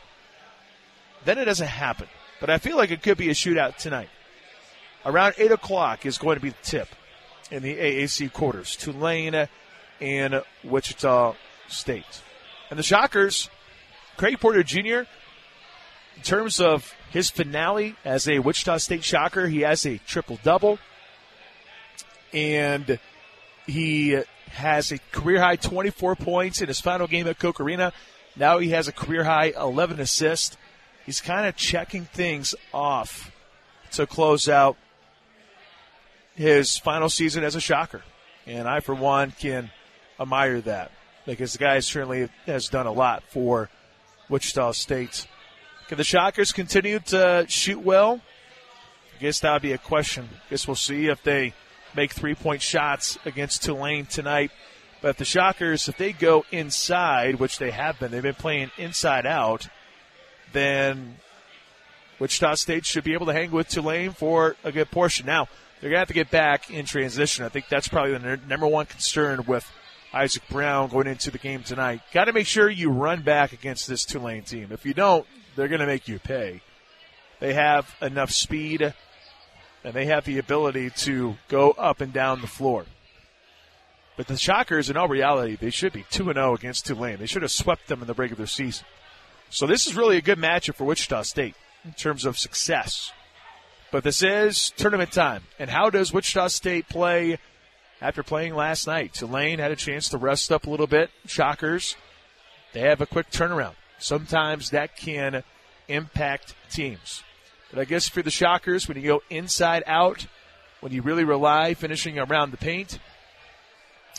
then 1.24 1.38
it 1.38 1.46
doesn't 1.46 1.68
happen. 1.68 2.08
But 2.40 2.50
I 2.50 2.58
feel 2.58 2.78
like 2.78 2.92
it 2.92 3.02
could 3.02 3.18
be 3.18 3.30
a 3.30 3.34
shootout 3.34 3.78
tonight. 3.78 4.10
Around 5.06 5.36
8 5.38 5.52
o'clock 5.52 6.06
is 6.06 6.18
going 6.18 6.36
to 6.36 6.42
be 6.42 6.50
the 6.50 6.56
tip 6.64 6.90
in 7.52 7.64
the 7.64 7.76
AAC 7.76 8.32
quarters. 8.34 8.76
Tulane 8.76 9.48
and 10.02 10.44
Wichita 10.64 11.36
State. 11.68 12.22
And 12.70 12.78
the 12.78 12.84
Shockers, 12.84 13.50
Craig 14.18 14.40
Porter 14.40 14.64
Jr., 14.64 15.10
in 16.16 16.24
terms 16.24 16.60
of 16.60 16.96
his 17.12 17.30
finale 17.30 17.96
as 18.04 18.28
a 18.28 18.40
Wichita 18.40 18.78
State 18.78 19.04
Shocker, 19.04 19.48
he 19.48 19.62
has 19.62 19.86
a 19.86 20.00
triple 20.00 20.40
double. 20.44 20.80
And 22.34 23.00
he 23.68 24.22
has 24.50 24.92
a 24.92 24.98
career 25.12 25.40
high 25.40 25.56
24 25.56 26.16
points 26.16 26.62
in 26.62 26.68
his 26.68 26.80
final 26.80 27.08
game 27.08 27.28
at 27.28 27.38
Koch 27.38 27.60
Arena. 27.60 27.94
Now 28.36 28.60
he 28.60 28.70
has 28.70 28.88
a 28.88 28.92
career 28.92 29.24
high 29.24 29.54
11 29.56 30.00
assists. 30.00 30.58
He's 31.06 31.22
kind 31.22 31.46
of 31.46 31.56
checking 31.56 32.06
things 32.06 32.56
off 32.74 33.32
to 33.92 34.06
close 34.06 34.50
out 34.50 34.76
his 36.38 36.78
final 36.78 37.10
season 37.10 37.44
as 37.44 37.56
a 37.56 37.60
shocker. 37.60 38.04
And 38.46 38.68
I, 38.68 38.80
for 38.80 38.96
one, 38.96 39.32
can 39.32 39.72
admire 40.20 40.62
that 40.62 40.92
because 41.26 41.54
the 41.54 41.60
guy 41.60 41.80
certainly 41.80 42.30
has 42.46 42.70
done 42.70 42.88
a 42.88 42.92
lot 42.92 43.24
for 43.30 43.70
Wichita 44.30 44.72
State. 44.72 45.28
Can 45.90 45.98
the 45.98 46.04
Shockers 46.04 46.52
continue 46.52 47.00
to 47.00 47.46
shoot 47.50 47.80
well? 47.80 48.22
I 49.18 49.22
guess 49.22 49.40
that 49.42 49.52
would 49.52 49.62
be 49.62 49.74
a 49.74 49.78
question. 49.78 50.30
I 50.32 50.50
guess 50.52 50.68
we'll 50.68 50.76
see 50.76 51.08
if 51.08 51.24
they 51.24 51.54
make 51.96 52.14
three 52.14 52.36
point 52.36 52.62
shots 52.62 53.18
against 53.26 53.64
Tulane 53.64 54.06
tonight. 54.06 54.52
But 55.02 55.10
if 55.10 55.18
the 55.18 55.26
Shockers, 55.26 55.88
if 55.88 55.98
they 55.98 56.14
go 56.14 56.46
inside, 56.52 57.36
which 57.36 57.58
they 57.58 57.72
have 57.72 58.00
been, 58.00 58.12
they've 58.12 58.22
been 58.22 58.36
playing 58.36 58.72
inside 58.78 59.26
out, 59.26 59.68
then 60.54 61.18
Wichita 62.20 62.56
State 62.56 62.86
should 62.86 63.04
be 63.04 63.14
able 63.14 63.26
to 63.26 63.34
hang 63.34 63.52
with 63.52 63.68
Tulane 63.68 64.12
for 64.12 64.56
a 64.64 64.72
good 64.72 64.92
portion. 64.92 65.26
Now, 65.26 65.48
they're 65.80 65.90
going 65.90 65.98
to 65.98 66.00
have 66.00 66.08
to 66.08 66.14
get 66.14 66.32
back 66.32 66.72
in 66.72 66.86
transition. 66.86 67.46
I 67.46 67.50
think 67.50 67.68
that's 67.70 67.88
probably 67.88 68.18
the 68.18 68.40
number 68.48 68.68
one 68.68 68.86
concern 68.86 69.46
with 69.46 69.70
Isaac 70.14 70.44
Brown 70.50 70.90
going 70.90 71.08
into 71.08 71.30
the 71.30 71.38
game 71.38 71.64
tonight. 71.64 72.02
Got 72.14 72.26
to 72.26 72.34
make 72.34 72.48
sure 72.48 72.70
you 72.70 72.90
run 72.90 73.22
back 73.22 73.54
against 73.54 73.88
this 73.88 74.06
Tulane 74.06 74.44
team. 74.44 74.70
If 74.72 74.86
you 74.86 74.94
don't, 74.94 75.26
they're 75.56 75.68
going 75.68 75.82
to 75.82 75.86
make 75.86 76.08
you 76.08 76.20
pay. 76.20 76.62
They 77.40 77.54
have 77.54 77.94
enough 78.02 78.32
speed 78.32 78.94
and 79.84 79.94
they 79.94 80.06
have 80.06 80.26
the 80.26 80.40
ability 80.40 80.90
to 80.90 81.38
go 81.48 81.72
up 81.72 82.02
and 82.02 82.12
down 82.12 82.42
the 82.42 82.48
floor. 82.48 82.86
But 84.16 84.28
the 84.28 84.36
Shockers, 84.36 84.90
in 84.90 84.98
all 84.98 85.08
reality, 85.08 85.56
they 85.56 85.70
should 85.70 85.94
be 85.94 86.06
2 86.10 86.34
0 86.34 86.56
against 86.56 86.88
Tulane. 86.88 87.20
They 87.20 87.28
should 87.28 87.44
have 87.44 87.52
swept 87.52 87.88
them 87.88 88.02
in 88.02 88.08
the 88.08 88.16
regular 88.16 88.48
season. 88.48 88.86
So 89.50 89.68
this 89.68 89.86
is 89.86 89.96
really 89.96 90.18
a 90.18 90.22
good 90.22 90.40
matchup 90.40 90.76
for 90.76 90.86
Wichita 90.86 91.22
State 91.22 91.56
in 91.86 91.94
terms 91.94 92.26
of 92.26 92.38
success. 92.38 93.12
But 93.92 94.04
this 94.04 94.22
is 94.22 94.72
tournament 94.72 95.12
time. 95.12 95.44
And 95.60 95.70
how 95.70 95.90
does 95.90 96.12
Wichita 96.12 96.50
State 96.50 96.90
play 96.90 97.40
after 98.02 98.22
playing 98.22 98.54
last 98.54 98.86
night? 98.86 99.14
Tulane 99.14 99.60
had 99.60 99.72
a 99.72 99.78
chance 99.78 100.10
to 100.10 100.18
rest 100.18 100.52
up 100.52 100.66
a 100.66 100.70
little 100.70 100.88
bit. 100.88 101.10
Shockers, 101.26 101.96
they 102.74 102.82
have 102.82 103.00
a 103.00 103.06
quick 103.06 103.32
turnaround. 103.32 103.76
Sometimes 103.98 104.72
that 104.72 104.98
can 104.98 105.44
impact 105.88 106.54
teams. 106.70 107.24
But 107.72 107.80
I 107.80 107.86
guess 107.86 108.08
for 108.08 108.22
the 108.22 108.32
Shockers, 108.32 108.88
when 108.88 108.98
you 108.98 109.08
go 109.08 109.24
inside 109.30 109.84
out, 109.88 110.28
when 110.82 110.92
you 110.92 111.02
really 111.02 111.24
rely 111.24 111.74
finishing 111.74 112.20
around 112.20 112.52
the 112.52 112.58
paint, 112.58 113.00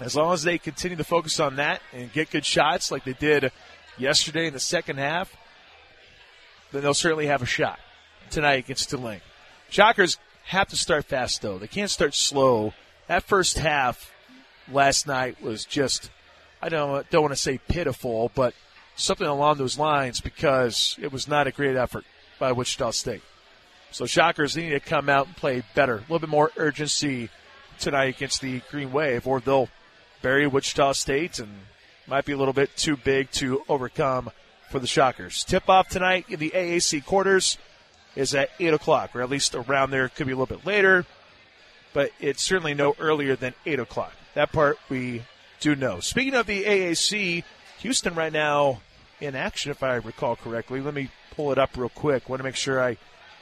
as 0.00 0.16
long 0.16 0.32
as 0.32 0.42
they 0.42 0.58
continue 0.58 0.96
to 0.96 1.04
focus 1.04 1.40
on 1.40 1.56
that 1.56 1.80
and 1.92 2.12
get 2.12 2.30
good 2.30 2.44
shots 2.44 2.90
like 2.90 3.04
they 3.04 3.14
did 3.14 3.52
yesterday 3.96 4.46
in 4.46 4.52
the 4.52 4.60
second 4.60 4.98
half, 4.98 5.34
then 6.72 6.82
they'll 6.82 6.94
certainly 6.94 7.26
have 7.26 7.42
a 7.42 7.46
shot 7.46 7.78
tonight 8.30 8.64
against 8.64 8.90
Tulane. 8.90 9.20
Shockers 9.70 10.18
have 10.44 10.68
to 10.68 10.76
start 10.76 11.04
fast, 11.04 11.42
though. 11.42 11.58
They 11.58 11.66
can't 11.66 11.90
start 11.90 12.14
slow. 12.14 12.72
That 13.06 13.22
first 13.22 13.58
half 13.58 14.12
last 14.70 15.06
night 15.06 15.42
was 15.42 15.64
just, 15.64 16.10
I 16.62 16.68
don't, 16.68 17.08
don't 17.10 17.22
want 17.22 17.34
to 17.34 17.40
say 17.40 17.58
pitiful, 17.68 18.30
but 18.34 18.54
something 18.96 19.26
along 19.26 19.58
those 19.58 19.78
lines 19.78 20.20
because 20.20 20.96
it 21.00 21.12
was 21.12 21.28
not 21.28 21.46
a 21.46 21.52
great 21.52 21.76
effort 21.76 22.04
by 22.38 22.52
Wichita 22.52 22.90
State. 22.92 23.22
So 23.90 24.06
Shockers 24.06 24.56
need 24.56 24.70
to 24.70 24.80
come 24.80 25.08
out 25.08 25.26
and 25.26 25.36
play 25.36 25.62
better, 25.74 25.96
a 25.96 26.00
little 26.00 26.18
bit 26.18 26.28
more 26.28 26.50
urgency 26.56 27.30
tonight 27.78 28.16
against 28.16 28.40
the 28.40 28.60
Green 28.70 28.92
Wave, 28.92 29.26
or 29.26 29.40
they'll 29.40 29.68
bury 30.20 30.46
Wichita 30.46 30.92
State 30.92 31.38
and 31.38 31.48
might 32.06 32.24
be 32.24 32.32
a 32.32 32.36
little 32.36 32.54
bit 32.54 32.76
too 32.76 32.96
big 32.96 33.30
to 33.32 33.62
overcome 33.68 34.30
for 34.70 34.78
the 34.78 34.86
Shockers. 34.86 35.44
Tip 35.44 35.68
off 35.68 35.88
tonight 35.88 36.26
in 36.28 36.38
the 36.38 36.50
AAC 36.50 37.04
quarters 37.04 37.56
is 38.18 38.34
at 38.34 38.50
8 38.58 38.74
o'clock, 38.74 39.14
or 39.14 39.22
at 39.22 39.30
least 39.30 39.54
around 39.54 39.92
there. 39.92 40.06
It 40.06 40.16
could 40.16 40.26
be 40.26 40.32
a 40.32 40.36
little 40.36 40.56
bit 40.56 40.66
later, 40.66 41.06
but 41.94 42.10
it's 42.18 42.42
certainly 42.42 42.74
no 42.74 42.96
earlier 42.98 43.36
than 43.36 43.54
8 43.64 43.78
o'clock. 43.78 44.12
That 44.34 44.50
part 44.50 44.76
we 44.88 45.22
do 45.60 45.76
know. 45.76 46.00
Speaking 46.00 46.34
of 46.34 46.46
the 46.46 46.64
AAC, 46.64 47.44
Houston 47.78 48.16
right 48.16 48.32
now 48.32 48.80
in 49.20 49.36
action, 49.36 49.70
if 49.70 49.84
I 49.84 49.94
recall 49.94 50.34
correctly. 50.34 50.80
Let 50.80 50.94
me 50.94 51.10
pull 51.30 51.52
it 51.52 51.58
up 51.58 51.76
real 51.76 51.88
quick. 51.88 52.28
Want 52.28 52.40
to 52.40 52.44
make 52.44 52.56
sure 52.56 52.82
I 52.82 52.96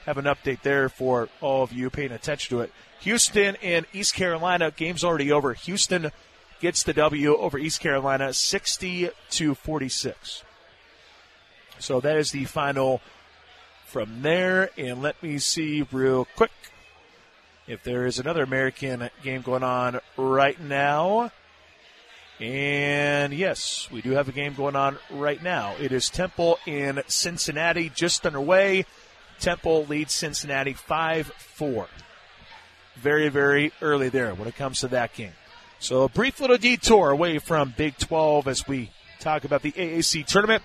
have 0.05 0.19
an 0.19 0.27
update 0.27 0.61
there 0.61 0.91
for 0.91 1.31
all 1.41 1.63
of 1.63 1.73
you 1.73 1.89
paying 1.89 2.13
attention 2.13 2.57
to 2.57 2.63
it. 2.63 2.73
Houston 3.01 3.57
and 3.63 3.87
East 3.95 4.15
Carolina, 4.15 4.71
game's 4.71 5.05
already 5.05 5.33
over. 5.33 5.55
Houston 5.55 6.13
gets 6.61 6.83
the 6.83 6.93
W 6.93 7.35
over 7.35 7.59
East 7.59 7.81
Carolina 7.81 8.33
60 8.33 9.11
to 9.31 9.55
46. 9.55 10.43
So 11.79 12.01
that 12.01 12.17
is 12.17 12.31
the 12.31 12.45
final 12.45 13.01
from 13.87 14.23
there. 14.23 14.71
And 14.77 15.01
let 15.01 15.23
me 15.23 15.39
see 15.39 15.87
real 15.91 16.27
quick 16.37 16.51
if 17.67 17.83
there 17.83 18.07
is 18.07 18.19
another 18.19 18.43
American 18.43 19.09
game 19.23 19.43
going 19.43 19.63
on 19.63 20.01
right 20.17 20.61
now. 20.61 21.33
And 22.39 23.33
yes, 23.33 23.89
we 23.91 24.03
do 24.03 24.11
have 24.11 24.29
a 24.29 24.33
game 24.33 24.55
going 24.55 24.77
on 24.77 24.99
right 25.11 25.43
now. 25.43 25.75
It 25.81 25.91
is 25.91 26.11
Temple 26.11 26.59
in 26.67 27.03
Cincinnati 27.07 27.91
just 27.95 28.27
underway. 28.27 28.85
Temple 29.41 29.87
leads 29.87 30.13
Cincinnati 30.13 30.75
5 30.75 31.27
4. 31.27 31.89
Very, 32.97 33.29
very 33.29 33.73
early 33.81 34.09
there 34.09 34.35
when 34.35 34.49
it 34.49 34.57
comes 34.57 34.81
to 34.81 34.89
that 34.89 35.15
game. 35.15 35.33
So 35.79 36.03
a 36.03 36.09
brief 36.09 36.41
little 36.41 36.57
detour 36.57 37.11
away 37.11 37.39
from 37.39 37.75
Big 37.77 37.97
12 37.99 38.49
as 38.49 38.67
we 38.67 38.91
talk 39.21 39.45
about 39.45 39.63
the 39.63 39.73
AAC 39.73 40.27
tournament. 40.27 40.63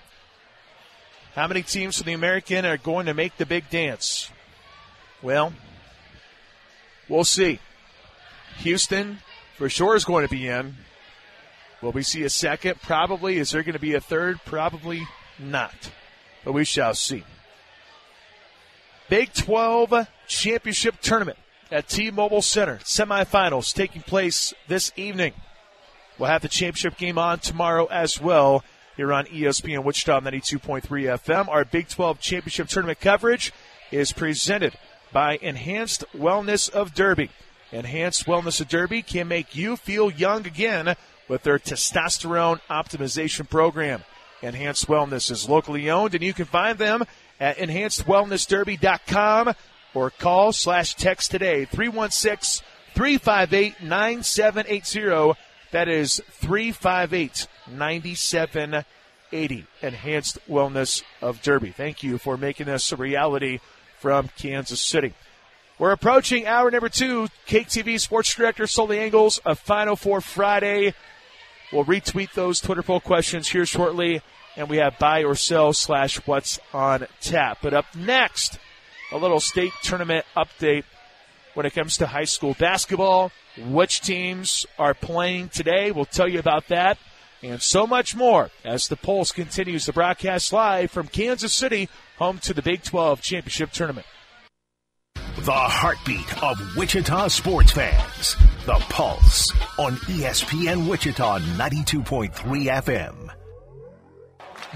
How 1.34 1.48
many 1.48 1.62
teams 1.62 1.96
from 1.96 2.06
the 2.06 2.12
American 2.12 2.66
are 2.66 2.76
going 2.76 3.06
to 3.06 3.14
make 3.14 3.38
the 3.38 3.46
big 3.46 3.70
dance? 3.70 4.30
Well, 5.22 5.54
we'll 7.08 7.24
see. 7.24 7.58
Houston 8.58 9.18
for 9.56 9.70
sure 9.70 9.96
is 9.96 10.04
going 10.04 10.26
to 10.26 10.30
be 10.30 10.46
in. 10.46 10.74
Will 11.80 11.92
we 11.92 12.02
see 12.02 12.22
a 12.24 12.30
second? 12.30 12.82
Probably. 12.82 13.38
Is 13.38 13.50
there 13.50 13.62
going 13.62 13.72
to 13.72 13.78
be 13.78 13.94
a 13.94 14.00
third? 14.00 14.40
Probably 14.44 15.06
not. 15.38 15.90
But 16.44 16.52
we 16.52 16.64
shall 16.64 16.94
see. 16.94 17.24
Big 19.08 19.32
12 19.32 20.06
Championship 20.28 21.00
Tournament 21.00 21.38
at 21.70 21.88
T-Mobile 21.88 22.42
Center. 22.42 22.76
Semifinals 22.84 23.74
taking 23.74 24.02
place 24.02 24.52
this 24.68 24.92
evening. 24.96 25.32
We'll 26.18 26.28
have 26.28 26.42
the 26.42 26.48
championship 26.48 26.98
game 26.98 27.18
on 27.18 27.38
tomorrow 27.38 27.86
as 27.86 28.20
well 28.20 28.62
here 29.02 29.12
on 29.12 29.26
ESPN 29.26 29.82
Wichita 29.82 30.20
92.3 30.20 30.82
FM. 30.84 31.48
Our 31.48 31.64
Big 31.64 31.88
12 31.88 32.20
Championship 32.20 32.68
Tournament 32.68 33.00
coverage 33.00 33.52
is 33.90 34.12
presented 34.12 34.74
by 35.12 35.38
Enhanced 35.42 36.04
Wellness 36.16 36.70
of 36.70 36.94
Derby. 36.94 37.28
Enhanced 37.72 38.26
Wellness 38.26 38.60
of 38.60 38.68
Derby 38.68 39.02
can 39.02 39.26
make 39.26 39.56
you 39.56 39.76
feel 39.76 40.08
young 40.08 40.46
again 40.46 40.94
with 41.26 41.42
their 41.42 41.58
testosterone 41.58 42.60
optimization 42.70 43.50
program. 43.50 44.04
Enhanced 44.40 44.86
Wellness 44.86 45.32
is 45.32 45.48
locally 45.48 45.90
owned, 45.90 46.14
and 46.14 46.22
you 46.22 46.32
can 46.32 46.44
find 46.44 46.78
them 46.78 47.02
at 47.40 47.56
enhancedwellnessderby.com 47.56 49.52
or 49.94 50.10
call 50.10 50.52
slash 50.52 50.94
text 50.94 51.32
today 51.32 51.64
316 51.64 52.64
358 52.94 53.82
9780. 53.82 55.36
That 55.72 55.88
is 55.88 56.22
358 56.30 57.48
9780. 57.70 59.66
Enhanced 59.80 60.38
Wellness 60.48 61.02
of 61.20 61.42
Derby. 61.42 61.70
Thank 61.70 62.02
you 62.02 62.18
for 62.18 62.36
making 62.36 62.66
this 62.66 62.92
a 62.92 62.96
reality 62.96 63.58
from 63.98 64.28
Kansas 64.36 64.80
City. 64.80 65.14
We're 65.78 65.92
approaching 65.92 66.46
hour 66.46 66.70
number 66.70 66.90
two. 66.90 67.28
KAKE 67.46 67.68
TV 67.68 67.98
Sports 67.98 68.34
Director 68.34 68.66
Sully 68.66 69.00
Ingles, 69.00 69.40
a 69.46 69.54
Final 69.54 69.96
Four 69.96 70.20
Friday. 70.20 70.94
We'll 71.72 71.86
retweet 71.86 72.34
those 72.34 72.60
Twitter 72.60 72.82
poll 72.82 73.00
questions 73.00 73.48
here 73.48 73.64
shortly, 73.64 74.20
and 74.56 74.68
we 74.68 74.76
have 74.76 74.98
buy 74.98 75.24
or 75.24 75.34
sell 75.34 75.72
slash 75.72 76.18
what's 76.26 76.60
on 76.74 77.06
tap. 77.22 77.58
But 77.62 77.72
up 77.72 77.86
next, 77.96 78.58
a 79.10 79.16
little 79.16 79.40
state 79.40 79.72
tournament 79.82 80.26
update 80.36 80.84
when 81.54 81.66
it 81.66 81.74
comes 81.74 81.96
to 81.98 82.06
high 82.06 82.24
school 82.24 82.54
basketball. 82.58 83.32
Which 83.58 84.00
teams 84.00 84.66
are 84.78 84.94
playing 84.94 85.50
today? 85.50 85.90
We'll 85.90 86.06
tell 86.06 86.28
you 86.28 86.38
about 86.38 86.68
that 86.68 86.98
and 87.42 87.60
so 87.60 87.86
much 87.86 88.14
more 88.14 88.50
as 88.64 88.88
the 88.88 88.96
Pulse 88.96 89.32
continues 89.32 89.86
to 89.86 89.92
broadcast 89.92 90.52
live 90.52 90.90
from 90.90 91.08
Kansas 91.08 91.52
City, 91.52 91.88
home 92.16 92.38
to 92.38 92.54
the 92.54 92.62
Big 92.62 92.82
12 92.82 93.20
Championship 93.20 93.72
Tournament. 93.72 94.06
The 95.14 95.52
heartbeat 95.52 96.42
of 96.42 96.76
Wichita 96.76 97.28
sports 97.28 97.72
fans. 97.72 98.36
The 98.64 98.74
Pulse 98.88 99.50
on 99.78 99.96
ESPN 99.96 100.88
Wichita 100.88 101.40
92.3 101.40 102.30
FM. 102.32 103.30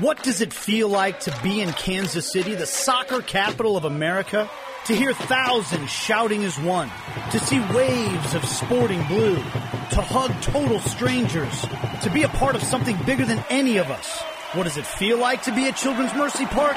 What 0.01 0.23
does 0.23 0.41
it 0.41 0.53
feel 0.53 0.89
like 0.89 1.21
to 1.21 1.35
be 1.43 1.61
in 1.61 1.73
Kansas 1.73 2.31
City, 2.31 2.55
the 2.55 2.67
soccer 2.67 3.23
capital 3.23 3.77
of 3.77 3.85
America? 3.85 4.51
To 4.87 4.95
hear 4.95 5.13
thousands 5.13 5.91
shouting 5.91 6.45
as 6.45 6.61
one, 6.61 6.89
to 7.33 7.41
see 7.41 7.59
waves 7.75 8.35
of 8.35 8.45
sporting 8.45 9.03
blue, 9.09 9.35
to 9.35 10.01
hug 10.01 10.31
total 10.41 10.79
strangers, 10.79 11.63
to 12.03 12.11
be 12.15 12.23
a 12.23 12.29
part 12.29 12.55
of 12.55 12.63
something 12.63 12.97
bigger 13.05 13.25
than 13.25 13.43
any 13.51 13.79
of 13.79 13.91
us. 13.91 14.21
What 14.53 14.63
does 14.63 14.77
it 14.77 14.87
feel 14.87 15.19
like 15.19 15.43
to 15.43 15.53
be 15.53 15.67
at 15.67 15.75
Children's 15.77 16.15
Mercy 16.15 16.47
Park? 16.47 16.77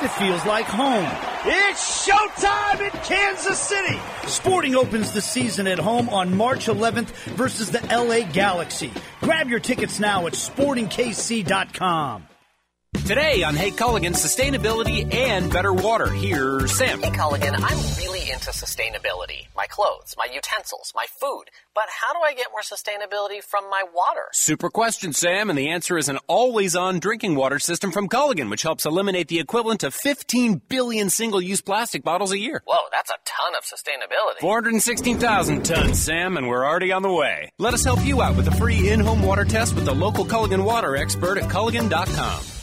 It 0.00 0.12
feels 0.12 0.46
like 0.46 0.66
home. 0.66 1.10
It's 1.44 2.08
showtime 2.08 2.82
in 2.82 2.90
Kansas 3.02 3.58
City! 3.58 3.98
Sporting 4.28 4.76
opens 4.76 5.10
the 5.10 5.20
season 5.20 5.66
at 5.66 5.80
home 5.80 6.08
on 6.08 6.36
March 6.36 6.66
11th 6.66 7.08
versus 7.34 7.72
the 7.72 7.80
LA 7.88 8.30
Galaxy. 8.32 8.92
Grab 9.22 9.48
your 9.48 9.58
tickets 9.58 9.98
now 9.98 10.28
at 10.28 10.34
sportingkc.com. 10.34 12.28
Today 13.10 13.42
on 13.44 13.54
Hey 13.56 13.70
Culligan, 13.70 14.14
sustainability 14.14 15.12
and 15.14 15.52
better 15.52 15.72
water. 15.72 16.08
Here's 16.08 16.72
Sam. 16.76 17.00
Hey 17.00 17.10
Culligan, 17.10 17.54
I'm 17.54 17.78
really 17.98 18.30
into 18.30 18.50
sustainability. 18.50 19.46
My 19.56 19.66
clothes, 19.66 20.14
my 20.18 20.26
utensils, 20.32 20.92
my 20.94 21.06
food. 21.20 21.44
But 21.74 21.86
how 21.88 22.12
do 22.12 22.20
I 22.20 22.34
get 22.34 22.48
more 22.52 22.62
sustainability 22.62 23.42
from 23.42 23.70
my 23.70 23.84
water? 23.94 24.26
Super 24.32 24.70
question, 24.70 25.12
Sam, 25.12 25.50
and 25.50 25.58
the 25.58 25.70
answer 25.70 25.98
is 25.98 26.08
an 26.08 26.18
always 26.26 26.74
on 26.74 26.98
drinking 27.00 27.36
water 27.36 27.58
system 27.58 27.92
from 27.92 28.08
Culligan, 28.08 28.50
which 28.50 28.62
helps 28.62 28.86
eliminate 28.86 29.28
the 29.28 29.40
equivalent 29.40 29.82
of 29.82 29.94
15 29.94 30.62
billion 30.68 31.10
single 31.10 31.40
use 31.40 31.60
plastic 31.60 32.02
bottles 32.04 32.32
a 32.32 32.38
year. 32.38 32.60
Whoa, 32.64 32.88
that's 32.92 33.10
a 33.10 33.18
ton 33.24 33.54
of 33.56 33.62
sustainability. 33.62 34.40
416,000 34.40 35.64
tons, 35.64 36.00
Sam, 36.00 36.36
and 36.36 36.48
we're 36.48 36.64
already 36.64 36.92
on 36.92 37.02
the 37.02 37.12
way. 37.12 37.50
Let 37.58 37.74
us 37.74 37.84
help 37.84 38.04
you 38.04 38.20
out 38.22 38.36
with 38.36 38.48
a 38.48 38.52
free 38.52 38.90
in 38.90 39.00
home 39.00 39.22
water 39.22 39.44
test 39.44 39.74
with 39.74 39.84
the 39.84 39.94
local 39.94 40.24
Culligan 40.24 40.64
water 40.64 40.96
expert 40.96 41.38
at 41.38 41.44
Culligan.com. 41.44 42.59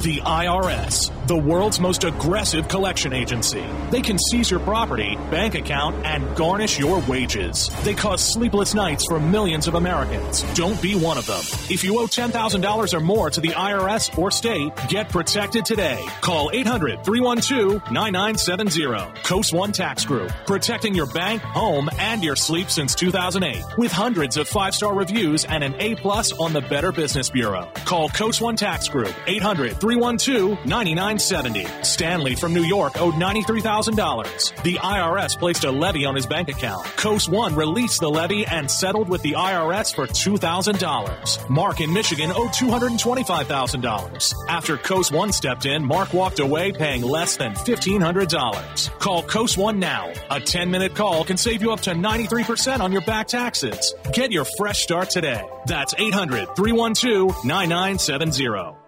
The 0.00 0.16
IRS, 0.20 1.10
the 1.26 1.36
world's 1.36 1.78
most 1.78 2.04
aggressive 2.04 2.68
collection 2.68 3.12
agency. 3.12 3.62
They 3.90 4.00
can 4.00 4.18
seize 4.18 4.50
your 4.50 4.60
property, 4.60 5.16
bank 5.30 5.54
account, 5.54 6.06
and 6.06 6.34
garnish 6.34 6.78
your 6.78 7.00
wages. 7.00 7.70
They 7.84 7.92
cause 7.92 8.24
sleepless 8.24 8.72
nights 8.72 9.04
for 9.04 9.20
millions 9.20 9.68
of 9.68 9.74
Americans. 9.74 10.42
Don't 10.54 10.80
be 10.80 10.94
one 10.94 11.18
of 11.18 11.26
them. 11.26 11.42
If 11.68 11.84
you 11.84 11.98
owe 12.00 12.06
$10,000 12.06 12.94
or 12.94 13.00
more 13.00 13.28
to 13.28 13.42
the 13.42 13.50
IRS 13.50 14.16
or 14.16 14.30
state, 14.30 14.72
get 14.88 15.10
protected 15.10 15.66
today. 15.66 16.02
Call 16.22 16.50
800 16.50 17.04
312 17.04 17.90
9970. 17.92 19.20
Coast 19.22 19.52
One 19.52 19.72
Tax 19.72 20.06
Group, 20.06 20.30
protecting 20.46 20.94
your 20.94 21.08
bank, 21.08 21.42
home, 21.42 21.90
and 21.98 22.24
your 22.24 22.36
sleep 22.36 22.70
since 22.70 22.94
2008. 22.94 23.62
With 23.76 23.92
hundreds 23.92 24.38
of 24.38 24.48
five 24.48 24.74
star 24.74 24.94
reviews 24.94 25.44
and 25.44 25.62
an 25.62 25.74
A 25.78 25.94
plus 25.96 26.32
on 26.32 26.54
the 26.54 26.62
Better 26.62 26.90
Business 26.90 27.28
Bureau. 27.28 27.70
Call 27.84 28.08
Coast 28.08 28.40
One 28.40 28.56
Tax 28.56 28.88
Group, 28.88 29.14
800 29.26 29.78
312 29.90 30.66
9970. 30.66 31.66
Stanley 31.82 32.36
from 32.36 32.54
New 32.54 32.62
York 32.62 33.00
owed 33.00 33.14
$93,000. 33.14 34.62
The 34.62 34.74
IRS 34.74 35.36
placed 35.36 35.64
a 35.64 35.70
levy 35.70 36.04
on 36.04 36.14
his 36.14 36.26
bank 36.26 36.48
account. 36.48 36.84
Coast 36.96 37.28
One 37.28 37.56
released 37.56 38.00
the 38.00 38.08
levy 38.08 38.46
and 38.46 38.70
settled 38.70 39.08
with 39.08 39.20
the 39.22 39.32
IRS 39.32 39.92
for 39.92 40.06
$2,000. 40.06 41.50
Mark 41.50 41.80
in 41.80 41.92
Michigan 41.92 42.30
owed 42.30 42.50
$225,000. 42.50 44.34
After 44.48 44.76
Coast 44.76 45.10
One 45.12 45.32
stepped 45.32 45.66
in, 45.66 45.84
Mark 45.84 46.12
walked 46.12 46.38
away 46.38 46.70
paying 46.70 47.02
less 47.02 47.36
than 47.36 47.54
$1,500. 47.54 48.98
Call 49.00 49.22
Coast 49.24 49.58
One 49.58 49.80
now. 49.80 50.12
A 50.30 50.38
10 50.38 50.70
minute 50.70 50.94
call 50.94 51.24
can 51.24 51.36
save 51.36 51.62
you 51.62 51.72
up 51.72 51.80
to 51.80 51.90
93% 51.90 52.78
on 52.80 52.92
your 52.92 53.02
back 53.02 53.26
taxes. 53.26 53.92
Get 54.12 54.30
your 54.30 54.44
fresh 54.56 54.82
start 54.82 55.10
today. 55.10 55.42
That's 55.66 55.94
800 55.98 56.54
312 56.54 57.44
9970. 57.44 58.79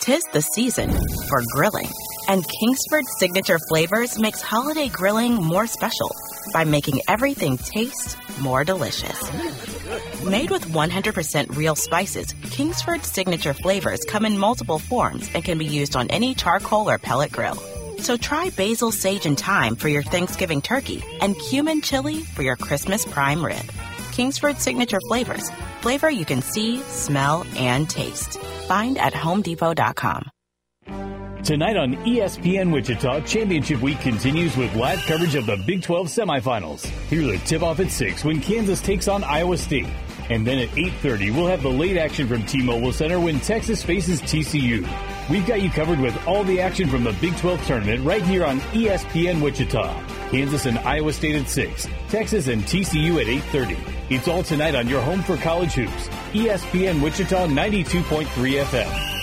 Tis 0.00 0.24
the 0.32 0.40
season 0.40 0.90
for 1.28 1.42
grilling, 1.52 1.90
and 2.26 2.42
Kingsford 2.48 3.04
Signature 3.18 3.58
Flavors 3.68 4.18
makes 4.18 4.40
holiday 4.40 4.88
grilling 4.88 5.34
more 5.34 5.66
special 5.66 6.10
by 6.54 6.64
making 6.64 7.02
everything 7.06 7.58
taste 7.58 8.16
more 8.40 8.64
delicious. 8.64 9.20
Made 10.24 10.50
with 10.50 10.64
100% 10.64 11.54
real 11.54 11.74
spices, 11.74 12.34
Kingsford 12.50 13.04
Signature 13.04 13.52
Flavors 13.52 14.00
come 14.08 14.24
in 14.24 14.38
multiple 14.38 14.78
forms 14.78 15.30
and 15.34 15.44
can 15.44 15.58
be 15.58 15.66
used 15.66 15.94
on 15.94 16.08
any 16.08 16.34
charcoal 16.34 16.88
or 16.88 16.96
pellet 16.96 17.30
grill. 17.30 17.56
So 17.98 18.16
try 18.16 18.48
basil, 18.48 18.92
sage, 18.92 19.26
and 19.26 19.38
thyme 19.38 19.76
for 19.76 19.88
your 19.88 20.02
Thanksgiving 20.02 20.62
turkey 20.62 21.04
and 21.20 21.38
cumin 21.38 21.82
chili 21.82 22.22
for 22.22 22.42
your 22.42 22.56
Christmas 22.56 23.04
prime 23.04 23.44
rib. 23.44 23.70
Kingsford 24.12 24.60
Signature 24.60 25.00
Flavors. 25.08 25.50
Flavor 25.82 26.08
you 26.08 26.24
can 26.24 26.40
see, 26.40 26.78
smell, 26.84 27.44
and 27.54 27.88
taste. 27.90 28.38
Find 28.70 28.98
at 28.98 29.12
homedepot.com. 29.12 30.30
Tonight 31.42 31.76
on 31.76 31.96
ESPN 32.06 32.72
Wichita, 32.72 33.22
Championship 33.22 33.80
Week 33.80 33.98
continues 33.98 34.56
with 34.56 34.72
live 34.76 35.00
coverage 35.00 35.34
of 35.34 35.46
the 35.46 35.56
Big 35.66 35.82
12 35.82 36.06
semifinals. 36.06 36.84
Here's 37.08 37.26
a 37.26 37.38
tip-off 37.38 37.80
at 37.80 37.90
6 37.90 38.24
when 38.24 38.40
Kansas 38.40 38.80
takes 38.80 39.08
on 39.08 39.24
Iowa 39.24 39.56
State. 39.56 39.88
And 40.28 40.46
then 40.46 40.60
at 40.60 40.68
8.30, 40.68 41.34
we'll 41.34 41.48
have 41.48 41.62
the 41.62 41.68
late 41.68 41.96
action 41.96 42.28
from 42.28 42.46
T-Mobile 42.46 42.92
Center 42.92 43.18
when 43.18 43.40
Texas 43.40 43.82
faces 43.82 44.22
TCU. 44.22 44.88
We've 45.28 45.46
got 45.48 45.62
you 45.62 45.70
covered 45.70 45.98
with 45.98 46.16
all 46.28 46.44
the 46.44 46.60
action 46.60 46.88
from 46.88 47.02
the 47.02 47.12
Big 47.14 47.36
12 47.38 47.66
tournament 47.66 48.04
right 48.04 48.22
here 48.22 48.44
on 48.44 48.60
ESPN 48.60 49.42
Wichita. 49.42 50.00
Kansas 50.30 50.66
and 50.66 50.78
Iowa 50.78 51.12
State 51.12 51.34
at 51.34 51.48
6, 51.48 51.88
Texas 52.08 52.46
and 52.46 52.62
TCU 52.62 53.20
at 53.20 53.26
8.30. 53.26 53.99
It's 54.10 54.26
all 54.26 54.42
tonight 54.42 54.74
on 54.74 54.88
your 54.88 55.00
home 55.00 55.22
for 55.22 55.36
college 55.36 55.74
hoops. 55.74 56.08
ESPN 56.32 57.00
Wichita 57.00 57.46
92.3 57.46 58.24
FM. 58.64 59.19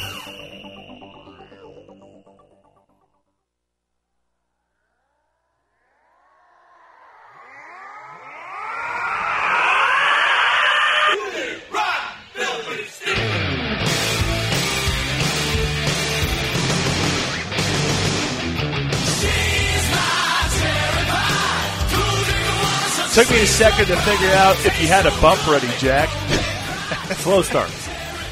Took 23.17 23.31
me 23.31 23.41
a 23.41 23.47
second 23.47 23.87
to 23.87 23.95
figure 23.95 24.29
out 24.35 24.63
if 24.63 24.79
you 24.79 24.87
had 24.87 25.07
a 25.07 25.21
bump 25.21 25.47
ready, 25.47 25.67
Jack. 25.79 26.07
Slow 27.17 27.41
start. 27.41 27.71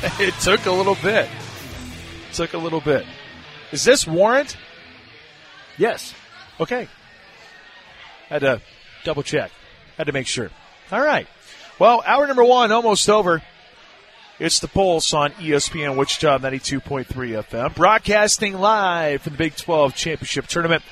it 0.20 0.32
took 0.42 0.68
a 0.68 0.72
little 0.72 0.94
bit. 1.02 1.28
Took 2.34 2.54
a 2.54 2.60
little 2.60 2.82
bit. 2.82 3.04
Is 3.72 3.84
this 3.84 4.06
warrant? 4.06 4.56
Yes. 5.80 6.14
Okay. 6.60 6.88
Had 8.30 8.42
to 8.42 8.62
double 9.04 9.24
check. 9.24 9.50
Had 9.98 10.06
to 10.06 10.14
make 10.14 10.28
sure. 10.28 10.52
All 10.92 11.02
right. 11.02 11.26
Well, 11.80 12.04
hour 12.06 12.28
number 12.28 12.44
one 12.44 12.72
almost 12.72 13.10
over. 13.10 13.42
It's 14.38 14.60
the 14.60 14.68
Pulse 14.68 15.16
on 15.16 15.32
ESPN 15.32 15.98
Wichita 15.98 16.38
92.3 16.38 17.08
FM. 17.08 17.74
Broadcasting 17.74 18.54
live 18.54 19.24
from 19.24 19.32
the 19.32 19.38
Big 19.38 19.56
12 19.56 19.96
Championship 19.96 20.46
Tournament. 20.46 20.84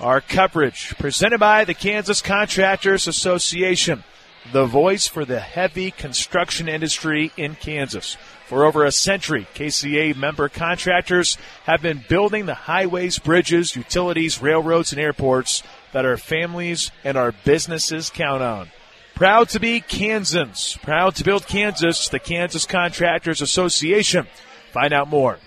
Our 0.00 0.20
coverage 0.20 0.94
presented 0.98 1.40
by 1.40 1.64
the 1.64 1.72
Kansas 1.72 2.20
Contractors 2.20 3.06
Association. 3.06 4.04
the 4.52 4.66
voice 4.66 5.08
for 5.08 5.24
the 5.24 5.40
heavy 5.40 5.90
construction 5.90 6.68
industry 6.68 7.32
in 7.36 7.56
Kansas. 7.56 8.16
For 8.46 8.64
over 8.64 8.84
a 8.84 8.92
century, 8.92 9.46
KCA 9.54 10.14
member 10.14 10.48
contractors 10.48 11.36
have 11.64 11.82
been 11.82 12.04
building 12.08 12.46
the 12.46 12.54
highways, 12.54 13.18
bridges, 13.18 13.74
utilities, 13.74 14.40
railroads, 14.40 14.92
and 14.92 15.00
airports 15.00 15.64
that 15.92 16.04
our 16.04 16.16
families 16.16 16.92
and 17.02 17.16
our 17.16 17.32
businesses 17.32 18.08
count 18.08 18.42
on. 18.42 18.70
Proud 19.16 19.48
to 19.48 19.58
be 19.58 19.80
Kansans. 19.80 20.78
Proud 20.82 21.16
to 21.16 21.24
build 21.24 21.48
Kansas, 21.48 22.08
the 22.08 22.20
Kansas 22.20 22.66
Contractors 22.66 23.40
Association. 23.40 24.28
Find 24.70 24.92
out 24.92 25.08
more 25.08 25.38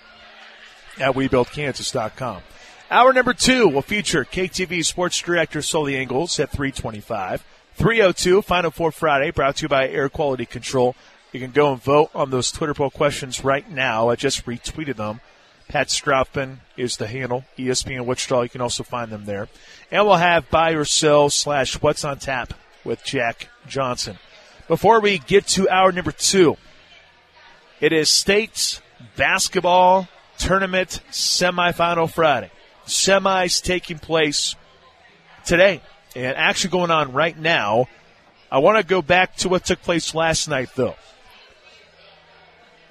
at 0.98 1.14
WeBuildKansas.com. 1.14 2.42
Hour 2.92 3.12
number 3.12 3.34
two 3.34 3.68
will 3.68 3.82
feature 3.82 4.24
KTV 4.24 4.84
Sports 4.84 5.20
Director 5.20 5.62
Sully 5.62 5.94
Ingles 5.94 6.40
at 6.40 6.50
325. 6.50 7.44
302 7.74 8.42
Final 8.42 8.72
Four 8.72 8.90
Friday, 8.90 9.30
brought 9.30 9.54
to 9.56 9.62
you 9.62 9.68
by 9.68 9.88
Air 9.88 10.08
Quality 10.08 10.44
Control. 10.44 10.96
You 11.30 11.38
can 11.38 11.52
go 11.52 11.72
and 11.72 11.80
vote 11.80 12.10
on 12.16 12.30
those 12.30 12.50
Twitter 12.50 12.74
poll 12.74 12.90
questions 12.90 13.44
right 13.44 13.70
now. 13.70 14.08
I 14.08 14.16
just 14.16 14.44
retweeted 14.44 14.96
them. 14.96 15.20
Pat 15.68 15.86
Strothman 15.86 16.56
is 16.76 16.96
the 16.96 17.06
handle. 17.06 17.44
ESPN 17.56 18.06
Wichita. 18.06 18.42
You 18.42 18.48
can 18.48 18.60
also 18.60 18.82
find 18.82 19.12
them 19.12 19.24
there. 19.24 19.46
And 19.92 20.04
we'll 20.04 20.16
have 20.16 20.50
buy 20.50 20.72
or 20.72 20.84
sell 20.84 21.30
slash 21.30 21.80
what's 21.80 22.04
on 22.04 22.18
tap 22.18 22.54
with 22.82 23.04
Jack 23.04 23.50
Johnson. 23.68 24.18
Before 24.66 25.00
we 25.00 25.18
get 25.18 25.46
to 25.48 25.68
hour 25.68 25.92
number 25.92 26.10
two, 26.10 26.56
it 27.80 27.92
is 27.92 28.10
state's 28.10 28.80
basketball 29.16 30.08
tournament 30.38 31.00
semifinal 31.12 32.10
Friday. 32.10 32.50
Semis 32.90 33.62
taking 33.62 33.98
place 33.98 34.56
today 35.44 35.80
and 36.14 36.36
actually 36.36 36.70
going 36.70 36.90
on 36.90 37.12
right 37.12 37.38
now. 37.38 37.88
I 38.50 38.58
want 38.58 38.78
to 38.78 38.84
go 38.84 39.00
back 39.00 39.36
to 39.36 39.48
what 39.48 39.64
took 39.64 39.80
place 39.80 40.14
last 40.14 40.48
night 40.48 40.70
though. 40.74 40.96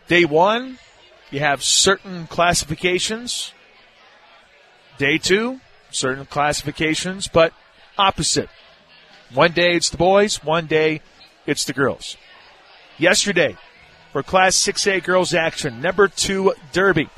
Day 0.08 0.26
one, 0.26 0.80
you 1.32 1.42
have 1.42 1.64
certain 1.64 2.28
classifications. 2.28 3.54
Day 4.98 5.18
two, 5.18 5.60
certain 5.92 6.26
classifications, 6.26 7.28
but 7.28 7.54
opposite. 7.98 8.50
One 9.34 9.52
day 9.52 9.76
it's 9.76 9.90
the 9.90 9.98
boys, 9.98 10.44
one 10.44 10.66
day 10.66 11.02
it's 11.46 11.66
the 11.66 11.74
girls. 11.74 12.18
Yesterday, 12.98 13.58
for 14.12 14.24
Class 14.24 14.58
6A 14.58 15.04
girls 15.04 15.34
action, 15.34 15.82
number 15.82 16.08
two 16.08 16.54
Derby 16.72 17.10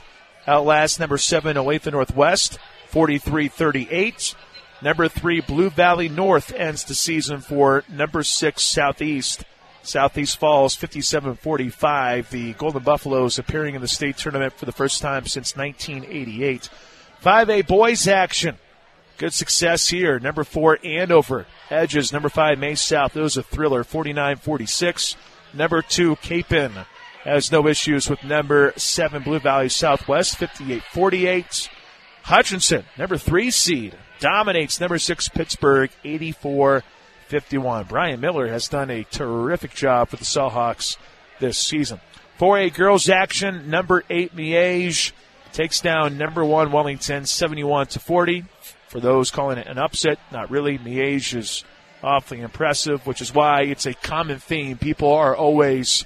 outlast 0.47 0.99
number 0.99 1.17
seven 1.17 1.55
Olathe 1.55 1.91
Northwest, 1.91 2.57
43-38. 2.91 4.35
Number 4.81 5.07
three 5.07 5.41
Blue 5.41 5.69
Valley 5.69 6.09
North 6.09 6.53
ends 6.53 6.83
the 6.83 6.95
season 6.95 7.39
for 7.39 7.83
number 7.87 8.23
six 8.23 8.63
Southeast. 8.63 9.43
Southeast 9.83 10.37
Falls 10.37 10.75
57-45. 10.75 12.29
The 12.29 12.53
Golden 12.53 12.83
Buffaloes 12.83 13.39
appearing 13.39 13.75
in 13.75 13.81
the 13.81 13.87
state 13.87 14.17
tournament 14.17 14.53
for 14.53 14.65
the 14.65 14.71
first 14.71 15.01
time 15.01 15.25
since 15.25 15.55
1988. 15.55 16.69
5A 17.23 17.67
boys 17.67 18.07
action. 18.07 18.57
Good 19.17 19.33
success 19.33 19.89
here. 19.89 20.19
Number 20.19 20.43
four 20.43 20.79
Andover 20.83 21.45
edges 21.69 22.11
number 22.11 22.29
five 22.29 22.57
Maize 22.57 22.81
South. 22.81 23.13
Those 23.13 23.37
a 23.37 23.43
thriller 23.43 23.83
49-46. 23.83 25.15
Number 25.53 25.83
two 25.83 26.15
Campus 26.17 26.71
has 27.23 27.51
no 27.51 27.67
issues 27.67 28.09
with 28.09 28.23
number 28.23 28.73
seven 28.77 29.21
Blue 29.21 29.39
Valley 29.39 29.69
Southwest 29.69 30.39
58-48. 30.39 31.69
Hutchinson, 32.31 32.85
number 32.97 33.17
three 33.17 33.51
seed, 33.51 33.93
dominates 34.21 34.79
number 34.79 34.97
six 34.97 35.27
Pittsburgh 35.27 35.91
84 36.05 36.81
51. 37.27 37.87
Brian 37.89 38.21
Miller 38.21 38.47
has 38.47 38.69
done 38.69 38.89
a 38.89 39.03
terrific 39.03 39.73
job 39.73 40.07
for 40.07 40.15
the 40.15 40.23
Salthawks 40.23 40.95
this 41.41 41.57
season. 41.57 41.99
4A 42.39 42.73
girls 42.73 43.09
action, 43.09 43.69
number 43.69 44.05
eight 44.09 44.33
Miege 44.33 45.11
takes 45.51 45.81
down 45.81 46.17
number 46.17 46.45
one 46.45 46.71
Wellington 46.71 47.25
71 47.25 47.87
to 47.87 47.99
40. 47.99 48.45
For 48.87 49.01
those 49.01 49.29
calling 49.29 49.57
it 49.57 49.67
an 49.67 49.77
upset, 49.77 50.17
not 50.31 50.49
really. 50.49 50.77
Miege 50.77 51.35
is 51.35 51.65
awfully 52.01 52.39
impressive, 52.39 53.05
which 53.05 53.19
is 53.19 53.35
why 53.35 53.63
it's 53.63 53.85
a 53.85 53.93
common 53.93 54.39
theme. 54.39 54.77
People 54.77 55.11
are 55.11 55.35
always, 55.35 56.05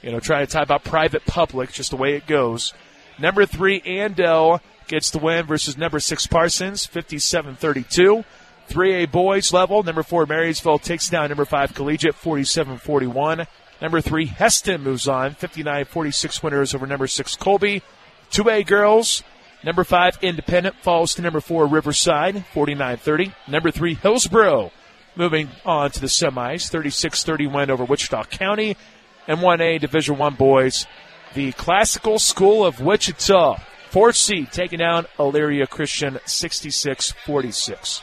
you 0.00 0.12
know, 0.12 0.18
trying 0.18 0.46
to 0.46 0.50
talk 0.50 0.62
about 0.62 0.82
private 0.82 1.26
public, 1.26 1.72
just 1.72 1.90
the 1.90 1.96
way 1.98 2.14
it 2.14 2.26
goes. 2.26 2.72
Number 3.18 3.44
three, 3.44 3.82
Andale 3.82 4.62
gets 4.88 5.10
the 5.10 5.18
win 5.18 5.46
versus 5.46 5.76
number 5.76 6.00
six 6.00 6.26
Parsons, 6.26 6.86
57 6.86 7.56
32. 7.56 8.24
3A 8.68 9.10
boys 9.10 9.52
level, 9.52 9.82
number 9.82 10.02
four 10.02 10.26
Marysville 10.26 10.78
takes 10.78 11.08
down 11.08 11.28
number 11.28 11.46
five 11.46 11.74
Collegiate, 11.74 12.14
47 12.14 12.78
41. 12.78 13.46
Number 13.80 14.00
three 14.00 14.26
Hesston 14.26 14.82
moves 14.82 15.08
on, 15.08 15.34
59 15.34 15.84
46 15.86 16.42
winners 16.42 16.74
over 16.74 16.86
number 16.86 17.06
six 17.06 17.36
Colby. 17.36 17.82
2A 18.30 18.66
girls, 18.66 19.22
number 19.64 19.84
five 19.84 20.18
Independent 20.20 20.76
falls 20.82 21.14
to 21.14 21.22
number 21.22 21.40
four 21.40 21.66
Riverside, 21.66 22.44
49 22.52 22.96
30. 22.98 23.32
Number 23.46 23.70
three 23.70 23.94
Hillsboro 23.94 24.72
moving 25.16 25.48
on 25.64 25.90
to 25.90 26.00
the 26.00 26.06
semis, 26.06 26.68
36 26.68 27.24
30 27.24 27.46
win 27.46 27.70
over 27.70 27.84
Wichita 27.84 28.24
County. 28.24 28.76
And 29.26 29.40
1A 29.40 29.80
Division 29.80 30.16
One 30.16 30.36
boys, 30.36 30.86
the 31.34 31.52
Classical 31.52 32.18
School 32.18 32.64
of 32.64 32.80
Wichita. 32.80 33.58
Fourth 33.90 34.16
seed 34.16 34.52
taking 34.52 34.80
down 34.80 35.06
Elyria 35.18 35.68
Christian 35.68 36.18
66 36.26 37.12
46. 37.24 38.02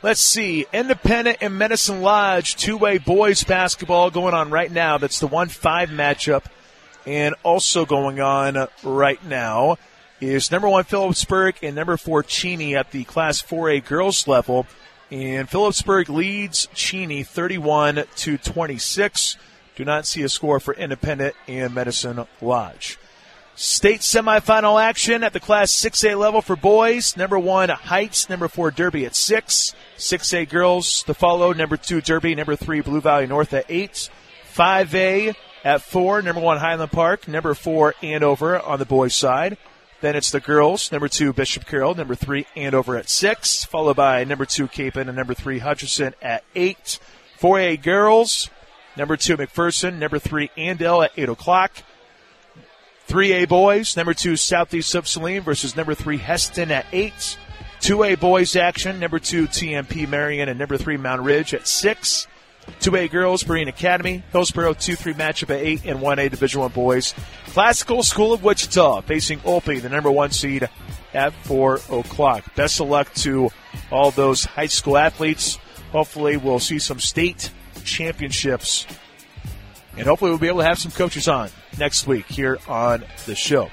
Let's 0.00 0.20
see. 0.20 0.64
Independent 0.72 1.38
and 1.40 1.58
Medicine 1.58 2.02
Lodge, 2.02 2.54
two 2.54 2.76
way 2.76 2.98
boys 2.98 3.42
basketball 3.42 4.10
going 4.10 4.34
on 4.34 4.50
right 4.50 4.70
now. 4.70 4.96
That's 4.96 5.18
the 5.18 5.26
1 5.26 5.48
5 5.48 5.88
matchup. 5.88 6.44
And 7.04 7.34
also 7.42 7.84
going 7.84 8.20
on 8.20 8.68
right 8.84 9.24
now 9.24 9.76
is 10.20 10.50
number 10.50 10.68
one 10.68 10.84
Phillipsburg 10.84 11.56
and 11.62 11.74
number 11.74 11.96
four 11.96 12.22
Cheney 12.22 12.76
at 12.76 12.90
the 12.90 13.04
Class 13.04 13.42
4A 13.42 13.84
girls 13.84 14.28
level. 14.28 14.66
And 15.10 15.48
Phillipsburg 15.48 16.10
leads 16.10 16.68
Cheney 16.74 17.22
31 17.22 18.04
to 18.16 18.38
26. 18.38 19.36
Do 19.74 19.84
not 19.84 20.06
see 20.06 20.22
a 20.22 20.28
score 20.28 20.60
for 20.60 20.74
Independent 20.74 21.34
and 21.46 21.74
Medicine 21.74 22.26
Lodge. 22.40 22.98
State 23.60 24.02
semifinal 24.02 24.80
action 24.80 25.24
at 25.24 25.32
the 25.32 25.40
Class 25.40 25.72
6A 25.72 26.16
level 26.16 26.40
for 26.40 26.54
boys. 26.54 27.16
Number 27.16 27.40
one, 27.40 27.68
Heights. 27.70 28.30
Number 28.30 28.46
four, 28.46 28.70
Derby 28.70 29.04
at 29.04 29.16
six. 29.16 29.74
6A 29.96 30.48
girls 30.48 31.02
to 31.02 31.12
follow. 31.12 31.52
Number 31.52 31.76
two, 31.76 32.00
Derby. 32.00 32.36
Number 32.36 32.54
three, 32.54 32.82
Blue 32.82 33.00
Valley 33.00 33.26
North 33.26 33.52
at 33.52 33.66
eight. 33.68 34.10
5A 34.54 35.34
at 35.64 35.82
four. 35.82 36.22
Number 36.22 36.40
one, 36.40 36.58
Highland 36.58 36.92
Park. 36.92 37.26
Number 37.26 37.52
four, 37.52 37.96
Andover 38.00 38.60
on 38.60 38.78
the 38.78 38.84
boys' 38.84 39.16
side. 39.16 39.56
Then 40.02 40.14
it's 40.14 40.30
the 40.30 40.38
girls. 40.38 40.92
Number 40.92 41.08
two, 41.08 41.32
Bishop 41.32 41.66
Carroll. 41.66 41.96
Number 41.96 42.14
three, 42.14 42.46
Andover 42.54 42.96
at 42.96 43.08
six. 43.08 43.64
Followed 43.64 43.96
by 43.96 44.22
number 44.22 44.44
two, 44.44 44.68
Campus. 44.68 45.08
And 45.08 45.16
number 45.16 45.34
three, 45.34 45.58
Hutchinson 45.58 46.14
at 46.22 46.44
eight. 46.54 47.00
4A 47.40 47.82
girls. 47.82 48.50
Number 48.96 49.16
two, 49.16 49.36
McPherson. 49.36 49.98
Number 49.98 50.20
three, 50.20 50.48
Andale 50.56 51.06
at 51.06 51.12
eight 51.16 51.28
o'clock. 51.28 51.72
3A 53.08 53.48
boys, 53.48 53.96
number 53.96 54.12
two 54.12 54.36
Southeast 54.36 54.94
Saline 55.06 55.40
versus 55.40 55.74
number 55.74 55.94
three 55.94 56.18
Hesston 56.18 56.70
at 56.70 56.84
eight. 56.92 57.38
2A 57.80 58.20
boys 58.20 58.54
action, 58.54 59.00
number 59.00 59.18
two 59.18 59.46
TMP 59.46 60.06
Marian 60.06 60.48
and 60.48 60.58
number 60.58 60.76
three 60.76 60.98
Moundridge 60.98 61.54
at 61.54 61.66
six. 61.66 62.26
2A 62.80 63.10
girls, 63.10 63.46
Marine 63.46 63.68
Academy, 63.68 64.22
Hillsboro 64.30 64.74
2-3 64.74 65.14
matchup 65.14 65.48
at 65.48 65.62
8, 65.62 65.84
and 65.86 66.00
1A 66.00 66.30
Division 66.30 66.60
1 66.60 66.72
boys. 66.72 67.14
Classical 67.46 68.02
School 68.02 68.34
of 68.34 68.44
Wichita 68.44 69.00
facing 69.02 69.38
Olpe, 69.40 69.80
the 69.80 69.88
number 69.88 70.10
one 70.10 70.30
seed 70.30 70.68
at 71.14 71.32
4 71.44 71.80
o'clock. 71.90 72.54
Best 72.56 72.78
of 72.78 72.88
luck 72.88 73.12
to 73.14 73.48
all 73.90 74.10
those 74.10 74.44
high 74.44 74.66
school 74.66 74.98
athletes. 74.98 75.56
Hopefully 75.92 76.36
we'll 76.36 76.58
see 76.58 76.78
some 76.78 77.00
state 77.00 77.50
championships 77.84 78.86
and 79.98 80.06
hopefully 80.06 80.30
we'll 80.30 80.38
be 80.38 80.48
able 80.48 80.60
to 80.60 80.64
have 80.64 80.78
some 80.78 80.92
coaches 80.92 81.28
on 81.28 81.50
next 81.78 82.06
week 82.06 82.26
here 82.26 82.58
on 82.68 83.04
the 83.26 83.34
show. 83.34 83.70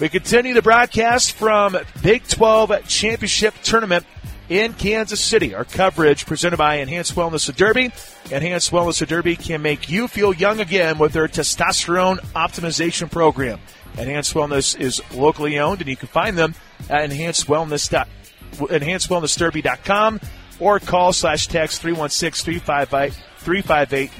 We 0.00 0.08
continue 0.08 0.54
the 0.54 0.62
broadcast 0.62 1.32
from 1.32 1.76
Big 2.02 2.26
12 2.26 2.88
Championship 2.88 3.54
Tournament 3.62 4.04
in 4.48 4.72
Kansas 4.74 5.20
City. 5.20 5.54
Our 5.54 5.64
coverage 5.64 6.26
presented 6.26 6.56
by 6.56 6.76
Enhanced 6.76 7.14
Wellness 7.14 7.48
of 7.48 7.56
Derby. 7.56 7.92
Enhanced 8.30 8.70
Wellness 8.70 9.00
of 9.02 9.08
Derby 9.08 9.36
can 9.36 9.62
make 9.62 9.88
you 9.88 10.08
feel 10.08 10.34
young 10.34 10.60
again 10.60 10.98
with 10.98 11.12
their 11.12 11.28
testosterone 11.28 12.18
optimization 12.34 13.10
program. 13.10 13.60
Enhanced 13.96 14.34
Wellness 14.34 14.78
is 14.78 15.00
locally 15.12 15.58
owned, 15.58 15.80
and 15.80 15.88
you 15.88 15.96
can 15.96 16.08
find 16.08 16.36
them 16.36 16.54
at 16.90 17.08
enhancedwellness. 17.08 18.06
enhancedwellnessderby.com 18.52 20.20
or 20.60 20.78
call 20.80 21.12
slash 21.12 21.46
text 21.46 21.80
316 21.80 22.60
358 22.60 24.10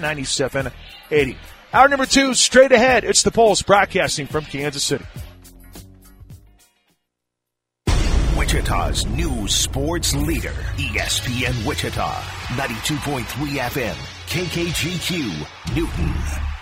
9780. 1.15 1.39
Hour 1.73 1.89
number 1.89 2.07
two, 2.07 2.35
straight 2.35 2.73
ahead. 2.73 3.05
It's 3.05 3.23
the 3.23 3.31
Pulse 3.31 3.63
broadcasting 3.63 4.27
from 4.27 4.45
Kansas 4.45 4.85
City. 4.85 5.05
Wichita's 8.37 9.07
new 9.07 9.49
sports 9.49 10.15
leader, 10.15 10.53
ESPN 10.77 11.67
Wichita, 11.67 12.13
92.3 12.57 13.25
FM, 13.59 13.95
KKGQ, 14.29 15.75
Newton. 15.75 16.54